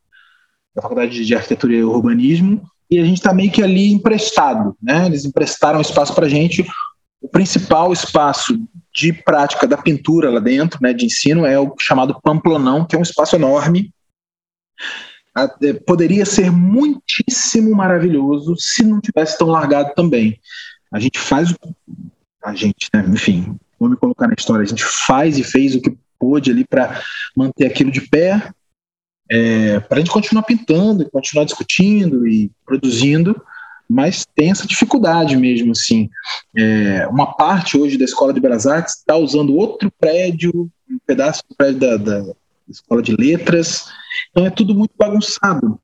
[0.75, 5.07] da Faculdade de Arquitetura e Urbanismo, e a gente está meio que ali emprestado, né?
[5.07, 6.67] Eles emprestaram espaço para a gente.
[7.21, 8.59] O principal espaço
[8.95, 12.99] de prática da pintura lá dentro, né, de ensino, é o chamado Pamplonão, que é
[12.99, 13.93] um espaço enorme.
[15.37, 20.39] É, poderia ser muitíssimo maravilhoso se não tivesse tão largado também.
[20.93, 21.53] A gente faz
[22.45, 23.05] a gente, né?
[23.09, 26.65] enfim, vou me colocar na história, a gente faz e fez o que pôde ali
[26.65, 27.03] para
[27.35, 28.53] manter aquilo de pé,
[29.29, 33.43] é, para a gente continuar pintando continuar discutindo e produzindo,
[33.89, 36.09] mas tem essa dificuldade mesmo, assim.
[36.57, 41.43] É, uma parte hoje da Escola de Belas Artes está usando outro prédio, um pedaço
[41.49, 42.33] do prédio da, da
[42.69, 43.87] Escola de Letras,
[44.31, 45.79] então é tudo muito bagunçado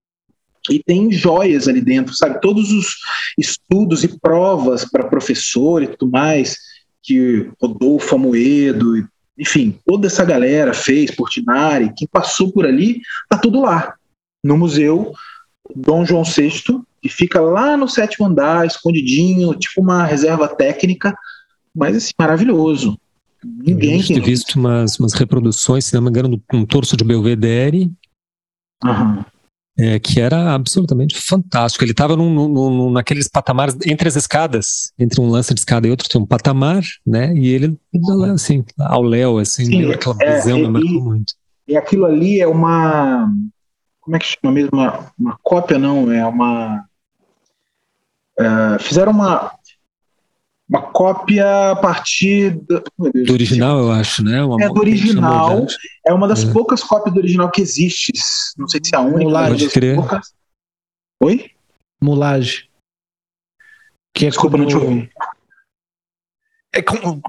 [0.69, 2.41] e tem joias ali dentro, sabe?
[2.41, 2.97] Todos os
[3.39, 6.57] estudos e provas para professor e tudo mais
[7.03, 9.09] que Rodolfo Amoedo,
[9.39, 13.95] enfim, toda essa galera fez, Portinari, quem passou por ali, tá tudo lá,
[14.45, 15.13] no museu
[15.75, 16.53] Dom João VI,
[17.01, 21.17] que fica lá no sétimo andar, escondidinho, tipo uma reserva técnica,
[21.75, 22.99] mas assim, maravilhoso.
[23.43, 27.91] Ninguém tem visto umas, umas reproduções, se não me engano, um torso de Belvedere.
[28.85, 29.25] Uhum
[29.81, 31.83] é, que era absolutamente fantástico.
[31.83, 32.15] Ele estava
[32.93, 36.83] naqueles patamares entre as escadas, entre um lance de escada e outro tem um patamar,
[37.07, 37.33] né?
[37.35, 37.79] E ele
[38.33, 41.35] assim ao léu, assim, Sim, aquela é, visão é, me marcou muito.
[41.67, 43.27] E aquilo ali é uma
[44.01, 44.71] como é que chama mesmo?
[44.73, 46.85] Uma, uma cópia não, é uma
[48.41, 49.53] é, fizeram uma
[50.71, 52.81] uma cópia a partir do,
[53.13, 54.41] Deus, do original, eu acho, né?
[54.45, 55.67] Uma, é do original.
[56.07, 56.53] É uma das é.
[56.53, 58.13] poucas cópias do original que existe.
[58.57, 59.25] Não sei se é a única.
[59.25, 59.69] Mulage.
[59.69, 59.95] Pode.
[59.97, 60.33] Poucas.
[61.25, 61.51] Oi?
[62.01, 62.69] Mulage.
[64.15, 64.63] Que é Desculpa, como...
[64.63, 65.11] não te ouvi.
[66.73, 67.21] É como,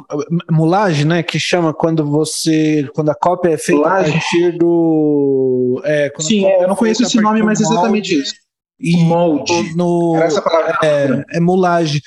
[0.52, 1.24] mulagem, né?
[1.24, 2.88] Que chama quando você.
[2.94, 4.12] Quando a cópia é feita mulagem.
[4.12, 5.82] a partir do.
[5.84, 8.36] É, Sim, é, eu não conheço esse nome, mas é exatamente isso.
[8.82, 9.76] E molde.
[9.76, 10.78] No, Era essa palavra.
[10.84, 12.02] É, é mulagem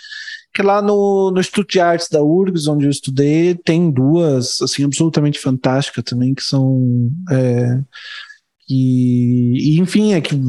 [0.54, 4.84] que lá no, no Instituto de Artes da URGS, onde eu estudei, tem duas, assim,
[4.84, 7.10] absolutamente fantásticas também, que são.
[7.28, 7.80] É,
[8.70, 10.40] e, enfim, é que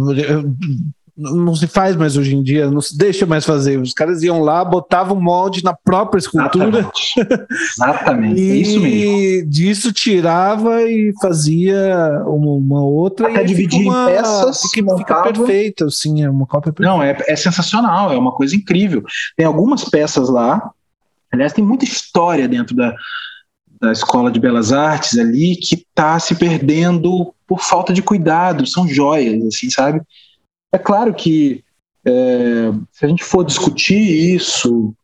[1.18, 3.80] não se faz mais hoje em dia, não se deixa mais fazer.
[3.80, 6.80] Os caras iam lá, botavam molde na própria escultura.
[6.80, 8.42] Exatamente, Exatamente.
[8.42, 9.50] e é isso mesmo.
[9.50, 11.78] disso tirava e fazia
[12.26, 13.30] uma, uma outra.
[13.30, 14.62] Até dividir uma, em peças.
[14.74, 16.98] Fica, fica perfeita, assim, é uma cópia perfeita.
[16.98, 19.02] Não, é, é sensacional, é uma coisa incrível.
[19.38, 20.70] Tem algumas peças lá,
[21.32, 22.94] aliás, tem muita história dentro da,
[23.80, 28.86] da Escola de Belas Artes ali que está se perdendo por falta de cuidado, são
[28.86, 30.02] joias, assim, sabe?
[30.74, 31.64] É claro que
[32.06, 33.98] é, se a gente for discutir
[34.36, 34.96] isso,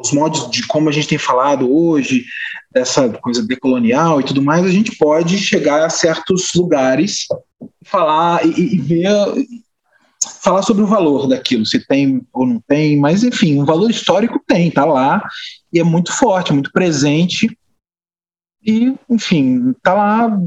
[0.00, 2.24] os modos de como a gente tem falado hoje,
[2.72, 7.26] dessa coisa decolonial e tudo mais, a gente pode chegar a certos lugares,
[7.84, 9.08] falar e, e ver,
[10.40, 14.40] falar sobre o valor daquilo, se tem ou não tem, mas enfim, um valor histórico
[14.46, 15.22] tem, tá lá
[15.72, 17.56] e é muito forte, muito presente
[18.64, 20.38] e, enfim, tá lá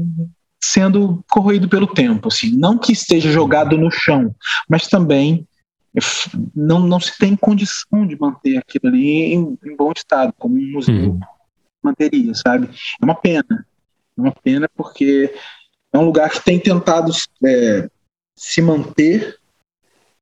[0.64, 4.34] sendo corroído pelo tempo, assim, não que esteja jogado no chão,
[4.68, 5.46] mas também
[6.54, 10.72] não, não se tem condição de manter aquilo ali em, em bom estado, como um
[10.72, 11.20] museu uhum.
[11.82, 12.68] manteria, sabe?
[13.00, 13.66] É uma pena,
[14.16, 15.32] é uma pena porque
[15.92, 17.12] é um lugar que tem tentado
[17.44, 17.88] é,
[18.34, 19.38] se manter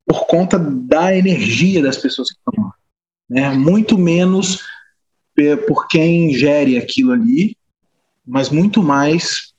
[0.05, 2.75] por conta da energia das pessoas que estão lá,
[3.31, 3.51] né?
[3.51, 4.63] Muito menos
[5.67, 7.57] por quem gere aquilo ali,
[8.27, 9.52] mas muito mais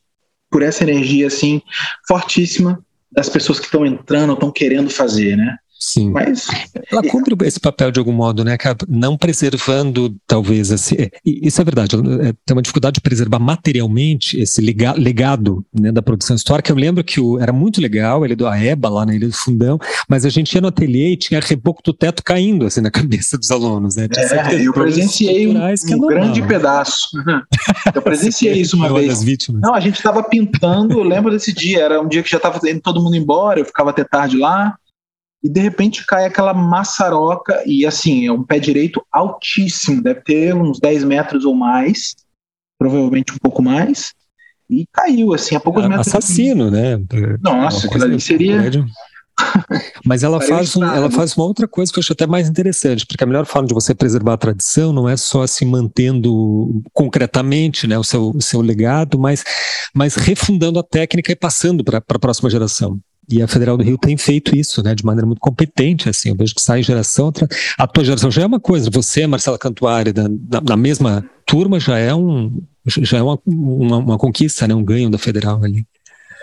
[0.54, 1.64] por essa energia assim
[2.08, 2.80] fortíssima
[3.12, 5.58] das pessoas que estão entrando, estão querendo fazer, né?
[5.84, 6.12] Sim.
[6.12, 6.48] Mas
[6.90, 8.58] ela cumpre esse papel de algum modo, né?
[8.88, 10.96] Não preservando, talvez, assim.
[11.26, 11.98] Isso é verdade.
[11.98, 16.72] É, tem uma dificuldade de preservar materialmente esse legado né, da produção histórica.
[16.72, 19.78] Eu lembro que o, era muito legal ele do Aeba lá na Ilha do Fundão,
[20.08, 23.38] mas a gente ia no ateliê e tinha reboco do teto caindo assim na cabeça
[23.38, 24.08] dos alunos, né?
[24.16, 27.10] É, eu presenciei um, um é grande pedaço.
[27.94, 29.22] Eu presenciei isso uma vez.
[29.50, 30.98] Não, a gente estava pintando.
[30.98, 31.82] Eu lembro desse dia.
[31.82, 33.60] Era um dia que já estava indo todo mundo embora.
[33.60, 34.78] Eu ficava até tarde lá
[35.44, 40.56] e de repente cai aquela maçaroca, e assim, é um pé direito altíssimo, deve ter
[40.56, 42.16] uns 10 metros ou mais,
[42.80, 44.14] provavelmente um pouco mais,
[44.70, 46.08] e caiu, assim, a poucos metros.
[46.08, 46.98] Assassino, né?
[47.42, 48.72] Nossa, aquilo ali seria.
[50.06, 53.06] Mas ela faz, um, ela faz uma outra coisa que eu acho até mais interessante,
[53.06, 57.88] porque a melhor forma de você preservar a tradição não é só se mantendo concretamente
[57.88, 59.44] né, o, seu, o seu legado, mas,
[59.94, 63.00] mas refundando a técnica e passando para a próxima geração.
[63.30, 66.36] E a Federal do Rio tem feito isso, né, de maneira muito competente, assim, eu
[66.36, 67.32] vejo que sai geração,
[67.78, 72.14] a tua geração já é uma coisa, você, Marcela Cantuária, da, mesma turma, já é
[72.14, 75.86] um, já é uma, uma, uma, conquista, né, um ganho da Federal ali.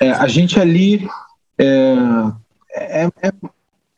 [0.00, 1.06] É, a gente ali
[1.58, 1.96] é,
[2.74, 3.32] é, é,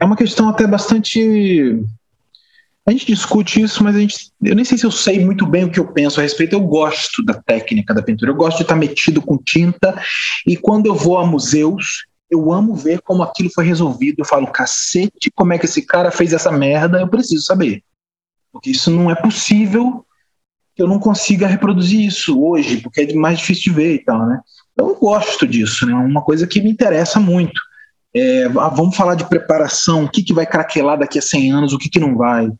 [0.01, 1.81] é uma questão até bastante
[2.85, 5.65] a gente discute isso, mas a gente, eu nem sei se eu sei muito bem
[5.65, 6.53] o que eu penso a respeito.
[6.53, 9.95] Eu gosto da técnica da pintura, eu gosto de estar metido com tinta.
[10.45, 14.21] E quando eu vou a museus, eu amo ver como aquilo foi resolvido.
[14.21, 16.99] Eu falo, cacete, como é que esse cara fez essa merda?
[16.99, 17.85] Eu preciso saber.
[18.51, 20.05] Porque isso não é possível
[20.75, 24.27] que eu não consiga reproduzir isso hoje, porque é mais difícil de ver e tal,
[24.27, 24.41] né?
[24.73, 25.93] Então eu gosto disso, né?
[25.93, 27.61] É uma coisa que me interessa muito.
[28.15, 31.73] É, ah, vamos falar de preparação, o que, que vai craquelar daqui a 100 anos,
[31.75, 32.51] o que, que não vai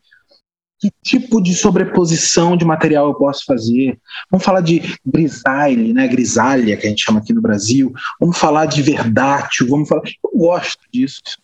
[0.83, 3.97] que tipo de sobreposição de material eu posso fazer.
[4.29, 7.93] Vamos falar de grisaille, né, grisalha, que a gente chama aqui no Brasil.
[8.19, 10.01] Vamos falar de verdátil, vamos falar...
[10.03, 11.21] Eu gosto disso.
[11.25, 11.37] Isso,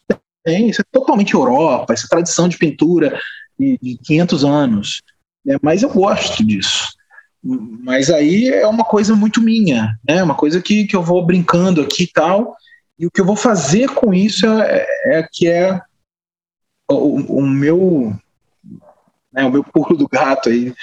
[0.44, 3.18] tem, isso é totalmente Europa, essa tradição de pintura
[3.58, 5.02] de, de 500 anos.
[5.46, 6.90] Né, mas eu gosto disso.
[7.42, 11.80] Mas aí é uma coisa muito minha, né, uma coisa que, que eu vou brincando
[11.80, 12.58] aqui e tal.
[12.98, 15.80] E o que eu vou fazer com isso é, é que é
[16.92, 18.20] o, o meu
[19.32, 20.74] né, o meu pulo do gato aí,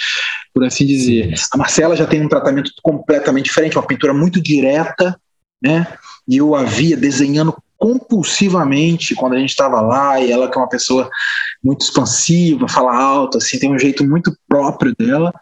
[0.54, 1.34] por assim dizer.
[1.52, 5.18] A Marcela já tem um tratamento completamente diferente, uma pintura muito direta,
[5.62, 5.86] né?
[6.28, 10.60] E eu a via desenhando compulsivamente quando a gente estava lá, e ela que é
[10.60, 11.10] uma pessoa
[11.62, 15.32] muito expansiva, fala alto, assim, tem um jeito muito próprio dela,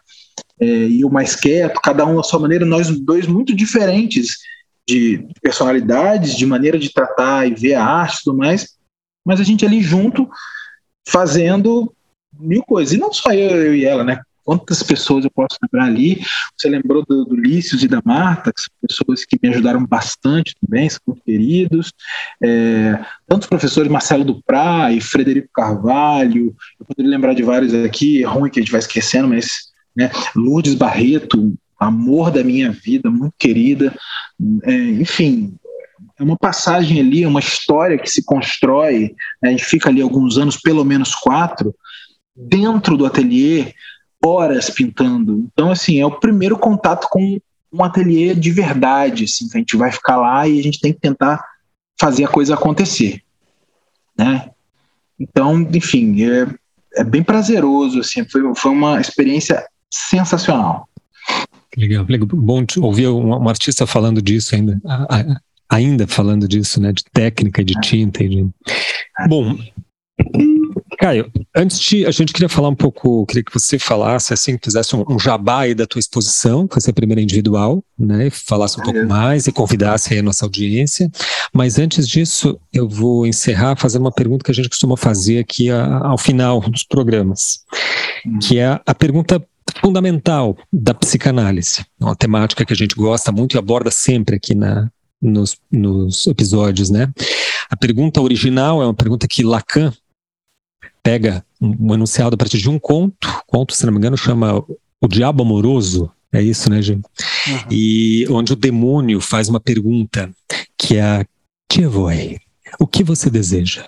[0.59, 4.37] é, e o mais quieto, cada um à sua maneira, nós dois muito diferentes
[4.87, 8.75] de personalidades, de maneira de tratar e ver a arte e tudo mais,
[9.25, 10.29] mas a gente ali junto
[11.07, 11.94] fazendo
[12.39, 12.93] mil coisas.
[12.93, 14.19] E não só eu, eu e ela, né?
[14.45, 16.21] Quantas pessoas eu posso lembrar ali?
[16.55, 20.55] Você lembrou do, do Lícios e da Marta, que são pessoas que me ajudaram bastante
[20.61, 21.91] também, são queridos.
[22.43, 28.27] É, tantos professores, Marcelo Duprá e Frederico Carvalho, eu poderia lembrar de vários aqui, é
[28.27, 33.33] ruim que a gente vai esquecendo, mas né, Lourdes Barreto, amor da minha vida, muito
[33.39, 33.95] querida.
[34.63, 35.55] É, enfim,
[36.19, 40.01] é uma passagem ali, é uma história que se constrói, né, a gente fica ali
[40.01, 41.73] alguns anos, pelo menos quatro,
[42.35, 43.73] dentro do ateliê
[44.23, 45.47] horas pintando.
[45.53, 47.39] Então, assim, é o primeiro contato com
[47.71, 50.93] um ateliê de verdade, assim, que a gente vai ficar lá e a gente tem
[50.93, 51.43] que tentar
[51.99, 53.21] fazer a coisa acontecer,
[54.17, 54.49] né?
[55.19, 56.47] Então, enfim, é,
[56.95, 60.89] é bem prazeroso, assim, foi, foi uma experiência sensacional.
[61.77, 62.27] Legal, legal.
[62.27, 64.79] bom ouvir um, um, artista falando disso ainda,
[65.69, 68.47] ainda falando disso, né, de técnica, de tinta e de...
[69.19, 69.27] É.
[69.27, 69.57] Bom,
[70.97, 74.95] Caio, antes de a gente queria falar um pouco, queria que você falasse assim, fizesse
[74.95, 78.29] um, um jabá aí da tua exposição, que vai ser a primeira individual, né?
[78.29, 79.05] Falasse um ah, pouco é.
[79.05, 81.09] mais e convidasse aí a nossa audiência.
[81.53, 85.69] Mas antes disso, eu vou encerrar fazendo uma pergunta que a gente costuma fazer aqui
[85.69, 87.59] a, ao final dos programas,
[88.25, 88.39] hum.
[88.39, 89.43] que é a pergunta
[89.81, 94.89] fundamental da psicanálise, uma temática que a gente gosta muito e aborda sempre aqui na,
[95.21, 97.11] nos, nos episódios, né?
[97.69, 99.91] A pergunta original é uma pergunta que Lacan
[101.05, 104.57] pega um, enunciado a partir de um conto, conto, se não me engano, chama
[104.99, 107.05] O Diabo Amoroso, é isso, né, gente?
[107.47, 107.67] Uhum.
[107.69, 110.33] E onde o demônio faz uma pergunta,
[110.75, 111.25] que é a
[111.69, 112.39] que voi?
[112.79, 113.87] O que você deseja?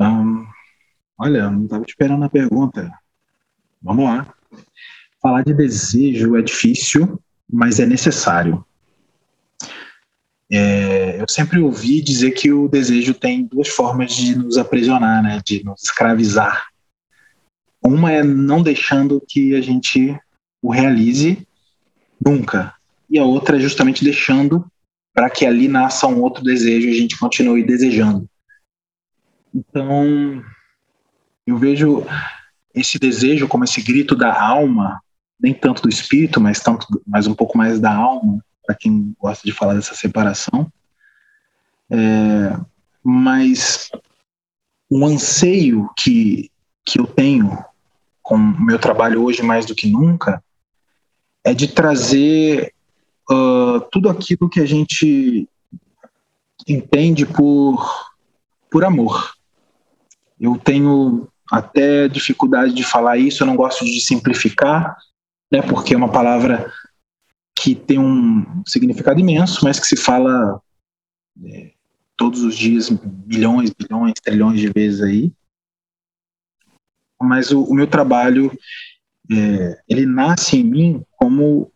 [0.00, 0.46] Um,
[1.18, 2.90] olha, não estava esperando a pergunta.
[3.82, 4.34] Vamos lá.
[5.20, 7.20] Falar de desejo é difícil,
[7.52, 8.64] mas é necessário.
[10.50, 15.40] É, eu sempre ouvi dizer que o desejo tem duas formas de nos aprisionar, né,
[15.44, 16.66] de nos escravizar.
[17.82, 20.18] Uma é não deixando que a gente
[20.62, 21.46] o realize
[22.24, 22.74] nunca,
[23.10, 24.66] e a outra é justamente deixando
[25.12, 28.28] para que ali nasça um outro desejo e a gente continue desejando.
[29.54, 30.42] Então,
[31.46, 32.04] eu vejo
[32.74, 35.00] esse desejo como esse grito da alma,
[35.38, 39.46] nem tanto do espírito, mas tanto, mas um pouco mais da alma, para quem gosta
[39.46, 40.70] de falar dessa separação.
[41.90, 42.58] É,
[43.02, 43.90] mas
[44.90, 46.50] um anseio que,
[46.84, 47.64] que eu tenho
[48.22, 50.42] com o meu trabalho hoje mais do que nunca
[51.44, 52.72] é de trazer
[53.30, 55.46] uh, tudo aquilo que a gente
[56.66, 58.08] entende por,
[58.70, 59.34] por amor.
[60.40, 64.96] Eu tenho até dificuldade de falar isso, eu não gosto de simplificar,
[65.52, 66.72] né, porque é uma palavra
[67.54, 70.60] que tem um significado imenso, mas que se fala
[71.44, 71.72] é,
[72.16, 72.90] todos os dias
[73.26, 75.32] milhões, bilhões, trilhões de vezes aí.
[77.20, 78.52] Mas o, o meu trabalho,
[79.30, 81.72] é, ele nasce em mim como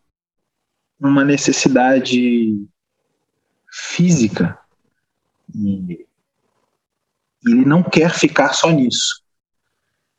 [0.99, 2.67] uma necessidade
[3.71, 4.59] física
[5.55, 6.05] e
[7.45, 9.23] ele não quer ficar só nisso.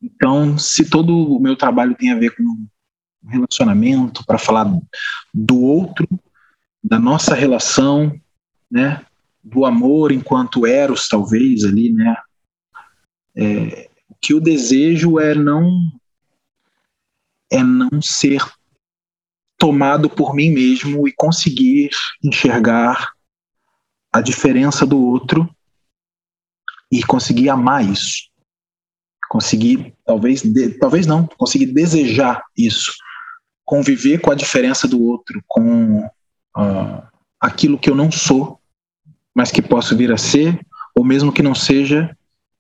[0.03, 2.67] Então, se todo o meu trabalho tem a ver com
[3.27, 4.67] relacionamento, para falar
[5.33, 6.09] do outro,
[6.83, 8.19] da nossa relação,
[8.71, 9.05] né,
[9.43, 12.17] do amor enquanto eros, talvez, ali, né?
[13.37, 13.91] É,
[14.21, 15.71] que o desejo é não
[17.51, 18.43] é não ser
[19.59, 21.91] tomado por mim mesmo e conseguir
[22.23, 23.13] enxergar
[24.13, 25.49] a diferença do outro
[26.91, 28.31] e conseguir amar isso.
[29.29, 32.93] Conseguir, talvez, de, talvez não, conseguir desejar isso.
[33.71, 36.05] Conviver com a diferença do outro, com
[36.57, 37.03] uh,
[37.41, 38.61] aquilo que eu não sou
[39.35, 40.61] mas que posso vir a ser,
[40.95, 42.17] ou mesmo que não seja,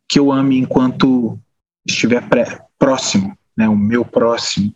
[0.09, 1.39] que eu ame enquanto
[1.87, 4.75] estiver pré, próximo, né, o meu próximo.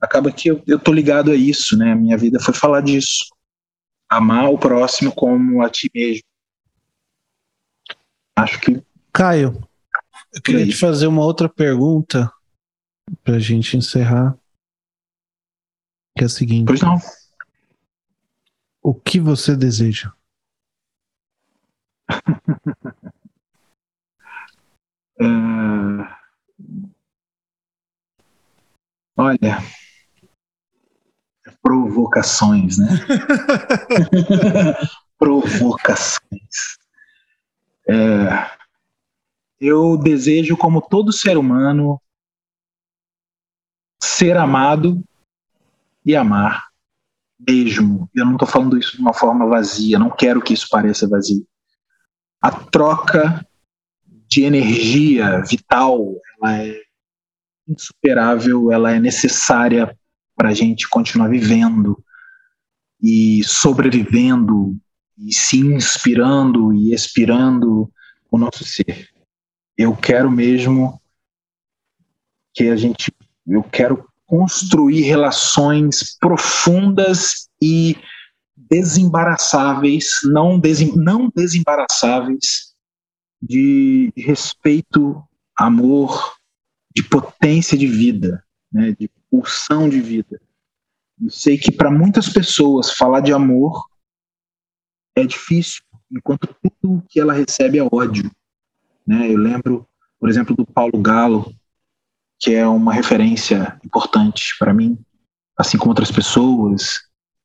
[0.00, 1.92] Acaba que eu, eu tô ligado a isso, né?
[1.92, 3.24] A minha vida foi falar disso.
[4.08, 6.22] Amar o próximo como a ti mesmo.
[8.36, 8.82] Acho que.
[9.12, 9.66] Caio,
[10.34, 12.30] eu queria te fazer uma outra pergunta
[13.22, 14.36] para a gente encerrar.
[16.16, 16.98] Que é a seguinte: Pois não.
[18.82, 20.12] O que você deseja?
[25.18, 25.18] uh,
[29.16, 29.58] olha,
[31.62, 32.88] provocações, né?
[35.18, 36.78] provocações.
[37.88, 38.50] É,
[39.58, 42.00] eu desejo, como todo ser humano,
[44.02, 45.02] ser amado
[46.04, 46.68] e amar
[47.38, 48.08] mesmo.
[48.14, 51.46] Eu não estou falando isso de uma forma vazia, não quero que isso pareça vazio
[52.44, 53.42] a troca
[54.28, 56.78] de energia vital ela é
[57.66, 59.98] insuperável, ela é necessária
[60.36, 62.04] para a gente continuar vivendo
[63.02, 64.76] e sobrevivendo
[65.16, 67.90] e se inspirando e expirando
[68.30, 69.08] o nosso ser.
[69.74, 71.00] Eu quero mesmo
[72.52, 73.10] que a gente,
[73.46, 77.96] eu quero construir relações profundas e
[78.56, 82.74] desembaraçáveis, não, desem, não desembaraçáveis,
[83.40, 85.22] de respeito,
[85.56, 86.34] amor,
[86.94, 88.42] de potência de vida,
[88.72, 90.40] né, de pulsão de vida.
[91.20, 93.84] Eu sei que para muitas pessoas falar de amor
[95.14, 98.30] é difícil, enquanto tudo que ela recebe é ódio.
[99.06, 99.30] Né?
[99.30, 99.86] Eu lembro,
[100.18, 101.54] por exemplo, do Paulo Galo,
[102.38, 104.98] que é uma referência importante para mim,
[105.58, 107.00] assim como outras pessoas,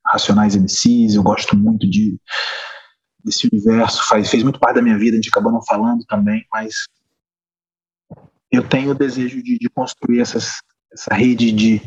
[0.06, 2.20] Racionais MCs, eu gosto muito de
[3.24, 6.45] desse universo, faz, fez muito parte da minha vida, a gente acabou não falando também,
[6.52, 6.74] mas
[8.52, 10.61] eu tenho o desejo de, de construir essas,
[10.91, 11.82] essa rede de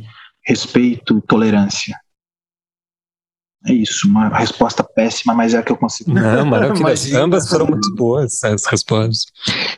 [0.45, 1.99] respeito, tolerância.
[3.65, 6.13] É isso, uma resposta péssima, mas é a que eu consigo.
[6.13, 7.17] Não, maravilhoso.
[7.17, 9.27] Ambas foram muito boas as respostas.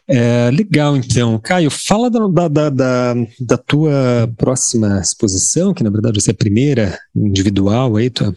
[0.08, 1.38] É, legal, então.
[1.38, 6.34] Caio, fala da, da, da, da, tua próxima exposição, que na verdade vai ser a
[6.34, 8.08] primeira individual aí.
[8.08, 8.34] Tua...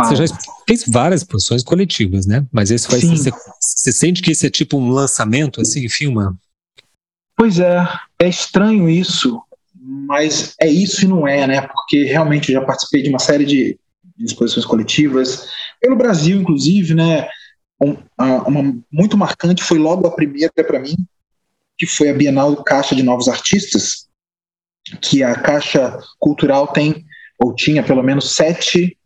[0.00, 0.24] Você já
[0.66, 2.46] fez várias exposições coletivas, né?
[2.52, 3.32] Mas esse vai ser.
[3.60, 6.36] Você sente que esse é tipo um lançamento, assim, filma?
[7.34, 7.88] Pois é,
[8.18, 9.40] é estranho isso,
[9.80, 11.62] mas é isso e não é, né?
[11.62, 13.78] Porque realmente eu já participei de uma série de
[14.18, 15.48] exposições coletivas,
[15.80, 17.28] pelo Brasil, inclusive, né?
[17.80, 20.96] Um, uma muito marcante foi logo a primeira para mim,
[21.76, 24.08] que foi a Bienal Caixa de Novos Artistas,
[25.00, 27.04] que a Caixa Cultural tem,
[27.38, 28.98] ou tinha pelo menos sete,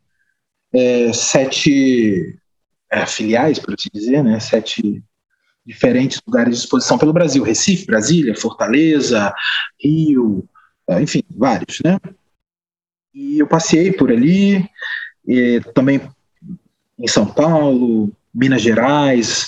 [0.72, 2.38] é, sete
[2.90, 4.40] é, filiais, por assim dizer, né?
[4.40, 5.02] Sete
[5.64, 9.32] diferentes lugares de exposição pelo Brasil, Recife, Brasília, Fortaleza,
[9.78, 10.48] Rio,
[10.88, 11.98] é, enfim, vários, né?
[13.14, 14.66] E eu passei por ali,
[15.26, 16.00] e também
[16.98, 19.46] em São Paulo, Minas Gerais.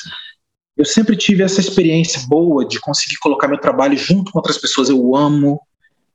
[0.76, 4.88] Eu sempre tive essa experiência boa de conseguir colocar meu trabalho junto com outras pessoas.
[4.88, 5.60] Eu amo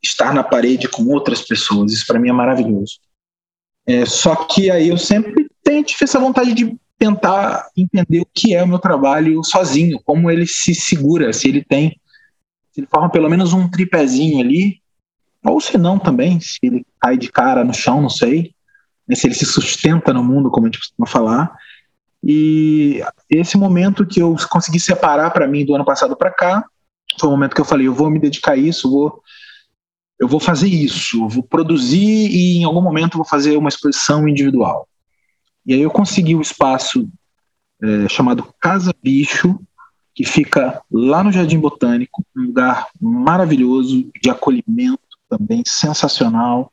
[0.02, 1.91] estar na parede com outras pessoas.
[1.91, 2.99] Isso para mim é maravilhoso.
[3.86, 5.48] É, só que aí eu sempre
[5.84, 10.45] tive essa vontade de tentar entender o que é o meu trabalho sozinho, como ele
[10.45, 11.91] se segura, se ele tem,
[12.72, 14.81] se ele forma pelo menos um tripézinho ali,
[15.44, 18.53] ou se não também, se ele cai de cara no chão, não sei,
[19.10, 21.52] né, se ele se sustenta no mundo, como a gente costuma falar.
[22.23, 26.64] E esse momento que eu consegui separar para mim do ano passado para cá,
[27.19, 29.22] foi o momento que eu falei, eu vou me dedicar a isso, vou
[30.19, 34.86] eu vou fazer isso, vou produzir e em algum momento vou fazer uma exposição individual.
[35.65, 37.10] E aí eu consegui o um espaço
[37.81, 39.57] é, chamado Casa Bicho,
[40.14, 44.99] que fica lá no Jardim Botânico, um lugar maravilhoso, de acolhimento
[45.30, 46.69] também, sensacional.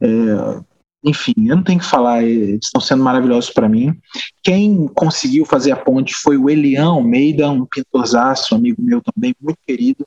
[0.00, 0.60] É,
[1.02, 3.98] enfim, eu não tenho que falar, eles estão sendo maravilhosos para mim.
[4.42, 9.58] Quem conseguiu fazer a ponte foi o Elião Almeida, um pintorzaço, amigo meu também, muito
[9.66, 10.06] querido.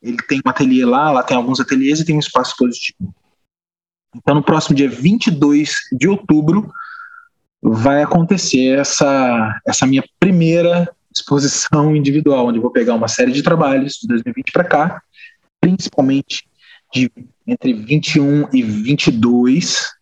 [0.00, 3.14] Ele tem um ateliê lá, lá tem alguns ateliês e tem um espaço positivo.
[4.14, 6.72] Então, no próximo dia 22 de outubro,
[7.62, 13.42] vai acontecer essa, essa minha primeira exposição individual, onde eu vou pegar uma série de
[13.42, 15.02] trabalhos de 2020 para cá,
[15.60, 16.48] principalmente
[16.94, 17.10] de
[17.46, 19.99] entre 21 e 22,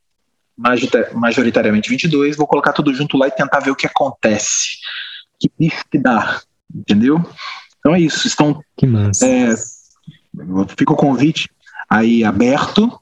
[1.15, 4.79] majoritariamente 22, vou colocar tudo junto lá e tentar ver o que acontece.
[5.39, 6.41] Que bicho que dá,
[6.75, 7.25] entendeu?
[7.79, 8.27] Então é isso.
[8.27, 9.27] Estão, que massa.
[9.27, 9.55] É,
[10.77, 11.49] fica o convite
[11.89, 13.01] aí aberto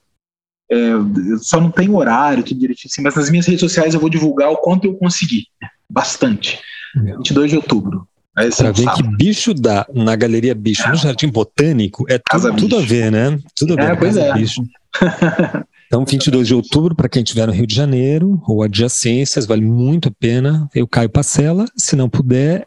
[0.71, 0.93] é,
[1.41, 4.51] só não tem horário, tudo direitinho assim, mas nas minhas redes sociais eu vou divulgar
[4.51, 5.47] o quanto eu consegui.
[5.89, 6.61] Bastante.
[6.95, 7.19] Meu.
[7.19, 8.09] 22 de outubro.
[8.37, 10.91] Aí pra ver que bicho dá na Galeria Bicho, é.
[10.91, 13.39] no Jardim Botânico, é tudo, tudo, a ver, né?
[13.57, 13.93] Tudo a ver.
[13.93, 14.33] É, pois é.
[14.33, 14.63] Bicho.
[15.87, 20.09] Então, 22 de outubro, para quem estiver no Rio de Janeiro ou adjacências, vale muito
[20.09, 20.69] a pena.
[20.75, 21.65] Eu Caio Pacela.
[21.77, 22.67] Se não puder,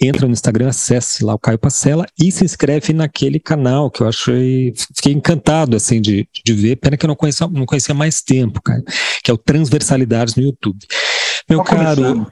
[0.00, 4.08] entra no Instagram, acesse lá o Caio Pacela e se inscreve naquele canal que eu
[4.08, 8.22] achei, fiquei encantado assim de, de ver, pena que eu não conhecia, não conhecia mais
[8.22, 8.82] tempo, cara,
[9.22, 10.78] que é o Transversalidades no YouTube.
[11.48, 12.26] Meu Tô caro.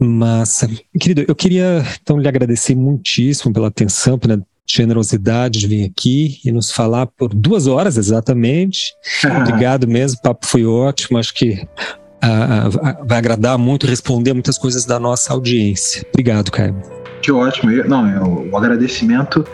[0.00, 0.68] Massa.
[0.98, 6.50] Querido, eu queria então lhe agradecer muitíssimo pela atenção, pela generosidade de vir aqui e
[6.50, 8.94] nos falar por duas horas exatamente.
[9.40, 11.66] Obrigado mesmo, o papo foi ótimo, acho que
[13.06, 16.06] vai agradar muito responder muitas coisas da nossa audiência.
[16.08, 16.80] Obrigado, Caio.
[17.22, 17.70] Que ótimo.
[17.70, 19.46] Eu, não, é, o agradecimento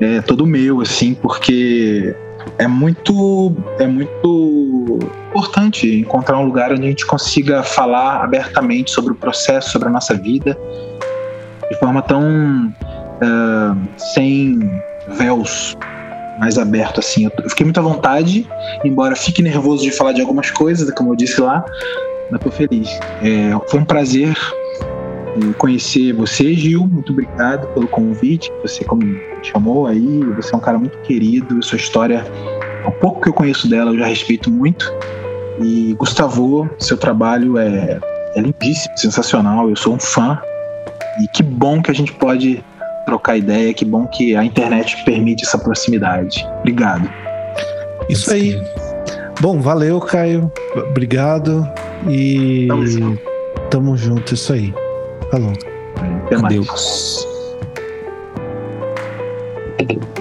[0.00, 2.14] é todo meu, assim, porque
[2.58, 4.98] é muito é muito
[5.30, 9.90] importante encontrar um lugar onde a gente consiga falar abertamente sobre o processo, sobre a
[9.90, 10.58] nossa vida,
[11.70, 14.58] de forma tão uh, sem
[15.08, 15.76] véus,
[16.38, 17.24] mais aberto, assim.
[17.24, 18.46] Eu, fiquei muito à vontade,
[18.84, 21.64] embora fique nervoso de falar de algumas coisas, como eu disse lá,
[22.30, 22.88] mas tô feliz.
[23.22, 24.36] É, foi um prazer
[24.82, 26.86] é, conhecer você, Gil.
[26.86, 28.50] Muito obrigado pelo convite.
[28.62, 29.02] Você como
[29.48, 31.62] chamou aí, você é um cara muito querido.
[31.62, 32.24] Sua história,
[32.84, 34.92] o pouco que eu conheço dela, eu já respeito muito.
[35.62, 37.98] E Gustavo, seu trabalho é,
[38.34, 39.68] é lindíssimo, sensacional.
[39.68, 40.40] Eu sou um fã.
[41.22, 42.64] E que bom que a gente pode
[43.04, 43.74] trocar ideia.
[43.74, 46.46] Que bom que a internet permite essa proximidade.
[46.60, 47.10] Obrigado.
[48.08, 48.60] Isso aí.
[49.40, 50.50] Bom, valeu, Caio.
[50.88, 51.68] Obrigado.
[52.08, 53.22] E tamo junto.
[53.70, 54.74] Tamo junto, isso aí.
[55.30, 55.52] Falou.
[56.26, 56.66] Até Adeus.
[56.66, 57.29] mais.
[59.80, 60.19] Thank you.